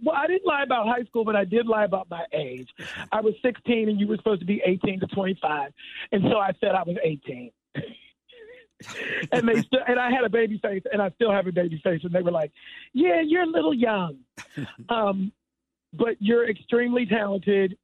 Well, 0.06 0.16
I 0.16 0.28
didn't 0.28 0.46
lie 0.46 0.62
about 0.62 0.86
high 0.86 1.04
school, 1.06 1.26
but 1.26 1.36
I 1.36 1.46
did 1.46 1.66
lie 1.66 1.84
about 1.84 2.08
my 2.12 2.26
age. 2.32 2.70
I 3.12 3.22
was 3.22 3.34
16, 3.42 3.90
and 3.90 4.00
you 4.00 4.08
were 4.08 4.18
supposed 4.18 4.40
to 4.42 4.46
be 4.46 4.62
18 4.64 5.00
to 5.00 5.08
25, 5.08 5.72
and 6.12 6.22
so 6.30 6.38
I 6.38 6.52
said 6.62 6.76
I 6.76 6.84
was 6.84 6.96
18. 7.04 7.52
and 9.32 9.48
they 9.48 9.62
still, 9.62 9.80
and 9.88 10.00
I 10.00 10.12
had 10.12 10.24
a 10.24 10.30
baby 10.30 10.60
face, 10.60 10.84
and 10.92 11.02
I 11.02 11.10
still 11.12 11.32
have 11.32 11.48
a 11.48 11.52
baby 11.52 11.82
face, 11.84 12.02
and 12.04 12.14
they 12.14 12.22
were 12.22 12.32
like, 12.32 12.52
"Yeah, 12.94 13.22
you're 13.26 13.44
a 13.44 13.48
little 13.48 13.74
young, 13.74 14.18
um, 14.90 15.32
but 15.92 16.18
you're 16.20 16.48
extremely 16.48 17.08
talented." 17.08 17.76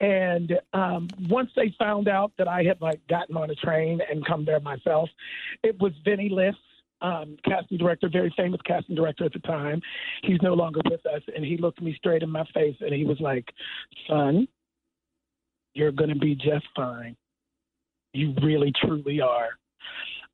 And 0.00 0.58
um, 0.72 1.08
once 1.28 1.50
they 1.54 1.74
found 1.78 2.08
out 2.08 2.32
that 2.38 2.48
I 2.48 2.62
had 2.62 2.80
like 2.80 3.00
gotten 3.08 3.36
on 3.36 3.50
a 3.50 3.54
train 3.54 4.00
and 4.10 4.26
come 4.26 4.44
there 4.44 4.60
myself, 4.60 5.10
it 5.62 5.80
was 5.80 5.92
Vinny 6.04 6.28
Liff, 6.28 6.54
um, 7.00 7.36
casting 7.44 7.78
director, 7.78 8.08
very 8.10 8.32
famous 8.36 8.60
casting 8.66 8.96
director 8.96 9.24
at 9.24 9.32
the 9.32 9.38
time. 9.40 9.80
He's 10.22 10.40
no 10.42 10.54
longer 10.54 10.80
with 10.84 11.04
us, 11.06 11.22
and 11.34 11.44
he 11.44 11.56
looked 11.56 11.80
me 11.80 11.94
straight 11.96 12.22
in 12.22 12.30
my 12.30 12.44
face 12.54 12.76
and 12.80 12.92
he 12.92 13.04
was 13.04 13.18
like, 13.20 13.44
"Son, 14.08 14.48
you're 15.74 15.92
going 15.92 16.10
to 16.10 16.18
be 16.18 16.34
just 16.34 16.66
fine. 16.74 17.16
You 18.12 18.34
really, 18.42 18.72
truly 18.84 19.20
are." 19.20 19.50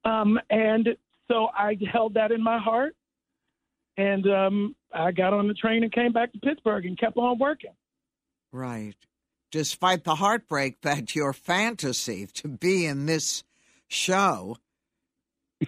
Um, 0.05 0.39
and 0.51 0.89
so 1.29 1.49
I 1.57 1.77
held 1.91 2.15
that 2.15 2.33
in 2.33 2.43
my 2.43 2.59
heart, 2.59 2.95
and 3.97 4.27
um, 4.27 4.77
I 4.93 5.13
got 5.13 5.33
on 5.33 5.49
the 5.49 5.55
train 5.55 5.83
and 5.83 5.93
came 5.93 6.13
back 6.13 6.33
to 6.33 6.39
Pittsburgh 6.39 6.87
and 6.87 6.99
kept 6.99 7.17
on 7.17 7.39
working. 7.39 7.73
Right. 8.53 8.95
Despite 9.51 10.05
the 10.05 10.17
heartbreak 10.17 10.81
that 10.83 11.15
your 11.15 11.33
fantasy 11.33 12.27
to 12.35 12.49
be 12.49 12.87
in 12.87 13.07
this 13.07 13.45
show 13.89 14.57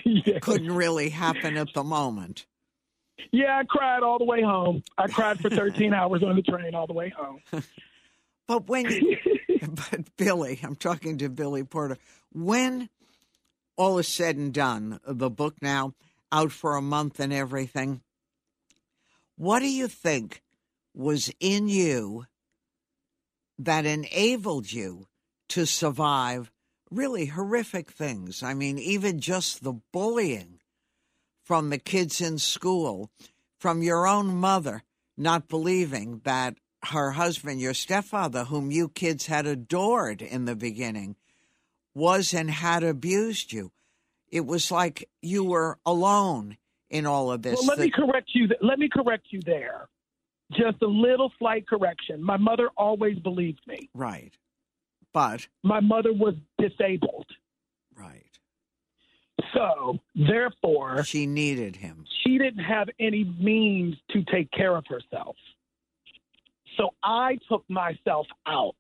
yeah. 0.05 0.39
couldn't 0.41 0.73
really 0.73 1.09
happen 1.11 1.57
at 1.57 1.73
the 1.75 1.85
moment. 1.85 2.47
yeah, 3.33 3.59
I 3.59 3.65
cried 3.65 4.03
all 4.03 4.19
the 4.19 4.25
way 4.25 4.43
home. 4.43 4.83
I 4.99 5.07
cried 5.07 5.41
for 5.41 5.51
13 5.51 5.93
hours 5.95 6.23
on 6.23 6.37
the 6.37 6.43
train 6.43 6.75
all 6.75 6.87
the 6.87 6.93
way 6.93 7.13
home. 7.17 7.41
But 8.49 8.69
when 8.69 8.89
you, 8.89 9.19
but 9.61 10.17
Billy, 10.17 10.61
I'm 10.63 10.77
talking 10.77 11.19
to 11.19 11.29
Billy 11.29 11.65
Porter. 11.65 11.99
When 12.33 12.89
all 13.77 13.99
is 13.99 14.07
said 14.07 14.37
and 14.37 14.55
done, 14.55 15.01
the 15.05 15.29
book 15.29 15.57
now 15.61 15.95
out 16.31 16.53
for 16.53 16.77
a 16.77 16.81
month 16.81 17.19
and 17.19 17.33
everything, 17.33 18.03
what 19.37 19.59
do 19.59 19.69
you 19.69 19.89
think 19.89 20.43
was 20.95 21.29
in 21.41 21.69
you 21.69 22.27
that 23.59 23.85
enabled 23.85 24.71
you 24.73 25.09
to 25.49 25.67
survive 25.67 26.53
really 26.91 27.27
horrific 27.27 27.91
things? 27.91 28.43
I 28.43 28.55
mean, 28.55 28.79
even 28.79 29.21
just 29.21 29.63
the 29.63 29.75
bullying 29.93 30.61
from 31.45 31.71
the 31.71 31.79
kids 31.79 32.21
in 32.21 32.39
school, 32.39 33.11
from 33.59 33.83
your 33.83 34.07
own 34.07 34.27
mother 34.37 34.83
not 35.17 35.49
believing 35.49 36.21
that 36.25 36.57
her 36.87 37.13
husband, 37.13 37.61
your 37.61 37.73
stepfather, 37.75 38.45
whom 38.45 38.71
you 38.71 38.89
kids 38.89 39.27
had 39.27 39.47
adored 39.47 40.21
in 40.23 40.45
the 40.45 40.55
beginning, 40.55 41.17
was 41.95 42.35
and 42.35 42.51
had 42.51 42.85
abused 42.85 43.53
you. 43.53 43.73
It 44.29 44.45
was 44.45 44.71
like 44.71 45.09
you 45.23 45.45
were 45.45 45.79
alone 45.87 46.59
in 46.91 47.07
all 47.07 47.33
of 47.33 47.43
this. 47.43 47.55
Well, 47.59 47.67
let 47.67 47.79
me 47.79 47.91
correct 47.91 48.31
you. 48.35 48.49
th- 48.49 48.61
Let 48.61 48.79
me 48.79 48.89
correct 48.93 49.29
you 49.31 49.41
there. 49.41 49.89
Just 50.53 50.83
a 50.83 50.87
little 50.87 51.33
slight 51.39 51.67
correction. 51.67 52.23
My 52.23 52.37
mother 52.37 52.69
always 52.77 53.19
believed 53.19 53.61
me. 53.67 53.89
right. 53.95 54.33
But, 55.17 55.49
My 55.63 55.81
mother 55.81 56.13
was 56.13 56.35
disabled. 56.59 57.25
right. 57.97 58.23
So, 59.55 59.99
therefore, 60.15 61.05
She 61.05 61.25
needed 61.27 61.77
him. 61.77 62.05
she 62.23 62.37
didn't 62.37 62.63
have 62.65 62.89
any 63.01 63.25
means 63.25 63.97
to 64.11 64.23
take 64.25 64.51
care 64.51 64.77
of 64.77 64.85
herself. 64.87 65.37
So 66.77 66.91
I 67.03 67.39
took 67.49 67.65
myself 67.71 68.27
out. 68.47 68.75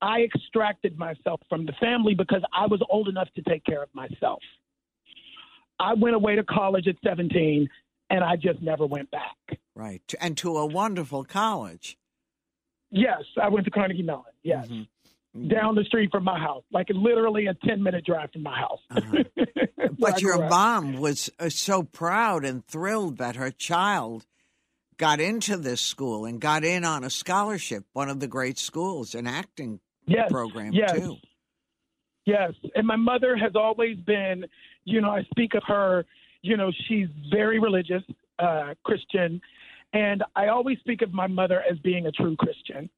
I 0.00 0.20
extracted 0.22 0.96
myself 0.96 1.40
from 1.48 1.66
the 1.66 1.72
family 1.80 2.14
because 2.14 2.42
I 2.52 2.66
was 2.66 2.80
old 2.88 3.08
enough 3.08 3.28
to 3.34 3.42
take 3.42 3.64
care 3.64 3.82
of 3.82 3.88
myself. 3.92 4.38
I 5.80 5.94
went 5.94 6.14
away 6.14 6.36
to 6.36 6.44
college 6.44 6.86
at 6.86 6.94
17 7.02 7.68
and 8.10 8.22
I 8.22 8.36
just 8.36 8.62
never 8.62 8.86
went 8.86 9.10
back. 9.10 9.58
Right. 9.74 10.14
And 10.20 10.36
to 10.36 10.56
a 10.56 10.66
wonderful 10.66 11.24
college. 11.24 11.98
Yes, 12.90 13.22
I 13.40 13.48
went 13.48 13.64
to 13.66 13.70
Carnegie 13.70 14.02
Mellon. 14.02 14.24
Yes. 14.42 14.66
Mhm. 14.68 14.86
Down 15.48 15.74
the 15.74 15.84
street 15.84 16.10
from 16.10 16.24
my 16.24 16.38
house, 16.38 16.64
like 16.72 16.88
literally 16.90 17.46
a 17.46 17.54
10 17.54 17.82
minute 17.82 18.04
drive 18.04 18.32
from 18.32 18.42
my 18.42 18.58
house. 18.58 18.80
Uh-huh. 18.90 19.24
But 19.98 20.22
your 20.22 20.44
up. 20.44 20.50
mom 20.50 20.96
was 20.98 21.28
uh, 21.40 21.48
so 21.48 21.82
proud 21.82 22.44
and 22.44 22.64
thrilled 22.64 23.18
that 23.18 23.34
her 23.34 23.50
child 23.50 24.26
got 24.96 25.20
into 25.20 25.56
this 25.56 25.80
school 25.80 26.24
and 26.24 26.40
got 26.40 26.64
in 26.64 26.84
on 26.84 27.02
a 27.02 27.10
scholarship, 27.10 27.84
one 27.94 28.08
of 28.08 28.20
the 28.20 28.28
great 28.28 28.58
schools, 28.58 29.14
an 29.14 29.26
acting 29.26 29.80
yes, 30.06 30.30
program, 30.30 30.72
yes. 30.72 30.92
too. 30.92 31.16
Yes, 32.26 32.52
and 32.74 32.86
my 32.86 32.96
mother 32.96 33.36
has 33.36 33.52
always 33.56 33.96
been, 33.96 34.44
you 34.84 35.00
know, 35.00 35.10
I 35.10 35.22
speak 35.30 35.54
of 35.54 35.62
her, 35.66 36.04
you 36.42 36.56
know, 36.56 36.70
she's 36.86 37.08
very 37.32 37.58
religious, 37.58 38.02
uh, 38.38 38.74
Christian, 38.84 39.40
and 39.92 40.22
I 40.36 40.48
always 40.48 40.78
speak 40.80 41.02
of 41.02 41.12
my 41.12 41.26
mother 41.26 41.62
as 41.70 41.78
being 41.78 42.06
a 42.06 42.12
true 42.12 42.36
Christian, 42.36 42.90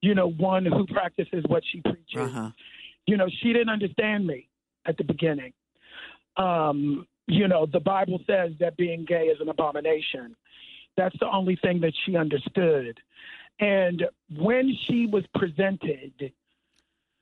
you 0.00 0.14
know, 0.14 0.30
one 0.30 0.64
who 0.64 0.86
practices 0.86 1.44
what 1.46 1.62
she 1.70 1.80
preaches. 1.80 2.16
Uh-huh. 2.16 2.50
You 3.06 3.16
know, 3.16 3.28
she 3.42 3.52
didn't 3.52 3.68
understand 3.68 4.26
me 4.26 4.48
at 4.86 4.96
the 4.96 5.04
beginning. 5.04 5.52
Um, 6.36 7.06
you 7.26 7.48
know, 7.48 7.66
the 7.66 7.80
Bible 7.80 8.20
says 8.26 8.52
that 8.60 8.76
being 8.76 9.04
gay 9.04 9.24
is 9.24 9.40
an 9.40 9.48
abomination. 9.48 10.34
That's 10.96 11.16
the 11.20 11.28
only 11.30 11.56
thing 11.56 11.80
that 11.80 11.92
she 12.04 12.16
understood. 12.16 12.98
And 13.60 14.04
when 14.38 14.76
she 14.86 15.06
was 15.06 15.24
presented 15.34 16.32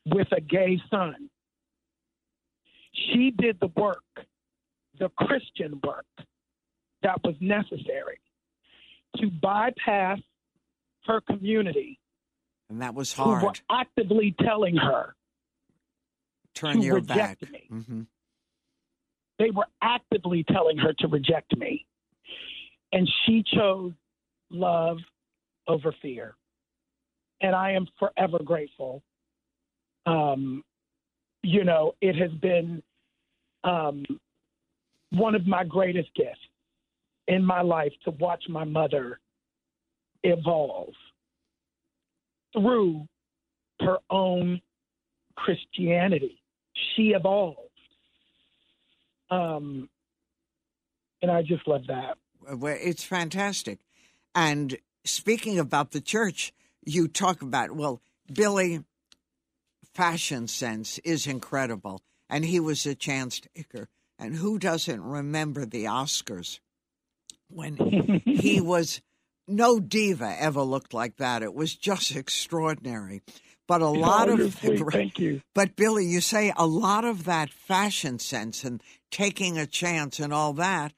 with 0.06 0.28
a 0.32 0.40
gay 0.40 0.80
son, 0.90 1.28
she 2.92 3.32
did 3.36 3.58
the 3.60 3.70
work, 3.76 4.02
the 4.98 5.08
Christian 5.10 5.80
work 5.84 6.06
that 7.02 7.22
was 7.24 7.34
necessary 7.40 8.20
to 9.16 9.30
bypass 9.42 10.18
her 11.06 11.20
community 11.22 11.98
And 12.68 12.80
that 12.82 12.94
was 12.94 13.12
who 13.12 13.30
were 13.30 13.38
hard. 13.40 13.60
actively 13.70 14.34
telling 14.40 14.76
her 14.76 15.14
Turn 16.54 16.78
to 16.78 16.84
your 16.84 17.00
back. 17.00 17.38
reject 17.40 17.52
me. 17.52 17.66
hmm 17.84 18.02
they 19.38 19.50
were 19.50 19.66
actively 19.82 20.44
telling 20.52 20.76
her 20.76 20.92
to 20.98 21.08
reject 21.08 21.56
me. 21.56 21.86
And 22.92 23.08
she 23.24 23.42
chose 23.54 23.92
love 24.50 24.98
over 25.66 25.94
fear. 26.02 26.34
And 27.40 27.56
I 27.56 27.70
am 27.72 27.86
forever 27.98 28.38
grateful. 28.44 29.02
Um, 30.04 30.62
you 31.42 31.64
know, 31.64 31.94
it 32.02 32.16
has 32.16 32.30
been 32.42 32.82
um, 33.64 34.04
one 35.12 35.34
of 35.34 35.46
my 35.46 35.64
greatest 35.64 36.10
gifts 36.14 36.40
in 37.28 37.44
my 37.44 37.62
life 37.62 37.92
to 38.04 38.10
watch 38.12 38.44
my 38.48 38.64
mother 38.64 39.20
evolve 40.22 40.92
through 42.52 43.06
her 43.80 43.98
own 44.10 44.60
Christianity. 45.36 46.42
She 46.94 47.10
evolved. 47.10 47.58
Um, 49.30 49.88
and 51.22 51.30
I 51.30 51.42
just 51.42 51.66
love 51.66 51.82
that. 51.88 52.18
Well, 52.40 52.76
It's 52.80 53.04
fantastic. 53.04 53.78
And 54.34 54.76
speaking 55.04 55.58
about 55.58 55.92
the 55.92 56.00
church, 56.00 56.52
you 56.84 57.08
talk 57.08 57.42
about, 57.42 57.72
well, 57.72 58.00
Billy, 58.32 58.84
fashion 59.94 60.48
sense 60.48 60.98
is 60.98 61.26
incredible. 61.26 62.02
And 62.28 62.44
he 62.44 62.60
was 62.60 62.86
a 62.86 62.94
chance 62.94 63.40
taker. 63.40 63.88
And 64.18 64.36
who 64.36 64.58
doesn't 64.58 65.02
remember 65.02 65.64
the 65.64 65.84
Oscars 65.84 66.60
when 67.52 67.76
he 68.26 68.60
was 68.60 69.00
no 69.48 69.80
diva 69.80 70.36
ever 70.38 70.62
looked 70.62 70.94
like 70.94 71.16
that. 71.16 71.42
It 71.42 71.54
was 71.54 71.74
just 71.74 72.14
extraordinary. 72.14 73.22
But 73.66 73.82
a 73.82 73.88
lot 73.88 74.28
of. 74.28 74.54
Thank 74.92 75.18
you. 75.18 75.42
but 75.54 75.76
Billy, 75.76 76.06
you 76.06 76.20
say 76.20 76.52
a 76.56 76.66
lot 76.66 77.04
of 77.04 77.24
that 77.24 77.50
fashion 77.52 78.18
sense 78.18 78.64
and 78.64 78.82
taking 79.10 79.58
a 79.58 79.66
chance 79.66 80.18
and 80.20 80.32
all 80.32 80.52
that 80.54 80.92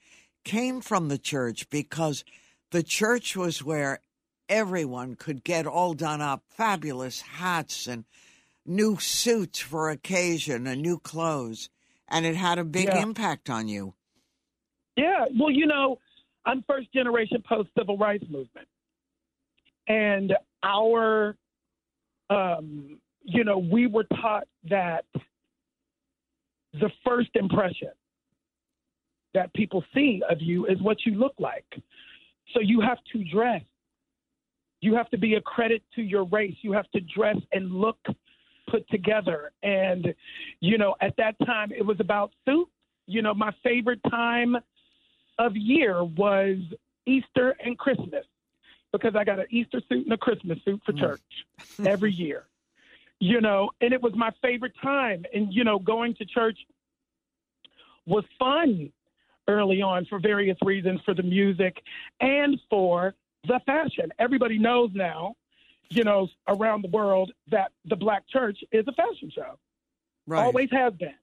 came 0.44 0.80
from 0.80 1.08
the 1.08 1.18
church 1.18 1.68
because 1.70 2.24
the 2.70 2.82
church 2.82 3.36
was 3.36 3.62
where 3.62 4.00
everyone 4.48 5.14
could 5.14 5.44
get 5.44 5.66
all 5.66 5.94
done 5.94 6.20
up, 6.20 6.42
fabulous 6.50 7.20
hats 7.20 7.86
and 7.86 8.04
new 8.66 8.98
suits 8.98 9.60
for 9.60 9.88
occasion 9.90 10.66
and 10.66 10.82
new 10.82 10.98
clothes. 10.98 11.68
And 12.08 12.26
it 12.26 12.36
had 12.36 12.58
a 12.58 12.64
big 12.64 12.86
Yeah. 12.88 13.00
impact 13.02 13.48
on 13.48 13.68
you. 13.68 13.94
Yeah, 14.96 15.24
well, 15.38 15.50
you 15.50 15.66
know, 15.66 15.98
I'm 16.44 16.64
first 16.68 16.92
generation 16.92 17.42
post 17.48 17.70
civil 17.78 17.96
rights 17.96 18.24
movement, 18.28 18.68
and 19.88 20.34
our 20.62 21.36
um, 22.30 22.98
you 23.24 23.44
know, 23.44 23.58
we 23.58 23.86
were 23.86 24.04
taught 24.04 24.46
that 24.68 25.04
the 26.74 26.90
first 27.04 27.30
impression 27.34 27.90
that 29.34 29.52
people 29.54 29.84
see 29.94 30.22
of 30.28 30.40
you 30.40 30.66
is 30.66 30.80
what 30.82 30.98
you 31.06 31.14
look 31.14 31.34
like. 31.38 31.66
So 32.52 32.60
you 32.60 32.80
have 32.80 32.98
to 33.12 33.24
dress. 33.24 33.62
You 34.80 34.94
have 34.94 35.08
to 35.10 35.18
be 35.18 35.34
a 35.34 35.40
credit 35.40 35.82
to 35.94 36.02
your 36.02 36.24
race. 36.24 36.56
You 36.62 36.72
have 36.72 36.90
to 36.90 37.00
dress 37.00 37.36
and 37.52 37.70
look 37.70 37.98
put 38.68 38.88
together. 38.90 39.52
And, 39.62 40.14
you 40.60 40.78
know, 40.78 40.96
at 41.00 41.14
that 41.18 41.36
time 41.46 41.70
it 41.72 41.84
was 41.84 41.98
about 42.00 42.32
suits. 42.46 42.70
You 43.06 43.22
know, 43.22 43.34
my 43.34 43.52
favorite 43.62 44.00
time 44.10 44.56
of 45.38 45.56
year 45.56 46.04
was 46.04 46.58
Easter 47.06 47.56
and 47.64 47.78
Christmas 47.78 48.24
because 48.92 49.14
I 49.16 49.24
got 49.24 49.38
an 49.38 49.46
Easter 49.50 49.80
suit 49.88 50.04
and 50.04 50.12
a 50.12 50.18
Christmas 50.18 50.58
suit 50.64 50.80
for 50.84 50.92
mm. 50.92 51.00
church 51.00 51.20
every 51.84 52.12
year. 52.16 52.44
You 53.18 53.40
know, 53.40 53.70
and 53.80 53.92
it 53.92 54.02
was 54.02 54.14
my 54.16 54.32
favorite 54.42 54.74
time. 54.82 55.24
And, 55.32 55.52
you 55.52 55.62
know, 55.62 55.78
going 55.78 56.14
to 56.16 56.24
church 56.24 56.58
was 58.04 58.24
fun 58.38 58.92
early 59.48 59.80
on 59.80 60.06
for 60.06 60.18
various 60.18 60.56
reasons 60.64 61.00
for 61.04 61.14
the 61.14 61.22
music 61.22 61.80
and 62.20 62.58
for 62.68 63.14
the 63.46 63.60
fashion. 63.64 64.12
Everybody 64.18 64.58
knows 64.58 64.90
now, 64.92 65.36
you 65.88 66.04
know, 66.04 66.28
around 66.48 66.82
the 66.82 66.88
world 66.88 67.32
that 67.50 67.70
the 67.84 67.96
black 67.96 68.24
church 68.28 68.58
is 68.72 68.84
a 68.88 68.92
fashion 68.92 69.30
show. 69.32 69.58
Right. 70.26 70.44
Always 70.44 70.70
has 70.72 70.92
been. 70.94 71.14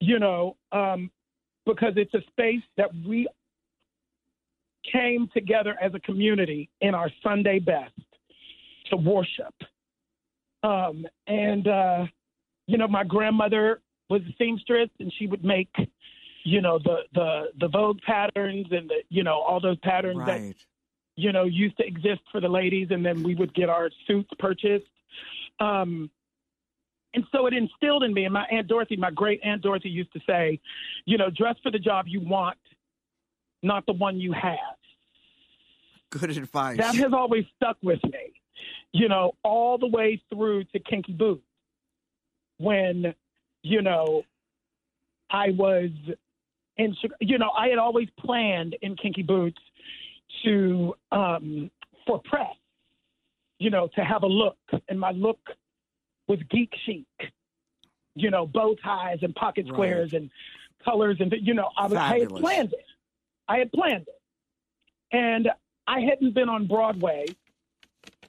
You 0.00 0.18
know, 0.18 0.56
um, 0.72 1.10
because 1.66 1.94
it's 1.96 2.14
a 2.14 2.22
space 2.30 2.62
that 2.76 2.90
we 3.06 3.28
came 4.90 5.28
together 5.32 5.76
as 5.80 5.94
a 5.94 6.00
community 6.00 6.68
in 6.80 6.94
our 6.94 7.10
Sunday 7.22 7.58
best 7.58 7.92
to 8.90 8.96
worship. 8.96 9.54
Um, 10.62 11.06
and, 11.26 11.66
uh, 11.66 12.06
you 12.66 12.78
know, 12.78 12.88
my 12.88 13.04
grandmother 13.04 13.80
was 14.08 14.22
a 14.22 14.34
seamstress 14.38 14.90
and 15.00 15.12
she 15.18 15.26
would 15.26 15.44
make, 15.44 15.74
you 16.44 16.60
know, 16.60 16.78
the, 16.78 16.98
the, 17.14 17.44
the 17.60 17.68
Vogue 17.68 18.00
patterns 18.02 18.66
and 18.70 18.90
the, 18.90 19.02
you 19.08 19.22
know, 19.22 19.40
all 19.40 19.60
those 19.60 19.78
patterns 19.78 20.18
right. 20.18 20.26
that, 20.26 20.54
you 21.16 21.32
know, 21.32 21.44
used 21.44 21.76
to 21.76 21.86
exist 21.86 22.20
for 22.30 22.40
the 22.40 22.48
ladies. 22.48 22.88
And 22.90 23.04
then 23.04 23.22
we 23.22 23.34
would 23.34 23.54
get 23.54 23.68
our 23.68 23.90
suits 24.06 24.30
purchased. 24.38 24.86
Um, 25.60 26.10
and 27.14 27.24
so 27.32 27.46
it 27.46 27.54
instilled 27.54 28.04
in 28.04 28.14
me, 28.14 28.24
and 28.24 28.32
my 28.32 28.46
Aunt 28.50 28.68
Dorothy, 28.68 28.96
my 28.96 29.10
great 29.10 29.40
Aunt 29.44 29.62
Dorothy 29.62 29.88
used 29.88 30.12
to 30.12 30.20
say, 30.26 30.60
you 31.04 31.18
know, 31.18 31.30
dress 31.30 31.56
for 31.62 31.70
the 31.70 31.78
job 31.78 32.06
you 32.08 32.20
want 32.20 32.56
not 33.62 33.86
the 33.86 33.92
one 33.92 34.18
you 34.18 34.32
have. 34.32 34.56
Good 36.10 36.30
advice. 36.36 36.78
That 36.78 36.94
has 36.96 37.12
always 37.12 37.44
stuck 37.56 37.76
with 37.82 38.02
me, 38.04 38.32
you 38.92 39.08
know, 39.08 39.32
all 39.42 39.78
the 39.78 39.86
way 39.86 40.20
through 40.28 40.64
to 40.64 40.78
Kinky 40.78 41.12
Boots. 41.12 41.42
When, 42.58 43.14
you 43.62 43.82
know, 43.82 44.24
I 45.30 45.50
was 45.50 45.90
in, 46.76 46.94
you 47.20 47.38
know, 47.38 47.50
I 47.50 47.68
had 47.68 47.78
always 47.78 48.08
planned 48.18 48.76
in 48.82 48.96
Kinky 48.96 49.22
Boots 49.22 49.60
to, 50.44 50.94
um, 51.10 51.70
for 52.06 52.20
press, 52.24 52.54
you 53.58 53.70
know, 53.70 53.88
to 53.94 54.04
have 54.04 54.22
a 54.22 54.26
look. 54.26 54.58
And 54.88 55.00
my 55.00 55.12
look 55.12 55.38
was 56.28 56.38
geek 56.50 56.72
chic, 56.84 57.04
you 58.14 58.30
know, 58.30 58.46
bow 58.46 58.74
ties 58.82 59.18
and 59.22 59.34
pocket 59.34 59.66
squares 59.68 60.12
right. 60.12 60.22
and 60.22 60.30
colors. 60.84 61.16
And, 61.20 61.34
you 61.40 61.54
know, 61.54 61.70
I, 61.76 61.86
was, 61.86 61.94
I 61.94 62.18
had 62.20 62.28
planned 62.30 62.72
it. 62.72 62.86
I 63.48 63.58
had 63.58 63.72
planned 63.72 64.06
it. 64.08 64.20
And 65.16 65.50
I 65.86 66.00
hadn't 66.00 66.34
been 66.34 66.48
on 66.48 66.66
Broadway 66.66 67.26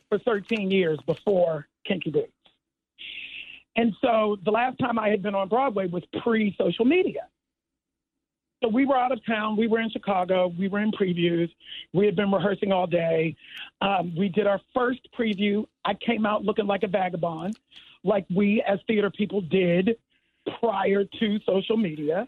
for 0.09 0.19
13 0.19 0.71
years 0.71 0.99
before 1.05 1.67
Kinky 1.85 2.11
Boots. 2.11 2.31
And 3.75 3.93
so 4.01 4.37
the 4.43 4.51
last 4.51 4.77
time 4.79 4.99
I 4.99 5.09
had 5.09 5.21
been 5.21 5.33
on 5.33 5.49
Broadway 5.49 5.87
was 5.87 6.03
pre 6.21 6.55
social 6.59 6.85
media. 6.85 7.27
So 8.63 8.69
we 8.69 8.85
were 8.85 8.95
out 8.95 9.11
of 9.11 9.23
town. 9.25 9.57
We 9.57 9.67
were 9.67 9.81
in 9.81 9.89
Chicago. 9.89 10.53
We 10.57 10.69
were 10.69 10.79
in 10.79 10.91
previews. 10.91 11.49
We 11.91 12.05
had 12.05 12.15
been 12.15 12.31
rehearsing 12.31 12.71
all 12.71 12.87
day. 12.87 13.35
Um, 13.81 14.15
we 14.15 14.29
did 14.29 14.47
our 14.47 14.61
first 14.73 15.01
preview. 15.17 15.65
I 15.83 15.95
came 15.95 16.25
out 16.25 16.45
looking 16.45 16.65
like 16.65 16.83
a 16.83 16.87
vagabond, 16.87 17.59
like 18.05 18.25
we 18.33 18.63
as 18.65 18.79
theater 18.87 19.11
people 19.11 19.41
did 19.41 19.97
prior 20.61 21.03
to 21.03 21.39
social 21.45 21.75
media. 21.75 22.25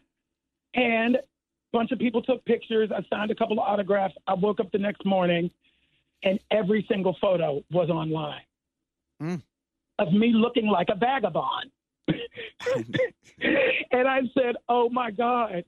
And 0.74 1.16
a 1.16 1.22
bunch 1.72 1.94
of 1.94 2.00
people 2.00 2.22
took 2.22 2.44
pictures. 2.44 2.90
I 2.94 3.06
signed 3.10 3.32
a 3.32 3.36
couple 3.36 3.58
of 3.58 3.66
autographs. 3.66 4.16
I 4.28 4.34
woke 4.34 4.60
up 4.60 4.70
the 4.74 4.78
next 4.78 5.06
morning 5.06 5.50
and 6.24 6.38
every 6.52 6.86
single 6.90 7.16
photo 7.22 7.64
was 7.72 7.90
online 7.90 8.42
mm. 9.22 9.42
of 10.00 10.12
me 10.12 10.34
looking 10.34 10.68
like 10.68 10.90
a 10.90 10.96
vagabond. 10.96 11.72
and 13.40 14.08
I 14.08 14.22
said, 14.34 14.56
Oh 14.68 14.90
my 14.90 15.12
God, 15.12 15.64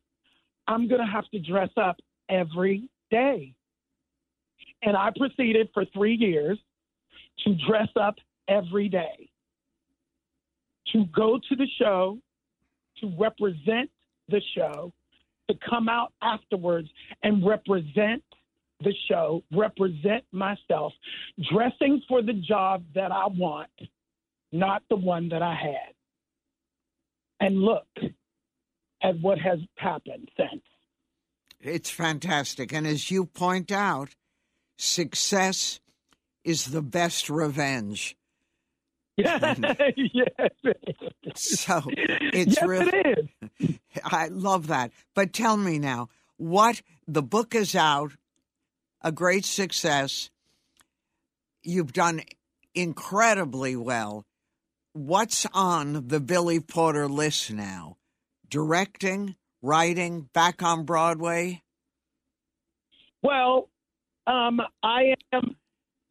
I'm 0.68 0.88
going 0.88 1.02
to 1.02 1.08
have 1.08 1.28
to 1.30 1.40
dress 1.40 1.70
up 1.78 1.98
every 2.30 2.90
day. 3.10 3.54
And 4.82 4.96
I 4.96 5.12
proceeded 5.16 5.70
for 5.74 5.86
three 5.94 6.16
years 6.16 6.60
to 7.46 7.56
dress 7.68 7.90
up 8.00 8.16
every 8.48 8.90
day, 8.90 9.30
to 10.94 11.06
go 11.06 11.40
to 11.50 11.56
the 11.56 11.68
show, 11.80 12.18
to 13.00 13.12
represent 13.18 13.90
the 14.30 14.42
show, 14.56 14.92
to 15.50 15.56
come 15.70 15.88
out 15.90 16.14
afterwards 16.22 16.90
and 17.24 17.46
represent 17.46 18.24
the 18.84 18.94
show, 19.08 19.44
represent 19.52 20.24
myself, 20.32 20.94
dressing 21.52 22.02
for 22.08 22.22
the 22.22 22.34
job 22.34 22.84
that 22.94 23.12
I 23.12 23.28
want, 23.28 23.70
not 24.52 24.84
the 24.90 24.96
one 24.96 25.30
that 25.30 25.42
I 25.42 25.56
had. 25.56 25.94
And 27.40 27.60
look 27.62 27.88
at 29.02 29.20
what 29.20 29.40
has 29.40 29.60
happened 29.76 30.30
since. 30.38 30.64
It's 31.60 31.90
fantastic. 31.90 32.74
And 32.74 32.86
as 32.86 33.10
you 33.10 33.26
point 33.26 33.72
out, 33.72 34.16
success 34.78 35.80
is 36.44 36.66
the 36.66 36.82
best 36.82 37.30
revenge. 37.30 38.16
yes. 39.18 39.34
so 41.36 41.82
it's 41.88 42.56
yes, 42.56 42.68
really. 42.68 42.92
It 42.94 43.30
is. 43.60 43.80
I 44.04 44.28
love 44.28 44.68
that. 44.68 44.92
But 45.16 45.34
tell 45.34 45.58
me 45.58 45.80
now, 45.80 46.10
what 46.38 46.84
the 47.08 47.24
book 47.24 47.56
is 47.56 47.76
out, 47.76 48.14
a 49.02 49.12
great 49.12 49.44
success. 49.44 50.30
You've 51.64 51.94
done 51.94 52.22
incredibly 52.76 53.76
well. 53.76 54.26
What's 54.94 55.48
on 55.52 56.08
the 56.08 56.20
Billy 56.20 56.60
Porter 56.60 57.08
list 57.08 57.52
now? 57.52 57.97
Directing, 58.50 59.36
writing, 59.62 60.30
back 60.34 60.64
on 60.64 60.86
Broadway? 60.86 61.62
Well, 63.22 63.70
um, 64.26 64.62
I 64.84 65.16
am 65.34 65.56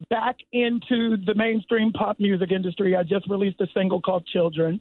back 0.09 0.37
into 0.51 1.17
the 1.25 1.33
mainstream 1.35 1.91
pop 1.91 2.19
music 2.19 2.51
industry. 2.51 2.95
I 2.95 3.03
just 3.03 3.29
released 3.29 3.59
a 3.61 3.67
single 3.73 4.01
called 4.01 4.25
Children. 4.27 4.79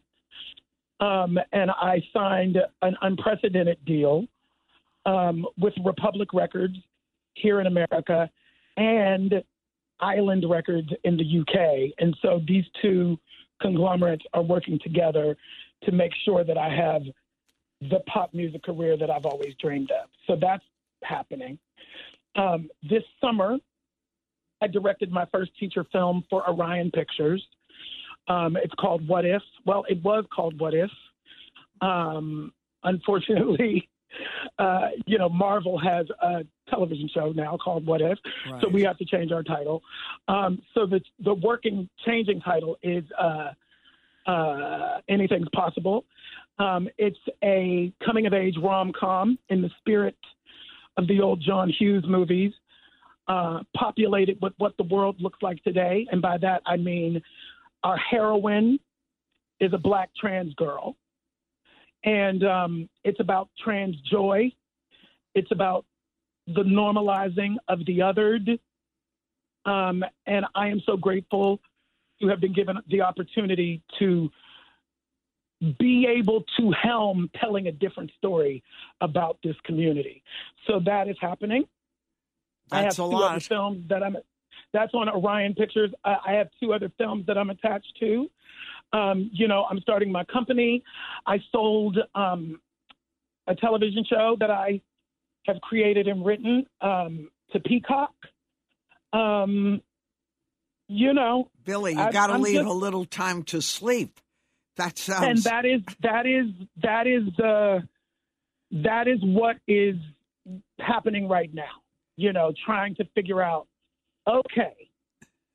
Um, 1.01 1.39
and 1.53 1.71
I 1.71 2.03
signed 2.13 2.59
an 2.83 2.97
unprecedented 3.03 3.85
deal 3.85 4.27
um, 5.05 5.47
with 5.59 5.75
Republic 5.85 6.33
Records 6.33 6.77
here 7.35 7.61
in 7.61 7.67
America 7.67 8.31
and 8.77 9.43
Island 10.01 10.45
Records 10.49 10.89
in 11.05 11.17
the 11.17 11.41
UK. 11.41 11.93
And 11.99 12.17
so 12.23 12.41
these 12.47 12.65
two 12.83 13.19
conglomerates 13.61 14.25
are 14.35 14.43
working 14.43 14.79
together 14.83 15.37
to 15.85 15.93
make 15.93 16.13
sure 16.25 16.45
that 16.45 16.59
I 16.59 16.75
have 16.75 17.03
the 17.81 18.01
pop 18.07 18.33
music 18.33 18.62
career 18.62 18.97
that 18.97 19.11
I've 19.11 19.27
always 19.27 19.55
dreamed 19.61 19.91
of. 19.91 20.09
So 20.27 20.37
that's 20.41 20.64
happening. 21.03 21.59
Um, 22.35 22.68
this 22.83 23.03
summer, 23.20 23.57
I 24.62 24.66
directed 24.66 25.11
my 25.11 25.27
first 25.33 25.53
feature 25.59 25.85
film 25.93 26.24
for 26.31 26.49
Orion 26.49 26.91
Pictures. 26.91 27.47
Um, 28.29 28.57
it's 28.57 28.74
called 28.79 29.07
What 29.07 29.24
If. 29.24 29.43
Well, 29.64 29.85
it 29.89 30.03
was 30.03 30.24
called 30.35 30.59
What 30.59 30.74
If. 30.74 30.91
Um, 31.81 32.53
unfortunately, 32.83 33.89
uh, 34.59 34.89
you 35.07 35.18
know, 35.18 35.29
Marvel 35.29 35.79
has 35.79 36.07
a 36.22 36.45
television 36.68 37.09
show 37.12 37.33
now 37.33 37.57
called 37.62 37.87
What 37.87 38.01
If, 38.01 38.18
right. 38.51 38.61
so 38.61 38.68
we 38.68 38.83
have 38.83 38.99
to 38.99 39.05
change 39.05 39.33
our 39.33 39.43
title. 39.43 39.83
Um, 40.29 40.62
so 40.74 40.87
the 40.87 41.01
the 41.22 41.35
working 41.35 41.89
changing 42.05 42.41
title 42.41 42.79
is 42.83 43.05
uh, 43.18 43.51
uh, 44.31 45.01
Anything's 45.09 45.49
Possible. 45.55 46.05
Um, 46.59 46.89
it's 46.97 47.19
a 47.45 47.93
coming 48.05 48.27
of 48.27 48.33
age 48.33 48.57
rom 48.63 48.93
com 48.99 49.39
in 49.49 49.61
the 49.63 49.71
spirit 49.79 50.17
of 50.97 51.07
the 51.07 51.21
old 51.21 51.41
John 51.41 51.69
Hughes 51.69 52.05
movies, 52.07 52.53
uh, 53.29 53.61
populated 53.77 54.39
with 54.41 54.55
what 54.59 54.77
the 54.77 54.85
world 54.85 55.17
looks 55.21 55.39
like 55.43 55.63
today, 55.63 56.07
and 56.11 56.23
by 56.23 56.39
that 56.39 56.63
I 56.65 56.77
mean 56.77 57.23
our 57.85 57.99
heroine 57.99 58.79
is 59.61 59.73
a 59.73 59.79
black 59.79 60.11
trans 60.19 60.55
girl. 60.55 60.97
And 62.05 62.45
um, 62.45 62.89
it's 63.05 63.21
about 63.21 63.49
trans 63.63 63.97
joy. 64.11 64.53
It's 65.35 65.51
about 65.51 65.85
the 66.47 66.63
normalizing 66.63 67.57
of 67.69 67.85
the 67.87 67.99
othered. 67.99 68.59
Um, 69.65 70.05
and 70.27 70.47
I 70.55 70.69
am 70.69 70.81
so 70.87 70.97
grateful 70.97 71.61
to 72.21 72.29
have 72.29 72.41
been 72.41 72.53
given 72.53 72.79
the 72.89 73.03
opportunity 73.03 73.83
to 73.99 74.31
be 75.79 76.07
able 76.07 76.45
to 76.59 76.71
helm 76.73 77.31
telling 77.41 77.67
a 77.67 77.73
different 77.73 78.11
story 78.19 78.63
about 79.01 79.39
this 79.43 79.57
community. 79.65 80.23
So 80.67 80.81
that 80.85 81.09
is 81.09 81.17
happening. 81.21 81.65
That's 82.71 82.81
I 82.81 82.83
have 82.85 82.93
a 82.93 82.97
two 82.97 83.03
lot. 83.19 83.31
other 83.33 83.41
films 83.41 83.89
that 83.89 84.03
I'm. 84.03 84.17
That's 84.73 84.93
on 84.95 85.09
Orion 85.09 85.55
Pictures. 85.55 85.91
I, 86.05 86.17
I 86.27 86.33
have 86.33 86.49
two 86.61 86.75
other 86.75 86.91
films 86.99 87.25
that 87.27 87.39
I'm 87.39 87.51
attached 87.51 87.93
to. 88.01 88.29
Um, 88.93 89.31
you 89.33 89.49
know, 89.49 89.65
I'm 89.71 89.81
starting 89.81 90.13
my 90.13 90.25
company. 90.25 90.83
I 91.27 91.39
sold 91.51 91.99
um, 92.15 92.61
a 93.47 93.55
television 93.55 94.05
show 94.09 94.37
that 94.41 94.51
I 94.51 94.81
have 95.47 95.61
created 95.63 96.09
and 96.09 96.25
written 96.27 96.67
um, 96.81 97.31
to 97.53 97.61
Peacock. 97.61 98.13
Um, 99.13 99.81
you 100.89 101.15
know, 101.15 101.51
Billy, 101.65 101.93
you 101.93 102.13
got 102.13 102.27
to 102.29 102.39
leave 102.39 102.57
just- 102.57 102.67
a 102.67 102.73
little 102.73 103.05
time 103.05 103.43
to 103.45 103.63
sleep. 103.63 104.21
That 104.77 105.09
and 105.09 105.39
that 105.45 105.64
is 105.64 105.81
that 106.03 106.27
is 106.27 106.47
that 106.83 107.07
is 107.07 107.39
uh, 107.39 107.81
that 108.85 109.09
is 109.09 109.18
what 109.22 109.57
is 109.66 109.97
happening 110.79 111.29
right 111.29 111.53
now. 111.53 111.83
You 112.16 112.33
know, 112.33 112.53
trying 112.64 112.95
to 112.97 113.05
figure 113.14 113.43
out, 113.43 113.66
okay, 114.27 114.89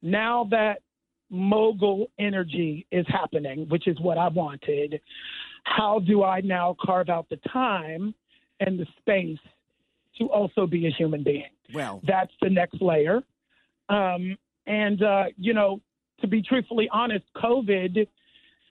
now 0.02 0.48
that 0.52 0.82
mogul 1.30 2.08
energy 2.20 2.86
is 2.92 3.06
happening, 3.08 3.68
which 3.70 3.88
is 3.88 4.00
what 4.00 4.18
I 4.18 4.28
wanted, 4.28 5.00
how 5.64 6.00
do 6.00 6.24
I 6.24 6.42
now 6.42 6.76
carve 6.84 7.10
out 7.10 7.28
the 7.30 7.40
time 7.52 8.14
and 8.60 8.80
the 8.80 8.86
space 9.00 9.40
to 10.20 10.26
also 10.26 10.68
be 10.68 10.88
a 10.88 10.92
human 10.92 11.24
being? 11.24 11.50
well, 11.74 12.02
That's 12.04 12.34
the 12.42 12.50
next 12.50 12.82
layer. 12.82 13.22
Um, 13.90 14.38
and, 14.68 15.02
uh, 15.02 15.26
you 15.38 15.54
know, 15.54 15.82
to 16.22 16.28
be 16.28 16.42
truthfully 16.42 16.88
honest, 16.92 17.26
COVID 17.36 18.08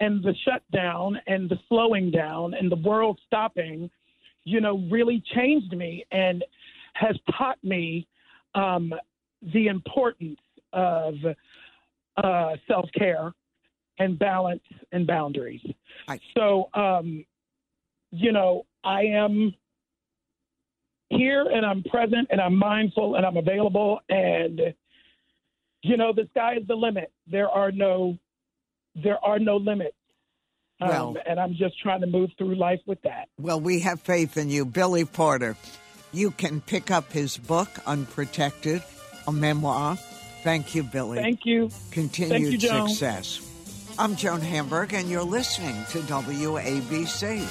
and 0.01 0.22
the 0.22 0.34
shutdown 0.44 1.20
and 1.26 1.48
the 1.48 1.59
slowing 1.68 2.11
down 2.11 2.55
and 2.55 2.70
the 2.70 2.76
world 2.76 3.20
stopping, 3.26 3.90
you 4.44 4.61
know, 4.61 4.78
really 4.90 5.22
changed 5.34 5.72
me 5.72 6.05
and 6.11 6.42
has 6.94 7.16
taught 7.36 7.62
me 7.62 8.07
um, 8.55 8.92
the 9.53 9.68
importance 9.68 10.40
of 10.72 11.14
uh, 12.16 12.57
self 12.66 12.88
care 12.96 13.32
and 13.98 14.18
balance 14.18 14.62
and 14.92 15.07
boundaries. 15.07 15.61
So, 16.36 16.70
um, 16.74 17.24
you 18.11 18.32
know, 18.32 18.66
I 18.82 19.03
am 19.03 19.55
here 21.11 21.44
and 21.53 21.66
I'm 21.66 21.82
present 21.84 22.28
and 22.30 22.40
I'm 22.40 22.57
mindful 22.57 23.16
and 23.16 23.26
I'm 23.26 23.36
available 23.36 24.01
and 24.09 24.61
you 25.82 25.96
know 25.96 26.12
the 26.12 26.28
sky 26.30 26.57
is 26.57 26.66
the 26.66 26.74
limit. 26.74 27.12
There 27.26 27.48
are 27.48 27.72
no 27.72 28.16
there 28.95 29.18
are 29.24 29.38
no 29.38 29.57
limits. 29.57 29.97
Um, 30.80 30.88
Well- 30.88 31.16
and 31.26 31.38
I'm 31.38 31.55
just 31.55 31.78
trying 31.80 32.01
to 32.01 32.07
move 32.07 32.30
through 32.38 32.55
life 32.55 32.80
with 32.86 33.01
that. 33.03 33.28
well, 33.38 33.61
we 33.61 33.80
have 33.80 34.01
faith 34.01 34.36
in 34.36 34.49
you, 34.51 34.64
Billy 34.64 35.05
Porter. 35.05 35.57
You 36.12 36.30
can 36.32 36.61
pick 36.61 36.91
up 36.91 37.12
his 37.12 37.36
book, 37.36 37.68
Unprotected, 37.86 38.82
a 39.28 39.32
memoir. 39.32 39.97
Thank 40.43 40.74
you, 40.74 40.82
Billy. 40.82 41.18
Thank 41.18 41.45
you. 41.45 41.70
Continued 41.91 42.32
Thank 42.32 42.51
you, 42.53 42.59
Joan. 42.59 42.88
success. 42.88 43.47
I'm 43.99 44.16
Joan 44.16 44.41
Hamburg, 44.41 44.95
and 44.95 45.09
you're 45.11 45.22
listening 45.22 45.84
to 45.91 45.99
WABC. 46.01 47.47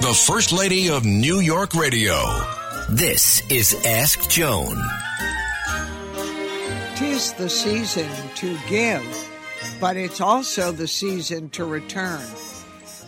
The 0.00 0.12
First 0.26 0.52
Lady 0.52 0.90
of 0.90 1.04
New 1.04 1.40
York 1.40 1.74
Radio. 1.74 2.14
This 2.90 3.40
is 3.50 3.74
Ask 3.86 4.28
Joan. 4.28 4.76
Tis 6.96 7.32
the 7.32 7.48
season 7.48 8.10
to 8.34 8.58
give, 8.68 9.30
but 9.80 9.96
it's 9.96 10.20
also 10.20 10.70
the 10.70 10.86
season 10.86 11.48
to 11.50 11.64
return. 11.64 12.22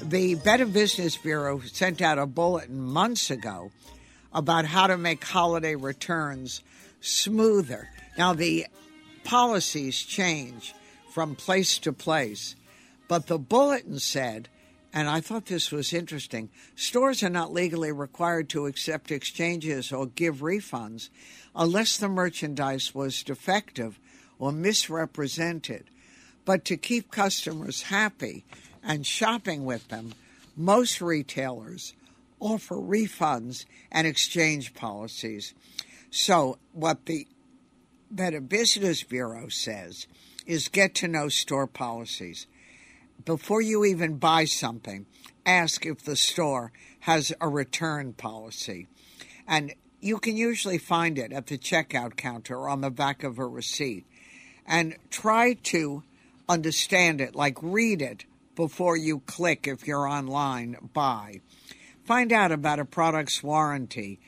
The 0.00 0.36
Better 0.36 0.64
Business 0.64 1.18
Bureau 1.18 1.60
sent 1.60 2.00
out 2.00 2.18
a 2.18 2.24
bulletin 2.24 2.80
months 2.80 3.30
ago 3.30 3.70
about 4.32 4.64
how 4.64 4.86
to 4.86 4.96
make 4.96 5.22
holiday 5.22 5.74
returns 5.74 6.62
smoother. 7.02 7.90
Now, 8.16 8.32
the 8.32 8.66
policies 9.24 10.00
change 10.00 10.74
from 11.10 11.34
place 11.34 11.78
to 11.80 11.92
place, 11.92 12.56
but 13.08 13.26
the 13.26 13.38
bulletin 13.38 13.98
said, 13.98 14.48
and 14.96 15.10
I 15.10 15.20
thought 15.20 15.44
this 15.44 15.70
was 15.70 15.92
interesting 15.92 16.48
stores 16.74 17.22
are 17.22 17.28
not 17.28 17.52
legally 17.52 17.92
required 17.92 18.48
to 18.48 18.64
accept 18.64 19.10
exchanges 19.10 19.92
or 19.92 20.06
give 20.06 20.36
refunds 20.36 21.10
unless 21.54 21.98
the 21.98 22.08
merchandise 22.08 22.94
was 22.94 23.22
defective 23.22 24.00
or 24.38 24.52
misrepresented. 24.52 25.90
But 26.46 26.64
to 26.64 26.78
keep 26.78 27.10
customers 27.10 27.82
happy 27.82 28.46
and 28.82 29.06
shopping 29.06 29.66
with 29.66 29.86
them, 29.88 30.14
most 30.56 31.02
retailers 31.02 31.92
offer 32.40 32.76
refunds 32.76 33.66
and 33.92 34.06
exchange 34.06 34.72
policies. 34.72 35.52
So, 36.10 36.56
what 36.72 37.04
the 37.04 37.26
Better 38.10 38.40
Business 38.40 39.02
Bureau 39.02 39.48
says 39.48 40.06
is 40.46 40.68
get 40.68 40.94
to 40.94 41.08
know 41.08 41.28
store 41.28 41.66
policies. 41.66 42.46
Before 43.24 43.60
you 43.60 43.84
even 43.84 44.18
buy 44.18 44.44
something, 44.44 45.06
ask 45.44 45.86
if 45.86 46.02
the 46.02 46.16
store 46.16 46.72
has 47.00 47.32
a 47.40 47.48
return 47.48 48.12
policy. 48.12 48.86
And 49.46 49.74
you 50.00 50.18
can 50.18 50.36
usually 50.36 50.78
find 50.78 51.18
it 51.18 51.32
at 51.32 51.46
the 51.46 51.58
checkout 51.58 52.16
counter 52.16 52.56
or 52.56 52.68
on 52.68 52.80
the 52.80 52.90
back 52.90 53.24
of 53.24 53.38
a 53.38 53.46
receipt. 53.46 54.04
And 54.66 54.96
try 55.10 55.54
to 55.54 56.02
understand 56.48 57.20
it, 57.20 57.34
like 57.34 57.56
read 57.62 58.02
it 58.02 58.24
before 58.54 58.96
you 58.96 59.20
click 59.20 59.66
if 59.66 59.86
you're 59.86 60.08
online 60.08 60.76
buy. 60.92 61.40
Find 62.04 62.32
out 62.32 62.52
about 62.52 62.78
a 62.78 62.84
product's 62.84 63.42
warranty. 63.42 64.18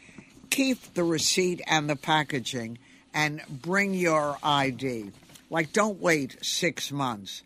Keep 0.51 0.95
the 0.95 1.05
receipt 1.05 1.61
and 1.67 1.89
the 1.89 1.97
packaging 1.97 2.79
and 3.15 3.41
bring 3.49 3.95
your 3.95 4.37
ID. 4.43 5.13
Like, 5.51 5.73
don't 5.73 6.01
wait 6.01 6.45
six 6.45 6.93
months. 6.93 7.43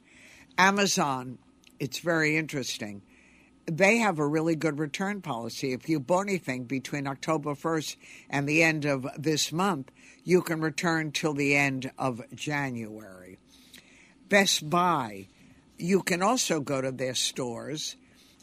Amazon, 0.59 1.38
it's 1.78 1.98
very 1.98 2.36
interesting. 2.36 3.03
They 3.66 3.98
have 3.98 4.18
a 4.18 4.26
really 4.26 4.57
good 4.57 4.78
return 4.78 5.22
policy. 5.22 5.72
If 5.72 5.88
you 5.88 6.00
bought 6.00 6.28
anything 6.28 6.64
between 6.64 7.07
October 7.07 7.55
1st 7.55 7.96
and 8.28 8.48
the 8.48 8.62
end 8.62 8.84
of 8.84 9.07
this 9.16 9.53
month, 9.53 9.90
you 10.24 10.42
can 10.42 10.61
return 10.61 11.12
till 11.12 11.34
the 11.34 11.55
end 11.55 11.90
of 11.98 12.22
January. 12.34 13.38
Best 14.28 14.68
Buy, 14.68 15.28
you 15.78 16.03
can 16.03 16.22
also 16.22 16.61
go 16.61 16.80
to 16.80 16.92
their 16.92 17.14
stores, 17.14 17.96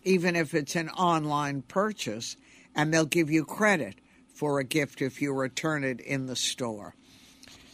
even 0.03 0.35
if 0.35 0.53
it's 0.53 0.75
an 0.75 0.89
online 0.89 1.61
purchase, 1.63 2.37
and 2.75 2.93
they'll 2.93 3.05
give 3.05 3.29
you 3.29 3.43
credit 3.43 3.95
for 4.33 4.59
a 4.59 4.63
gift 4.63 5.01
if 5.01 5.21
you 5.21 5.33
return 5.33 5.83
it 5.83 5.99
in 5.99 6.25
the 6.27 6.35
store. 6.35 6.95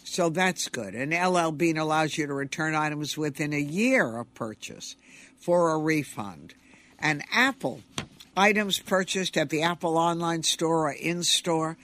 So 0.08 0.30
that's 0.30 0.70
good. 0.70 0.94
And 0.94 1.12
LL 1.12 1.50
Bean 1.50 1.78
allows 1.78 2.16
you 2.18 2.28
to 2.28 2.34
return 2.34 2.76
items 2.76 3.18
within 3.18 3.54
a 3.54 3.60
year 3.60 4.18
of 4.18 4.34
purchase 4.36 4.96
for 5.40 5.72
a 5.72 5.80
refund. 5.80 6.54
And 7.00 7.24
Apple, 7.34 7.82
items 8.38 8.78
purchased 8.78 9.36
at 9.36 9.50
the 9.50 9.64
Apple 9.64 9.98
online 9.98 10.44
store 10.44 10.90
or 10.90 10.92
in 10.92 11.24
store 11.24 11.76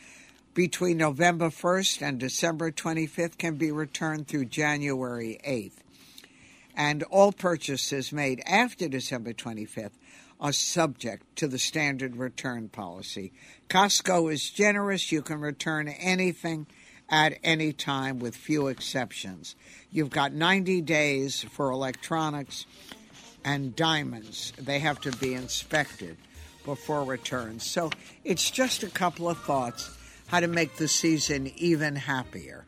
between 0.53 0.97
November 0.97 1.49
1st 1.49 2.07
and 2.07 2.19
December 2.19 2.71
25th 2.71 3.39
can 3.39 3.55
be 3.55 3.71
returned 3.71 4.27
through 4.27 4.45
January 4.45 5.39
8th. 5.45 5.79
And 6.77 7.01
all 7.03 7.31
purchases 7.31 8.11
made 8.11 8.43
after 8.45 8.87
December 8.87 9.33
25th 9.33 9.97
are 10.39 10.53
subject 10.53 11.35
to 11.37 11.47
the 11.47 11.59
standard 11.59 12.15
return 12.15 12.69
policy. 12.69 13.33
Costco 13.67 14.31
is 14.31 14.49
generous. 14.49 15.11
You 15.11 15.23
can 15.23 15.39
return 15.39 15.87
anything 15.87 16.67
at 17.11 17.37
any 17.43 17.73
time 17.73 18.19
with 18.19 18.35
few 18.35 18.67
exceptions. 18.67 19.55
You've 19.91 20.09
got 20.09 20.33
90 20.33 20.81
days 20.81 21.43
for 21.51 21.69
electronics 21.69 22.65
and 23.43 23.75
diamonds. 23.75 24.53
They 24.57 24.79
have 24.79 25.01
to 25.01 25.11
be 25.11 25.33
inspected 25.33 26.17
before 26.63 27.03
return. 27.03 27.59
So 27.59 27.91
it's 28.23 28.49
just 28.49 28.83
a 28.83 28.89
couple 28.89 29.29
of 29.29 29.37
thoughts 29.39 29.95
how 30.27 30.39
to 30.39 30.47
make 30.47 30.77
the 30.77 30.87
season 30.87 31.51
even 31.57 31.95
happier. 31.95 32.65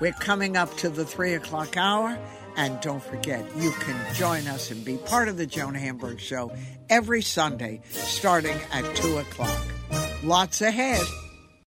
We're 0.00 0.12
coming 0.12 0.56
up 0.56 0.74
to 0.78 0.88
the 0.88 1.04
three 1.04 1.34
o'clock 1.34 1.76
hour. 1.76 2.18
And 2.56 2.80
don't 2.80 3.02
forget, 3.02 3.44
you 3.56 3.70
can 3.70 4.14
join 4.14 4.46
us 4.48 4.70
and 4.70 4.84
be 4.84 4.96
part 4.96 5.28
of 5.28 5.36
the 5.36 5.46
Joan 5.46 5.74
Hamburg 5.74 6.18
Show 6.20 6.52
every 6.88 7.22
Sunday 7.22 7.80
starting 7.90 8.58
at 8.72 8.96
2 8.96 9.18
o'clock. 9.18 9.62
Lots 10.24 10.60
ahead. 10.60 11.00